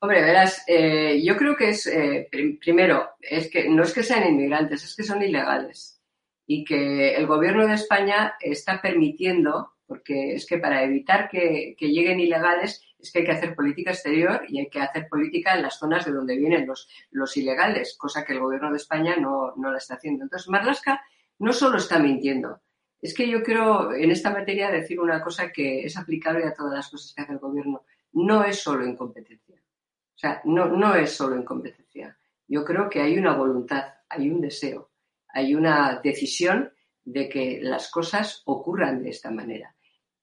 Hombre, 0.00 0.22
verás, 0.22 0.64
eh, 0.66 1.20
yo 1.24 1.36
creo 1.36 1.56
que 1.56 1.70
es, 1.70 1.86
eh, 1.86 2.28
primero, 2.60 3.10
es 3.20 3.50
que 3.50 3.68
no 3.68 3.82
es 3.82 3.92
que 3.92 4.02
sean 4.02 4.28
inmigrantes, 4.28 4.84
es 4.84 4.94
que 4.94 5.02
son 5.02 5.22
ilegales. 5.22 6.00
Y 6.46 6.64
que 6.64 7.14
el 7.14 7.26
gobierno 7.26 7.66
de 7.66 7.74
España 7.74 8.34
está 8.40 8.80
permitiendo, 8.80 9.72
porque 9.86 10.34
es 10.34 10.46
que 10.46 10.58
para 10.58 10.82
evitar 10.82 11.28
que, 11.28 11.74
lleguen 11.78 12.20
ilegales 12.20 12.82
es 12.98 13.12
que 13.12 13.20
hay 13.20 13.24
que 13.24 13.32
hacer 13.32 13.54
política 13.54 13.90
exterior 13.90 14.42
y 14.48 14.58
hay 14.58 14.68
que 14.68 14.80
hacer 14.80 15.08
política 15.08 15.54
en 15.54 15.62
las 15.62 15.78
zonas 15.78 16.04
de 16.04 16.12
donde 16.12 16.36
vienen 16.36 16.66
los, 16.66 16.88
los 17.10 17.36
ilegales, 17.36 17.96
cosa 17.98 18.24
que 18.24 18.32
el 18.32 18.40
gobierno 18.40 18.70
de 18.70 18.76
España 18.76 19.16
no, 19.16 19.54
no 19.56 19.70
la 19.70 19.78
está 19.78 19.94
haciendo. 19.94 20.24
Entonces, 20.24 20.48
Marlaska 20.48 21.00
no 21.38 21.52
solo 21.52 21.78
está 21.78 21.98
mintiendo, 21.98 22.60
es 23.00 23.14
que 23.14 23.28
yo 23.28 23.42
quiero 23.42 23.94
en 23.94 24.10
esta 24.10 24.30
materia 24.30 24.70
decir 24.70 24.98
una 24.98 25.22
cosa 25.22 25.52
que 25.52 25.84
es 25.84 25.96
aplicable 25.96 26.44
a 26.44 26.54
todas 26.54 26.74
las 26.74 26.88
cosas 26.88 27.14
que 27.14 27.22
hace 27.22 27.32
el 27.32 27.38
gobierno 27.38 27.82
no 28.26 28.44
es 28.44 28.60
solo 28.60 28.86
incompetencia. 28.86 29.56
O 29.56 30.18
sea, 30.18 30.40
no, 30.44 30.66
no 30.66 30.94
es 30.94 31.12
solo 31.12 31.36
incompetencia. 31.36 32.18
Yo 32.46 32.64
creo 32.64 32.88
que 32.88 33.00
hay 33.00 33.16
una 33.18 33.34
voluntad, 33.34 33.84
hay 34.08 34.30
un 34.30 34.40
deseo, 34.40 34.90
hay 35.28 35.54
una 35.54 36.00
decisión 36.02 36.72
de 37.04 37.28
que 37.28 37.60
las 37.62 37.90
cosas 37.90 38.42
ocurran 38.46 39.02
de 39.02 39.10
esta 39.10 39.30
manera. 39.30 39.74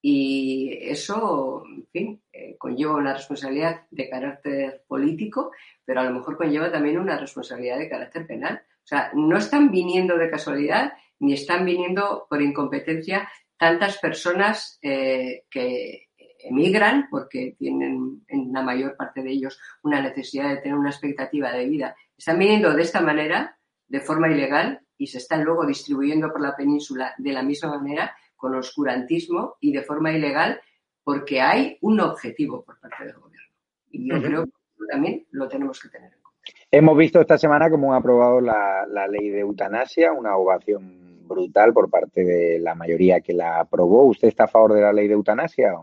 Y 0.01 0.77
eso, 0.81 1.63
en 1.65 1.87
fin, 1.87 2.21
eh, 2.31 2.57
conlleva 2.57 2.95
una 2.95 3.13
responsabilidad 3.13 3.87
de 3.89 4.09
carácter 4.09 4.83
político, 4.87 5.51
pero 5.83 6.01
a 6.01 6.03
lo 6.03 6.11
mejor 6.11 6.37
conlleva 6.37 6.71
también 6.71 6.99
una 6.99 7.17
responsabilidad 7.17 7.79
de 7.79 7.89
carácter 7.89 8.27
penal. 8.27 8.61
O 8.83 8.87
sea, 8.87 9.11
no 9.15 9.37
están 9.37 9.71
viniendo 9.71 10.17
de 10.17 10.29
casualidad 10.29 10.93
ni 11.19 11.33
están 11.33 11.65
viniendo 11.65 12.27
por 12.29 12.41
incompetencia 12.41 13.27
tantas 13.57 13.97
personas 13.97 14.77
eh, 14.81 15.45
que 15.49 16.09
emigran 16.47 17.07
porque 17.09 17.55
tienen 17.57 18.23
en 18.27 18.53
la 18.53 18.61
mayor 18.61 18.95
parte 18.95 19.21
de 19.21 19.31
ellos 19.31 19.59
una 19.83 20.01
necesidad 20.01 20.49
de 20.49 20.57
tener 20.57 20.77
una 20.77 20.89
expectativa 20.89 21.51
de 21.51 21.65
vida. 21.67 21.95
Están 22.17 22.39
viniendo 22.39 22.73
de 22.73 22.81
esta 22.81 23.01
manera, 23.01 23.57
de 23.87 23.99
forma 23.99 24.31
ilegal, 24.31 24.81
y 24.97 25.07
se 25.07 25.17
están 25.17 25.43
luego 25.43 25.65
distribuyendo 25.65 26.31
por 26.31 26.41
la 26.41 26.55
península 26.55 27.13
de 27.17 27.33
la 27.33 27.43
misma 27.43 27.77
manera, 27.77 28.15
con 28.35 28.55
oscurantismo 28.55 29.55
y 29.59 29.73
de 29.73 29.81
forma 29.81 30.11
ilegal, 30.11 30.59
porque 31.03 31.41
hay 31.41 31.77
un 31.81 31.99
objetivo 31.99 32.63
por 32.63 32.79
parte 32.79 33.05
del 33.05 33.15
gobierno. 33.15 33.49
Y 33.89 34.09
yo 34.09 34.21
creo 34.21 34.45
que 34.45 34.51
también 34.91 35.25
lo 35.31 35.47
tenemos 35.47 35.79
que 35.79 35.89
tener 35.89 36.13
en 36.13 36.21
cuenta. 36.21 36.41
Hemos 36.69 36.97
visto 36.97 37.19
esta 37.19 37.37
semana 37.37 37.69
cómo 37.69 37.93
ha 37.93 37.97
aprobado 37.97 38.39
la, 38.41 38.85
la 38.87 39.07
ley 39.07 39.29
de 39.29 39.39
eutanasia, 39.39 40.11
una 40.11 40.35
ovación 40.37 41.27
brutal 41.27 41.73
por 41.73 41.89
parte 41.89 42.23
de 42.23 42.59
la 42.59 42.75
mayoría 42.75 43.21
que 43.21 43.33
la 43.33 43.59
aprobó. 43.59 44.05
¿Usted 44.05 44.27
está 44.27 44.45
a 44.45 44.47
favor 44.47 44.73
de 44.73 44.81
la 44.81 44.93
ley 44.93 45.07
de 45.07 45.13
eutanasia? 45.13 45.73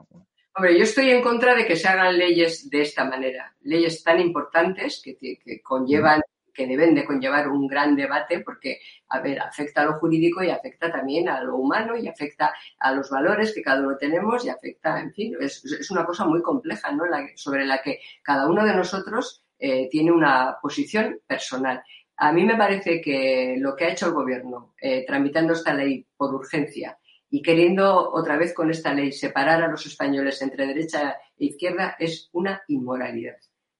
Hombre, 0.54 0.76
yo 0.76 0.84
estoy 0.84 1.08
en 1.08 1.22
contra 1.22 1.54
de 1.54 1.64
que 1.64 1.76
se 1.76 1.88
hagan 1.88 2.18
leyes 2.18 2.68
de 2.68 2.82
esta 2.82 3.06
manera, 3.06 3.56
leyes 3.62 4.04
tan 4.04 4.20
importantes 4.20 5.00
que, 5.02 5.62
conllevan, 5.62 6.20
que 6.52 6.66
deben 6.66 6.94
de 6.94 7.06
conllevar 7.06 7.48
un 7.48 7.66
gran 7.66 7.96
debate 7.96 8.40
porque, 8.40 8.80
a 9.08 9.20
ver, 9.20 9.40
afecta 9.40 9.80
a 9.80 9.86
lo 9.86 9.94
jurídico 9.94 10.42
y 10.42 10.50
afecta 10.50 10.92
también 10.92 11.30
a 11.30 11.42
lo 11.42 11.56
humano 11.56 11.96
y 11.96 12.06
afecta 12.06 12.52
a 12.78 12.92
los 12.92 13.08
valores 13.08 13.54
que 13.54 13.62
cada 13.62 13.80
uno 13.80 13.96
tenemos 13.96 14.44
y 14.44 14.50
afecta, 14.50 15.00
en 15.00 15.14
fin, 15.14 15.34
es, 15.40 15.90
una 15.90 16.04
cosa 16.04 16.26
muy 16.26 16.42
compleja, 16.42 16.92
¿no? 16.92 17.04
sobre 17.34 17.64
la 17.64 17.80
que 17.80 18.00
cada 18.22 18.46
uno 18.46 18.62
de 18.66 18.74
nosotros 18.74 19.42
eh, 19.58 19.88
tiene 19.90 20.12
una 20.12 20.58
posición 20.60 21.18
personal. 21.26 21.82
A 22.18 22.30
mí 22.30 22.44
me 22.44 22.58
parece 22.58 23.00
que 23.00 23.56
lo 23.58 23.74
que 23.74 23.86
ha 23.86 23.92
hecho 23.92 24.08
el 24.08 24.12
Gobierno, 24.12 24.74
eh, 24.78 25.06
tramitando 25.06 25.54
esta 25.54 25.72
ley 25.72 26.06
por 26.14 26.34
urgencia, 26.34 26.98
y 27.32 27.40
queriendo 27.40 28.12
otra 28.12 28.36
vez 28.36 28.52
con 28.52 28.70
esta 28.70 28.92
ley 28.92 29.10
separar 29.10 29.62
a 29.62 29.68
los 29.68 29.86
españoles 29.86 30.40
entre 30.42 30.66
derecha 30.66 31.16
e 31.38 31.46
izquierda 31.46 31.96
es 31.98 32.28
una 32.32 32.62
inmoralidad. 32.68 33.36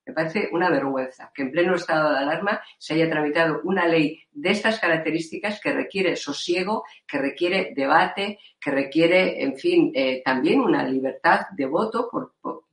Me 0.07 0.15
parece 0.15 0.49
una 0.53 0.71
vergüenza 0.71 1.31
que 1.35 1.43
en 1.43 1.53
pleno 1.53 1.75
estado 1.77 2.11
de 2.11 2.19
alarma 2.19 2.63
se 2.79 2.95
haya 2.95 3.11
tramitado 3.11 3.61
una 3.65 3.87
ley 3.87 4.19
de 4.33 4.51
estas 4.51 4.81
características 4.81 5.61
que 5.61 5.71
requiere 5.71 6.17
sosiego, 6.17 6.85
que 7.07 7.19
requiere 7.19 7.75
debate, 7.77 8.39
que 8.59 8.71
requiere, 8.71 9.45
en 9.45 9.55
fin, 9.59 9.93
eh, 9.95 10.23
también 10.25 10.59
una 10.59 10.89
libertad 10.89 11.43
de 11.55 11.67
voto 11.67 12.09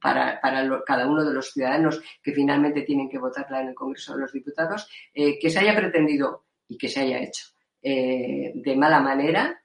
para, 0.01 0.39
cada 0.85 1.07
uno 1.07 1.25
de 1.25 1.33
los 1.33 1.51
ciudadanos 1.51 2.01
que 2.23 2.31
finalmente 2.31 2.83
tienen 2.83 3.09
que 3.09 3.19
votarla 3.19 3.61
en 3.61 3.67
el 3.67 3.75
Congreso 3.75 4.13
de 4.15 4.21
los 4.21 4.31
Diputados, 4.31 4.89
eh, 5.13 5.37
que 5.37 5.49
se 5.49 5.59
haya 5.59 5.75
pretendido 5.75 6.45
y 6.69 6.77
que 6.77 6.87
se 6.87 7.01
haya 7.01 7.19
hecho 7.19 7.47
eh, 7.81 8.53
de 8.55 8.75
mala 8.75 9.01
manera, 9.01 9.58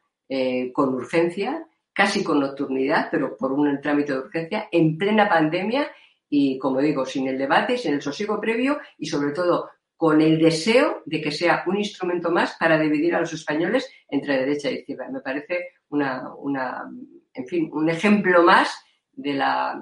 con 0.72 0.94
urgencia, 0.94 1.66
casi 1.92 2.24
con 2.24 2.40
nocturnidad, 2.40 3.08
pero 3.10 3.36
por 3.36 3.52
un 3.52 3.80
trámite 3.80 4.12
de 4.12 4.18
urgencia, 4.18 4.68
en 4.70 4.98
plena 4.98 5.28
pandemia 5.28 5.90
y, 6.28 6.58
como 6.58 6.80
digo, 6.80 7.06
sin 7.06 7.28
el 7.28 7.38
debate, 7.38 7.78
sin 7.78 7.94
el 7.94 8.02
sosiego 8.02 8.40
previo 8.40 8.78
y, 8.98 9.06
sobre 9.06 9.32
todo, 9.32 9.70
con 9.96 10.20
el 10.20 10.38
deseo 10.38 11.02
de 11.06 11.20
que 11.20 11.30
sea 11.30 11.62
un 11.66 11.78
instrumento 11.78 12.30
más 12.30 12.56
para 12.58 12.78
dividir 12.78 13.14
a 13.14 13.20
los 13.20 13.32
españoles 13.32 13.88
entre 14.08 14.38
derecha 14.38 14.70
y 14.70 14.76
izquierda. 14.76 15.08
Me 15.08 15.20
parece 15.20 15.68
una, 15.88 16.34
una 16.34 16.90
en 17.32 17.46
fin, 17.46 17.70
un 17.72 17.88
ejemplo 17.88 18.42
más 18.42 18.84
de 19.12 19.34
la, 19.34 19.80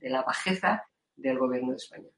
de 0.00 0.10
la 0.10 0.22
bajeza 0.22 0.84
del 1.16 1.38
gobierno 1.38 1.70
de 1.70 1.76
España. 1.76 2.08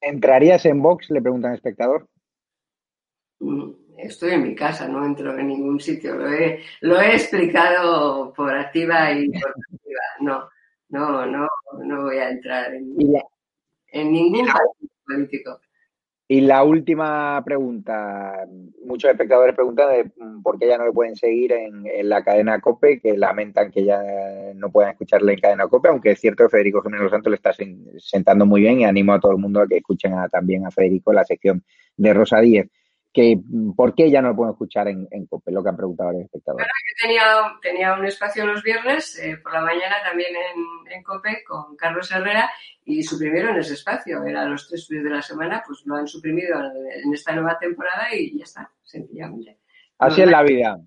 ¿Entrarías 0.00 0.64
en 0.66 0.80
Vox? 0.82 1.10
Le 1.10 1.20
pregunta 1.20 1.48
el 1.48 1.54
espectador. 1.54 2.08
Estoy 3.98 4.30
en 4.30 4.44
mi 4.44 4.54
casa, 4.54 4.86
no 4.86 5.04
entro 5.04 5.36
en 5.36 5.48
ningún 5.48 5.80
sitio. 5.80 6.14
Lo 6.14 6.32
he, 6.32 6.60
lo 6.82 7.00
he 7.00 7.16
explicado 7.16 8.32
por 8.32 8.56
activa 8.56 9.12
y 9.12 9.28
por 9.28 9.50
activa. 9.50 10.00
No, 10.20 10.48
no, 10.88 11.26
no, 11.26 11.48
no 11.84 12.02
voy 12.02 12.18
a 12.18 12.30
entrar 12.30 12.72
en, 12.74 14.12
ningún 14.12 14.46
partido 14.46 14.90
político. 15.04 15.60
Y 16.30 16.42
la 16.42 16.62
última 16.62 17.42
pregunta, 17.44 18.46
muchos 18.84 19.10
espectadores 19.10 19.54
preguntan 19.54 19.90
de 19.90 20.04
mm, 20.16 20.42
por 20.42 20.58
qué 20.58 20.68
ya 20.68 20.78
no 20.78 20.84
le 20.84 20.92
pueden 20.92 21.16
seguir 21.16 21.52
en, 21.52 22.08
la 22.08 22.22
cadena 22.22 22.60
COPE, 22.60 23.00
que 23.00 23.16
lamentan 23.16 23.70
que 23.70 23.84
ya 23.84 24.00
no 24.54 24.70
puedan 24.70 24.92
escucharle 24.92 25.32
en 25.32 25.40
cadena 25.40 25.66
COPE, 25.66 25.88
aunque 25.88 26.10
es 26.10 26.20
cierto 26.20 26.44
que 26.44 26.50
Federico 26.50 26.82
Jiménez 26.82 27.10
Santos 27.10 27.30
le 27.30 27.36
está 27.36 27.52
sentando 27.98 28.44
muy 28.46 28.60
bien 28.60 28.80
y 28.80 28.84
animo 28.84 29.14
a 29.14 29.20
todo 29.20 29.32
el 29.32 29.38
mundo 29.38 29.60
a 29.60 29.66
que 29.66 29.78
escuchen 29.78 30.12
también 30.30 30.66
a 30.66 30.70
Federico 30.70 31.10
en 31.10 31.16
la 31.16 31.24
sección 31.24 31.64
de 31.96 32.14
Rosa 32.14 32.40
Díez 32.40 32.68
que 33.12 33.36
mm, 33.36 33.72
por 33.72 33.94
qué 33.94 34.10
ya 34.10 34.20
no 34.20 34.28
lo 34.28 34.36
puedo 34.36 34.52
escuchar 34.52 34.88
en, 34.88 35.26
COPE, 35.26 35.52
lo 35.52 35.62
que 35.62 35.68
han 35.68 35.76
preguntado 35.76 36.12
los 36.12 36.22
espectadores. 36.22 36.66
Bueno, 36.66 36.72
yo 36.86 37.06
tenía, 37.06 37.58
tenía 37.62 37.94
un 37.98 38.06
espacio 38.06 38.46
los 38.46 38.62
viernes, 38.62 39.18
eh, 39.18 39.36
por 39.42 39.52
la 39.52 39.60
mañana 39.60 39.96
también 40.04 40.34
en, 40.90 41.02
COPE 41.02 41.44
con 41.46 41.76
Carlos 41.76 42.10
Herrera 42.10 42.50
y 42.84 43.02
suprimieron 43.02 43.56
ese 43.58 43.74
espacio, 43.74 44.22
era 44.24 44.44
los 44.44 44.68
tres 44.68 44.86
días 44.88 45.04
de 45.04 45.10
la 45.10 45.22
semana, 45.22 45.62
pues 45.66 45.82
lo 45.84 45.96
han 45.96 46.06
suprimido 46.06 46.58
en 46.58 47.12
esta 47.12 47.34
nueva 47.34 47.58
temporada 47.58 48.14
y 48.14 48.38
ya 48.38 48.44
está, 48.44 48.70
sencillamente. 48.82 49.58
Así 49.98 50.22
es 50.22 50.30
la 50.30 50.42
vida. 50.42 50.78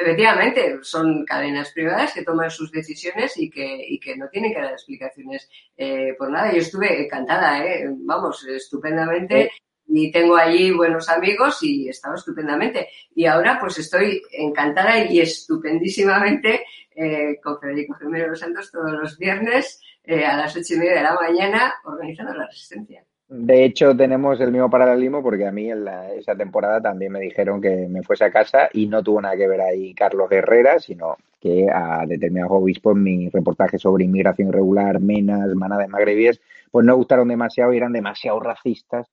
Efectivamente, 0.00 0.78
son 0.82 1.24
cadenas 1.24 1.72
privadas 1.72 2.14
que 2.14 2.22
toman 2.22 2.50
sus 2.50 2.70
decisiones 2.70 3.36
y 3.36 3.50
que, 3.50 3.84
y 3.88 3.98
que 3.98 4.16
no 4.16 4.28
tienen 4.28 4.52
que 4.52 4.60
dar 4.60 4.72
explicaciones 4.72 5.50
eh, 5.76 6.14
por 6.16 6.30
nada. 6.30 6.52
Yo 6.52 6.58
estuve 6.58 7.04
encantada, 7.04 7.64
¿eh? 7.64 7.84
vamos, 8.04 8.46
estupendamente 8.46 9.50
y 9.88 10.12
tengo 10.12 10.36
allí 10.36 10.70
buenos 10.70 11.08
amigos 11.08 11.62
y 11.62 11.88
estaba 11.88 12.14
estupendamente. 12.14 12.88
Y 13.14 13.26
ahora 13.26 13.58
pues 13.58 13.78
estoy 13.78 14.22
encantada 14.32 15.04
y 15.04 15.20
estupendísimamente 15.20 16.64
eh, 16.94 17.40
con 17.42 17.58
Federico 17.58 17.94
Jiménez 17.94 18.28
los 18.28 18.40
Santos 18.40 18.70
todos 18.70 18.92
los 18.92 19.18
viernes 19.18 19.80
eh, 20.04 20.24
a 20.24 20.36
las 20.36 20.54
ocho 20.56 20.74
y 20.74 20.78
media 20.78 20.94
de 20.94 21.02
la 21.02 21.14
mañana 21.14 21.74
organizando 21.84 22.34
la 22.34 22.46
resistencia. 22.46 23.02
De 23.28 23.64
hecho, 23.64 23.94
tenemos 23.94 24.40
el 24.40 24.50
mismo 24.50 24.70
paralelismo 24.70 25.22
porque 25.22 25.46
a 25.46 25.52
mí 25.52 25.70
en 25.70 25.86
esa 26.16 26.34
temporada 26.34 26.80
también 26.80 27.12
me 27.12 27.20
dijeron 27.20 27.60
que 27.60 27.86
me 27.86 28.02
fuese 28.02 28.24
a 28.24 28.30
casa 28.30 28.70
y 28.72 28.86
no 28.86 29.02
tuvo 29.02 29.20
nada 29.20 29.36
que 29.36 29.46
ver 29.46 29.60
ahí 29.60 29.92
Carlos 29.92 30.32
Herrera, 30.32 30.78
sino 30.78 31.18
que 31.38 31.68
a 31.70 32.06
determinados 32.06 32.52
obispos 32.52 32.96
mi 32.96 33.28
reportaje 33.28 33.78
sobre 33.78 34.04
inmigración 34.04 34.48
irregular, 34.48 34.98
menas, 34.98 35.54
manada 35.54 35.82
de 35.82 35.88
magrebíes, 35.88 36.40
pues 36.70 36.86
no 36.86 36.96
gustaron 36.96 37.28
demasiado 37.28 37.72
y 37.74 37.76
eran 37.76 37.92
demasiado 37.92 38.40
racistas 38.40 39.08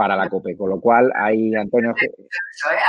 para 0.00 0.16
la 0.16 0.30
COPE, 0.30 0.56
con 0.56 0.70
lo 0.70 0.80
cual 0.80 1.12
ahí 1.14 1.54
Antonio... 1.54 1.90
¿eh? 1.90 2.10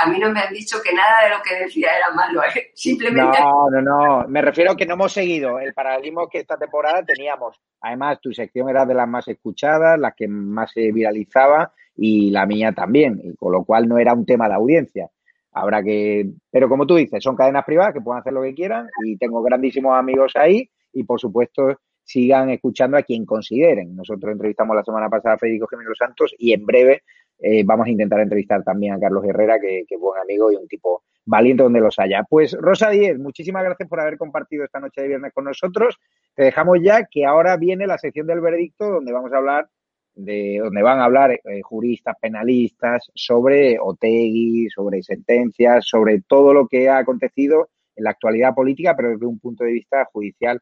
A 0.02 0.08
mí 0.08 0.18
no 0.18 0.30
me 0.30 0.40
han 0.40 0.50
dicho 0.50 0.78
que 0.82 0.94
nada 0.94 1.24
de 1.24 1.36
lo 1.36 1.42
que 1.42 1.64
decía 1.64 1.94
era 1.94 2.10
malo, 2.14 2.42
¿eh? 2.42 2.70
simplemente... 2.74 3.38
No, 3.38 3.68
no, 3.70 3.82
no, 3.82 4.28
me 4.28 4.40
refiero 4.40 4.72
a 4.72 4.76
que 4.76 4.86
no 4.86 4.94
hemos 4.94 5.12
seguido 5.12 5.58
el 5.58 5.74
paralelismo 5.74 6.26
que 6.26 6.38
esta 6.38 6.56
temporada 6.56 7.04
teníamos. 7.04 7.60
Además, 7.82 8.18
tu 8.18 8.32
sección 8.32 8.70
era 8.70 8.86
de 8.86 8.94
las 8.94 9.06
más 9.06 9.28
escuchadas, 9.28 9.98
las 9.98 10.14
que 10.14 10.26
más 10.26 10.72
se 10.72 10.90
viralizaba 10.90 11.74
y 11.96 12.30
la 12.30 12.46
mía 12.46 12.72
también, 12.72 13.20
y 13.22 13.36
con 13.36 13.52
lo 13.52 13.62
cual 13.62 13.86
no 13.86 13.98
era 13.98 14.14
un 14.14 14.24
tema 14.24 14.48
de 14.48 14.54
audiencia. 14.54 15.10
Habrá 15.52 15.82
que... 15.82 16.30
Pero 16.50 16.66
como 16.70 16.86
tú 16.86 16.94
dices, 16.94 17.22
son 17.22 17.36
cadenas 17.36 17.66
privadas 17.66 17.92
que 17.92 18.00
pueden 18.00 18.20
hacer 18.20 18.32
lo 18.32 18.40
que 18.40 18.54
quieran 18.54 18.88
y 19.04 19.18
tengo 19.18 19.42
grandísimos 19.42 19.98
amigos 19.98 20.32
ahí 20.34 20.70
y 20.94 21.04
por 21.04 21.20
supuesto 21.20 21.78
sigan 22.04 22.50
escuchando 22.50 22.96
a 22.96 23.02
quien 23.02 23.24
consideren. 23.24 23.94
Nosotros 23.96 24.32
entrevistamos 24.32 24.76
la 24.76 24.84
semana 24.84 25.08
pasada 25.08 25.34
a 25.34 25.38
Federico 25.38 25.66
Jiménez 25.66 25.96
Santos 25.98 26.34
y 26.38 26.52
en 26.52 26.64
breve 26.66 27.02
eh, 27.38 27.64
vamos 27.64 27.86
a 27.86 27.90
intentar 27.90 28.20
entrevistar 28.20 28.62
también 28.62 28.94
a 28.94 29.00
Carlos 29.00 29.24
Herrera, 29.24 29.58
que, 29.60 29.84
es 29.88 30.00
buen 30.00 30.20
amigo 30.20 30.52
y 30.52 30.56
un 30.56 30.68
tipo 30.68 31.02
valiente 31.24 31.64
donde 31.64 31.80
los 31.80 31.98
haya. 31.98 32.24
Pues 32.28 32.56
Rosa 32.58 32.90
Díez, 32.90 33.18
muchísimas 33.18 33.64
gracias 33.64 33.88
por 33.88 34.00
haber 34.00 34.16
compartido 34.16 34.64
esta 34.64 34.80
noche 34.80 35.02
de 35.02 35.08
viernes 35.08 35.32
con 35.32 35.44
nosotros. 35.44 35.98
Te 36.34 36.44
dejamos 36.44 36.78
ya 36.82 37.04
que 37.10 37.24
ahora 37.24 37.56
viene 37.56 37.86
la 37.86 37.98
sección 37.98 38.26
del 38.26 38.40
veredicto 38.40 38.88
donde 38.88 39.12
vamos 39.12 39.32
a 39.32 39.38
hablar 39.38 39.68
de 40.14 40.60
donde 40.62 40.82
van 40.82 40.98
a 40.98 41.04
hablar 41.04 41.32
eh, 41.32 41.62
juristas, 41.62 42.16
penalistas 42.20 43.10
sobre 43.14 43.78
Otegui, 43.80 44.68
sobre 44.68 45.02
sentencias, 45.02 45.86
sobre 45.86 46.20
todo 46.20 46.52
lo 46.52 46.68
que 46.68 46.88
ha 46.88 46.98
acontecido 46.98 47.70
en 47.96 48.04
la 48.04 48.10
actualidad 48.10 48.54
política, 48.54 48.94
pero 48.96 49.10
desde 49.10 49.26
un 49.26 49.38
punto 49.38 49.64
de 49.64 49.72
vista 49.72 50.04
judicial 50.12 50.60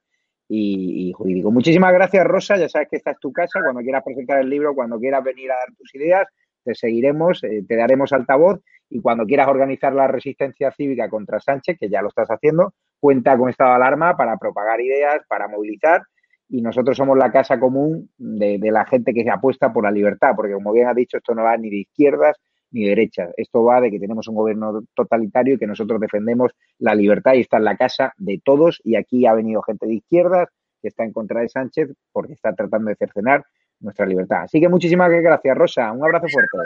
y, 0.52 1.12
jurídico. 1.12 1.50
Muchísimas 1.52 1.92
gracias, 1.92 2.24
Rosa. 2.26 2.56
Ya 2.56 2.68
sabes 2.68 2.88
que 2.88 2.96
esta 2.96 3.12
es 3.12 3.20
tu 3.20 3.32
casa. 3.32 3.60
Cuando 3.62 3.82
quieras 3.82 4.02
presentar 4.04 4.40
el 4.40 4.50
libro, 4.50 4.74
cuando 4.74 4.98
quieras 4.98 5.22
venir 5.22 5.50
a 5.52 5.54
dar 5.54 5.72
tus 5.76 5.94
ideas, 5.94 6.26
te 6.64 6.74
seguiremos, 6.74 7.44
eh, 7.44 7.62
te 7.66 7.76
daremos 7.76 8.12
altavoz 8.12 8.60
y 8.90 9.00
cuando 9.00 9.24
quieras 9.24 9.48
organizar 9.48 9.94
la 9.94 10.08
resistencia 10.08 10.72
cívica 10.72 11.08
contra 11.08 11.38
Sánchez, 11.38 11.76
que 11.78 11.88
ya 11.88 12.02
lo 12.02 12.08
estás 12.08 12.28
haciendo, 12.28 12.74
cuenta 12.98 13.38
con 13.38 13.48
estado 13.48 13.70
de 13.70 13.76
alarma 13.76 14.16
para 14.16 14.36
propagar 14.36 14.80
ideas, 14.80 15.20
para 15.28 15.46
movilizar 15.46 16.02
y 16.48 16.60
nosotros 16.60 16.96
somos 16.96 17.16
la 17.16 17.30
casa 17.30 17.60
común 17.60 18.10
de, 18.18 18.58
de 18.58 18.70
la 18.72 18.84
gente 18.84 19.14
que 19.14 19.22
se 19.22 19.30
apuesta 19.30 19.72
por 19.72 19.84
la 19.84 19.92
libertad, 19.92 20.32
porque 20.34 20.52
como 20.52 20.72
bien 20.72 20.88
has 20.88 20.96
dicho, 20.96 21.18
esto 21.18 21.32
no 21.32 21.44
va 21.44 21.56
ni 21.56 21.70
de 21.70 21.76
izquierdas 21.76 22.36
ni 22.70 22.84
derecha. 22.84 23.28
Esto 23.36 23.64
va 23.64 23.80
de 23.80 23.90
que 23.90 23.98
tenemos 23.98 24.28
un 24.28 24.34
gobierno 24.34 24.82
totalitario 24.94 25.54
y 25.54 25.58
que 25.58 25.66
nosotros 25.66 26.00
defendemos 26.00 26.52
la 26.78 26.94
libertad 26.94 27.34
y 27.34 27.40
está 27.40 27.56
en 27.56 27.64
la 27.64 27.76
casa 27.76 28.14
de 28.16 28.40
todos. 28.44 28.80
Y 28.84 28.96
aquí 28.96 29.26
ha 29.26 29.34
venido 29.34 29.62
gente 29.62 29.86
de 29.86 29.94
izquierdas 29.94 30.48
que 30.80 30.88
está 30.88 31.04
en 31.04 31.12
contra 31.12 31.40
de 31.40 31.48
Sánchez 31.48 31.90
porque 32.12 32.32
está 32.32 32.54
tratando 32.54 32.90
de 32.90 32.96
cercenar 32.96 33.44
nuestra 33.80 34.06
libertad. 34.06 34.42
Así 34.42 34.60
que 34.60 34.68
muchísimas 34.68 35.10
gracias, 35.10 35.56
Rosa. 35.56 35.92
Un 35.92 36.04
abrazo 36.04 36.26
fuerte. 36.28 36.56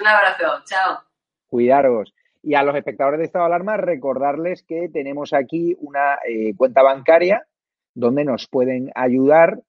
Un 0.00 0.06
abrazo. 0.06 0.64
Chao. 0.64 1.00
Cuidaros. 1.46 2.14
Y 2.42 2.54
a 2.54 2.62
los 2.62 2.76
espectadores 2.76 3.18
de 3.18 3.24
estado 3.24 3.44
de 3.44 3.54
alarma, 3.54 3.76
recordarles 3.76 4.62
que 4.62 4.88
tenemos 4.92 5.32
aquí 5.32 5.76
una 5.80 6.18
eh, 6.28 6.54
cuenta 6.56 6.82
bancaria 6.82 7.46
donde 7.94 8.24
nos 8.24 8.46
pueden 8.46 8.92
ayudar 8.94 9.60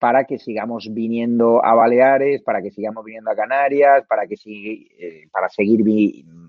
para 0.00 0.24
que 0.24 0.38
sigamos 0.38 0.88
viniendo 0.92 1.62
a 1.62 1.74
Baleares, 1.74 2.42
para 2.42 2.62
que 2.62 2.70
sigamos 2.70 3.04
viniendo 3.04 3.30
a 3.30 3.36
Canarias, 3.36 4.06
para 4.08 4.26
que 4.26 4.34
eh, 4.44 5.28
para 5.30 5.50
seguir 5.50 5.82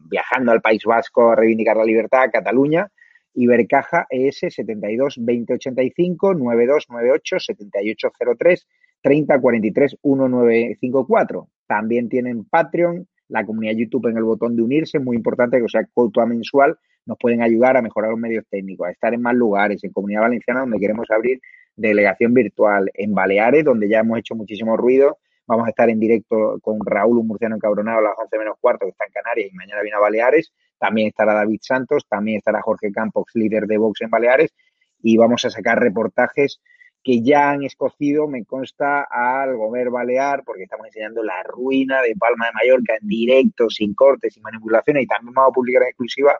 viajando 0.10 0.54
al 0.54 0.62
País 0.62 0.84
Vasco 0.86 1.32
a 1.32 1.36
reivindicar 1.36 1.76
la 1.76 1.84
libertad, 1.84 2.24
a 2.24 2.32
Cataluña. 2.32 2.90
Ibercaja 3.34 4.08
ES 4.10 4.40
72 4.50 5.16
2085 5.18 6.34
9298 6.34 7.40
7803 7.40 8.68
3043 9.02 9.98
1954. 10.02 11.48
También 11.68 12.08
tienen 12.08 12.46
Patreon, 12.46 13.08
la 13.28 13.46
comunidad 13.46 13.74
YouTube 13.76 14.08
en 14.08 14.18
el 14.18 14.24
botón 14.24 14.56
de 14.56 14.64
unirse, 14.64 15.00
muy 15.00 15.18
importante 15.18 15.62
que 15.62 15.68
sea 15.68 15.88
cuota 15.94 16.26
mensual, 16.26 16.78
nos 17.06 17.18
pueden 17.18 17.42
ayudar 17.42 17.78
a 17.78 17.82
mejorar 17.82 18.12
los 18.12 18.20
medios 18.20 18.46
técnicos, 18.50 18.88
a 18.88 18.92
estar 18.92 19.14
en 19.14 19.22
más 19.22 19.36
lugares, 19.36 19.84
en 19.84 19.92
Comunidad 19.92 20.22
Valenciana, 20.22 20.62
donde 20.62 20.80
queremos 20.80 21.10
abrir 21.10 21.40
delegación 21.76 22.34
virtual 22.34 22.92
en 22.94 23.14
Baleares, 23.14 23.64
donde 23.64 23.90
ya 23.90 24.00
hemos 24.00 24.20
hecho 24.20 24.36
muchísimo 24.36 24.78
ruido. 24.78 25.18
Vamos 25.48 25.66
a 25.68 25.70
estar 25.70 25.90
en 25.90 26.00
directo 26.00 26.60
con 26.62 26.80
Raúl, 26.86 27.18
un 27.18 27.28
murciano 27.28 27.56
encabronado, 27.56 28.00
a 28.00 28.04
las 28.04 28.14
11 28.18 28.38
menos 28.38 28.56
cuarto, 28.60 28.86
que 28.86 28.92
está 28.92 29.06
en 29.06 29.12
Canarias 29.12 29.50
y 29.52 29.56
mañana 29.56 29.82
viene 29.82 29.98
a 29.98 30.00
Baleares. 30.00 30.54
También 30.78 31.08
estará 31.08 31.34
David 31.34 31.60
Santos, 31.62 32.06
también 32.08 32.38
estará 32.38 32.62
Jorge 32.62 32.92
Campos, 32.92 33.26
líder 33.34 33.66
de 33.66 33.78
Vox 33.78 34.02
en 34.02 34.10
Baleares. 34.10 34.54
Y 35.02 35.18
vamos 35.18 35.44
a 35.46 35.50
sacar 35.50 35.80
reportajes 35.80 36.62
que 37.04 37.22
ya 37.22 37.50
han 37.50 37.64
escocido, 37.64 38.28
me 38.28 38.46
consta, 38.46 39.08
al 39.10 39.58
gobierno 39.58 39.94
balear, 39.94 40.44
porque 40.46 40.64
estamos 40.64 40.86
enseñando 40.86 41.24
la 41.24 41.42
ruina 41.44 42.02
de 42.02 42.16
Palma 42.16 42.46
de 42.46 42.52
Mallorca 42.54 42.94
en 43.02 43.08
directo, 43.08 43.70
sin 43.70 43.96
cortes, 43.96 44.36
sin 44.36 44.44
manipulaciones, 44.44 45.04
y 45.04 45.08
también 45.08 45.34
vamos 45.34 45.52
a 45.52 45.54
publicar 45.54 45.82
en 45.82 45.90
exclusiva 45.90 46.40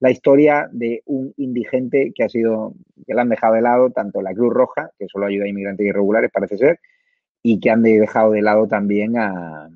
la 0.00 0.10
historia 0.10 0.68
de 0.72 1.02
un 1.06 1.32
indigente 1.36 2.12
que 2.14 2.24
ha 2.24 2.28
sido, 2.28 2.74
que 3.06 3.14
le 3.14 3.20
han 3.20 3.28
dejado 3.28 3.54
de 3.54 3.62
lado 3.62 3.90
tanto 3.90 4.22
la 4.22 4.34
Cruz 4.34 4.52
Roja, 4.52 4.90
que 4.98 5.06
solo 5.08 5.26
ayuda 5.26 5.44
a 5.44 5.48
inmigrantes 5.48 5.86
irregulares, 5.86 6.30
parece 6.32 6.58
ser, 6.58 6.80
y 7.42 7.60
que 7.60 7.70
han 7.70 7.82
dejado 7.82 8.32
de 8.32 8.42
lado 8.42 8.66
también 8.66 9.16
a 9.18 9.70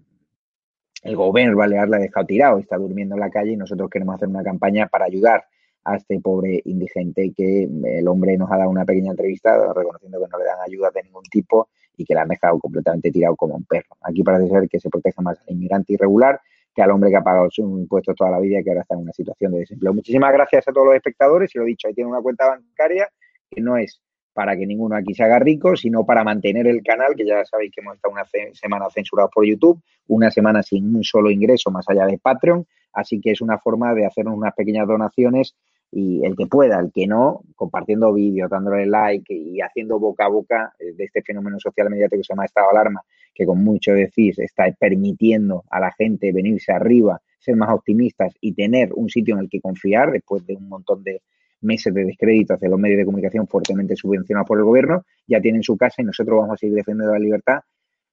el 1.02 1.16
gobierno 1.16 1.56
balear 1.56 1.88
la 1.88 1.98
ha 1.98 2.00
dejado 2.00 2.26
tirado, 2.26 2.58
está 2.58 2.76
durmiendo 2.76 3.14
en 3.14 3.20
la 3.20 3.30
calle 3.30 3.52
y 3.52 3.56
nosotros 3.56 3.88
queremos 3.88 4.16
hacer 4.16 4.28
una 4.28 4.42
campaña 4.42 4.88
para 4.88 5.04
ayudar 5.04 5.44
a 5.84 5.96
este 5.96 6.20
pobre 6.20 6.60
indigente 6.64 7.32
que 7.34 7.62
el 7.62 8.08
hombre 8.08 8.36
nos 8.36 8.50
ha 8.50 8.58
dado 8.58 8.70
una 8.70 8.84
pequeña 8.84 9.12
entrevista 9.12 9.72
reconociendo 9.72 10.18
que 10.18 10.26
no 10.30 10.38
le 10.38 10.44
dan 10.44 10.60
ayuda 10.66 10.90
de 10.94 11.04
ningún 11.04 11.22
tipo 11.24 11.68
y 11.96 12.04
que 12.04 12.14
la 12.14 12.22
han 12.22 12.28
dejado 12.28 12.58
completamente 12.58 13.10
tirado 13.10 13.36
como 13.36 13.54
un 13.54 13.64
perro. 13.64 13.96
Aquí 14.02 14.22
parece 14.22 14.50
ser 14.50 14.68
que 14.68 14.80
se 14.80 14.90
protege 14.90 15.22
más 15.22 15.38
al 15.40 15.54
inmigrante 15.54 15.94
irregular 15.94 16.40
que 16.78 16.82
al 16.82 16.92
hombre 16.92 17.10
que 17.10 17.16
ha 17.16 17.22
pagado 17.22 17.50
sus 17.50 17.64
impuestos 17.64 18.14
toda 18.14 18.30
la 18.30 18.38
vida 18.38 18.60
y 18.60 18.62
que 18.62 18.70
ahora 18.70 18.82
está 18.82 18.94
en 18.94 19.00
una 19.00 19.12
situación 19.12 19.50
de 19.50 19.58
desempleo. 19.58 19.92
Muchísimas 19.92 20.32
gracias 20.32 20.68
a 20.68 20.72
todos 20.72 20.86
los 20.86 20.94
espectadores 20.94 21.52
y 21.52 21.58
lo 21.58 21.64
dicho, 21.64 21.88
ahí 21.88 21.94
tiene 21.94 22.08
una 22.08 22.22
cuenta 22.22 22.46
bancaria 22.46 23.08
que 23.50 23.60
no 23.60 23.76
es 23.76 24.00
para 24.32 24.56
que 24.56 24.64
ninguno 24.64 24.94
aquí 24.94 25.12
se 25.12 25.24
haga 25.24 25.40
rico, 25.40 25.74
sino 25.74 26.06
para 26.06 26.22
mantener 26.22 26.68
el 26.68 26.80
canal, 26.84 27.16
que 27.16 27.26
ya 27.26 27.44
sabéis 27.44 27.72
que 27.74 27.80
hemos 27.80 27.96
estado 27.96 28.12
una 28.12 28.24
semana 28.52 28.88
censurados 28.90 29.32
por 29.34 29.44
YouTube, 29.44 29.82
una 30.06 30.30
semana 30.30 30.62
sin 30.62 30.94
un 30.94 31.02
solo 31.02 31.32
ingreso 31.32 31.72
más 31.72 31.84
allá 31.88 32.06
de 32.06 32.16
Patreon, 32.16 32.64
así 32.92 33.20
que 33.20 33.32
es 33.32 33.40
una 33.40 33.58
forma 33.58 33.92
de 33.94 34.06
hacernos 34.06 34.36
unas 34.36 34.54
pequeñas 34.54 34.86
donaciones 34.86 35.56
y 35.90 36.24
el 36.24 36.36
que 36.36 36.46
pueda, 36.46 36.78
el 36.78 36.92
que 36.92 37.08
no, 37.08 37.40
compartiendo 37.56 38.12
vídeos, 38.12 38.48
dándole 38.48 38.86
like 38.86 39.34
y 39.34 39.60
haciendo 39.60 39.98
boca 39.98 40.26
a 40.26 40.28
boca 40.28 40.72
eh, 40.78 40.92
de 40.92 41.04
este 41.06 41.22
fenómeno 41.22 41.58
social 41.58 41.90
mediático 41.90 42.20
que 42.20 42.24
se 42.24 42.34
llama 42.34 42.44
estado 42.44 42.70
alarma, 42.70 43.02
que 43.38 43.46
con 43.46 43.62
mucho 43.62 43.92
decís 43.92 44.36
está 44.40 44.64
permitiendo 44.72 45.62
a 45.70 45.78
la 45.78 45.92
gente 45.92 46.32
venirse 46.32 46.72
arriba, 46.72 47.22
ser 47.38 47.54
más 47.54 47.70
optimistas 47.70 48.34
y 48.40 48.52
tener 48.52 48.90
un 48.92 49.08
sitio 49.08 49.36
en 49.36 49.42
el 49.42 49.48
que 49.48 49.60
confiar 49.60 50.10
después 50.10 50.44
de 50.44 50.56
un 50.56 50.68
montón 50.68 51.04
de 51.04 51.22
meses 51.60 51.94
de 51.94 52.04
descrédito 52.04 52.54
hacia 52.54 52.68
los 52.68 52.80
medios 52.80 52.98
de 52.98 53.04
comunicación 53.04 53.46
fuertemente 53.46 53.94
subvencionados 53.94 54.48
por 54.48 54.58
el 54.58 54.64
gobierno, 54.64 55.04
ya 55.28 55.40
tienen 55.40 55.62
su 55.62 55.76
casa 55.76 56.02
y 56.02 56.04
nosotros 56.04 56.36
vamos 56.36 56.54
a 56.54 56.56
seguir 56.56 56.74
defendiendo 56.74 57.12
la 57.12 57.20
libertad 57.20 57.60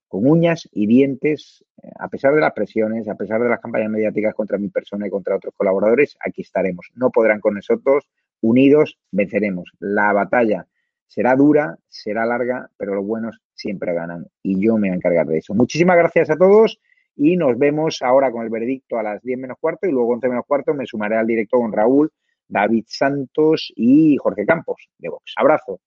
con 0.07 0.27
uñas 0.27 0.69
y 0.71 0.85
dientes, 0.85 1.65
eh, 1.81 1.89
a 1.97 2.07
pesar 2.07 2.35
de 2.35 2.41
las 2.41 2.53
presiones, 2.53 3.07
a 3.09 3.15
pesar 3.15 3.41
de 3.41 3.49
las 3.49 3.59
campañas 3.59 3.89
mediáticas 3.89 4.35
contra 4.35 4.59
mi 4.59 4.69
persona 4.69 5.07
y 5.07 5.09
contra 5.09 5.37
otros 5.37 5.55
colaboradores, 5.57 6.15
aquí 6.23 6.43
estaremos. 6.43 6.91
No 6.93 7.09
podrán 7.09 7.39
con 7.39 7.55
nosotros, 7.55 8.07
unidos 8.41 8.99
venceremos. 9.11 9.71
La 9.79 10.13
batalla 10.13 10.67
será 11.07 11.35
dura, 11.35 11.77
será 11.87 12.25
larga, 12.25 12.69
pero 12.77 12.95
los 12.95 13.05
buenos 13.05 13.39
siempre 13.53 13.93
ganan 13.93 14.27
y 14.43 14.59
yo 14.63 14.75
me 14.75 14.87
voy 14.87 14.89
a 14.89 14.95
encargar 14.95 15.25
de 15.27 15.37
eso. 15.37 15.53
Muchísimas 15.53 15.97
gracias 15.97 16.29
a 16.29 16.35
todos 16.35 16.79
y 17.15 17.37
nos 17.37 17.57
vemos 17.57 18.01
ahora 18.01 18.31
con 18.31 18.43
el 18.43 18.49
veredicto 18.49 18.97
a 18.97 19.03
las 19.03 19.21
10 19.21 19.39
menos 19.39 19.57
cuarto 19.59 19.87
y 19.87 19.91
luego 19.91 20.13
11 20.13 20.27
menos 20.29 20.45
cuarto 20.47 20.73
me 20.73 20.85
sumaré 20.85 21.17
al 21.17 21.27
directo 21.27 21.57
con 21.57 21.71
Raúl, 21.71 22.11
David 22.47 22.85
Santos 22.87 23.71
y 23.75 24.17
Jorge 24.17 24.45
Campos 24.45 24.89
de 24.97 25.09
Vox. 25.09 25.33
Abrazo. 25.37 25.79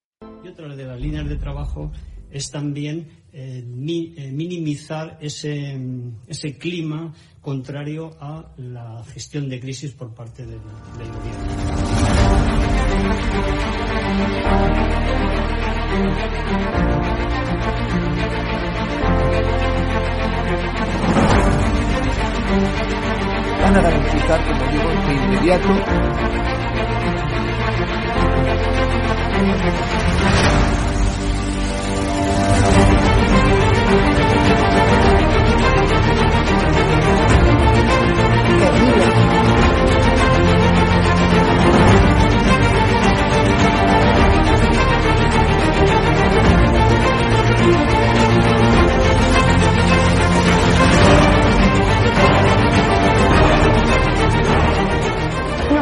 Y 0.42 0.48
otra 0.48 0.74
de 0.74 0.84
las 0.84 1.00
líneas 1.00 1.28
de 1.28 1.36
trabajo 1.36 1.90
es 2.30 2.50
también 2.50 3.08
eh, 3.32 3.62
eh, 3.62 4.32
minimizar 4.32 5.18
ese, 5.20 5.78
ese, 6.26 6.58
clima 6.58 7.14
contrario 7.40 8.10
a 8.20 8.52
la 8.56 9.02
gestión 9.04 9.48
de 9.48 9.60
crisis 9.60 9.92
por 9.92 10.14
parte 10.14 10.42
del, 10.42 10.60
del 10.98 11.12
gobierno. 11.12 11.87
Van 23.62 23.76
a 23.76 23.80
garantizar, 23.80 24.40
como 24.44 24.64
digo, 24.70 24.88
de 25.06 25.14
inmediato 25.14 25.68
no 32.78 32.87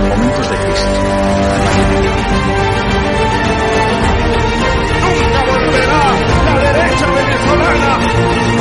en 0.00 0.08
momentos 0.08 0.50
de 0.50 0.56
crisis. 0.56 0.86
¡Nunca 5.02 5.40
volverá 5.50 6.02
la 6.44 6.58
derecha 6.58 7.06
venezolana! 7.06 8.59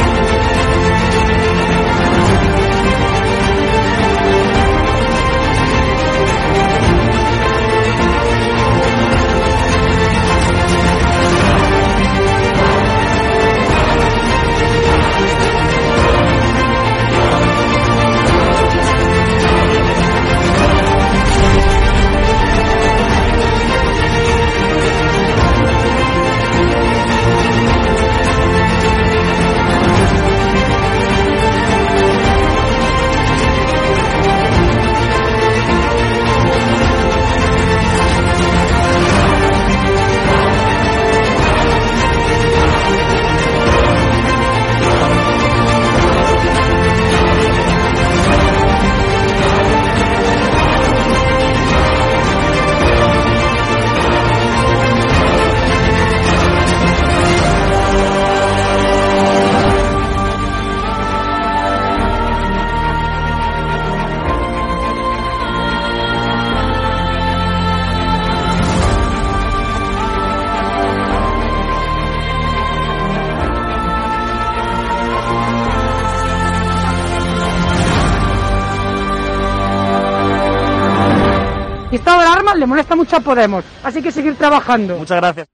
Mucho 82.99 83.21
Podemos, 83.21 83.63
así 83.81 84.01
que 84.01 84.11
seguir 84.11 84.35
trabajando. 84.35 84.97
Muchas 84.97 85.17
gracias. 85.17 85.47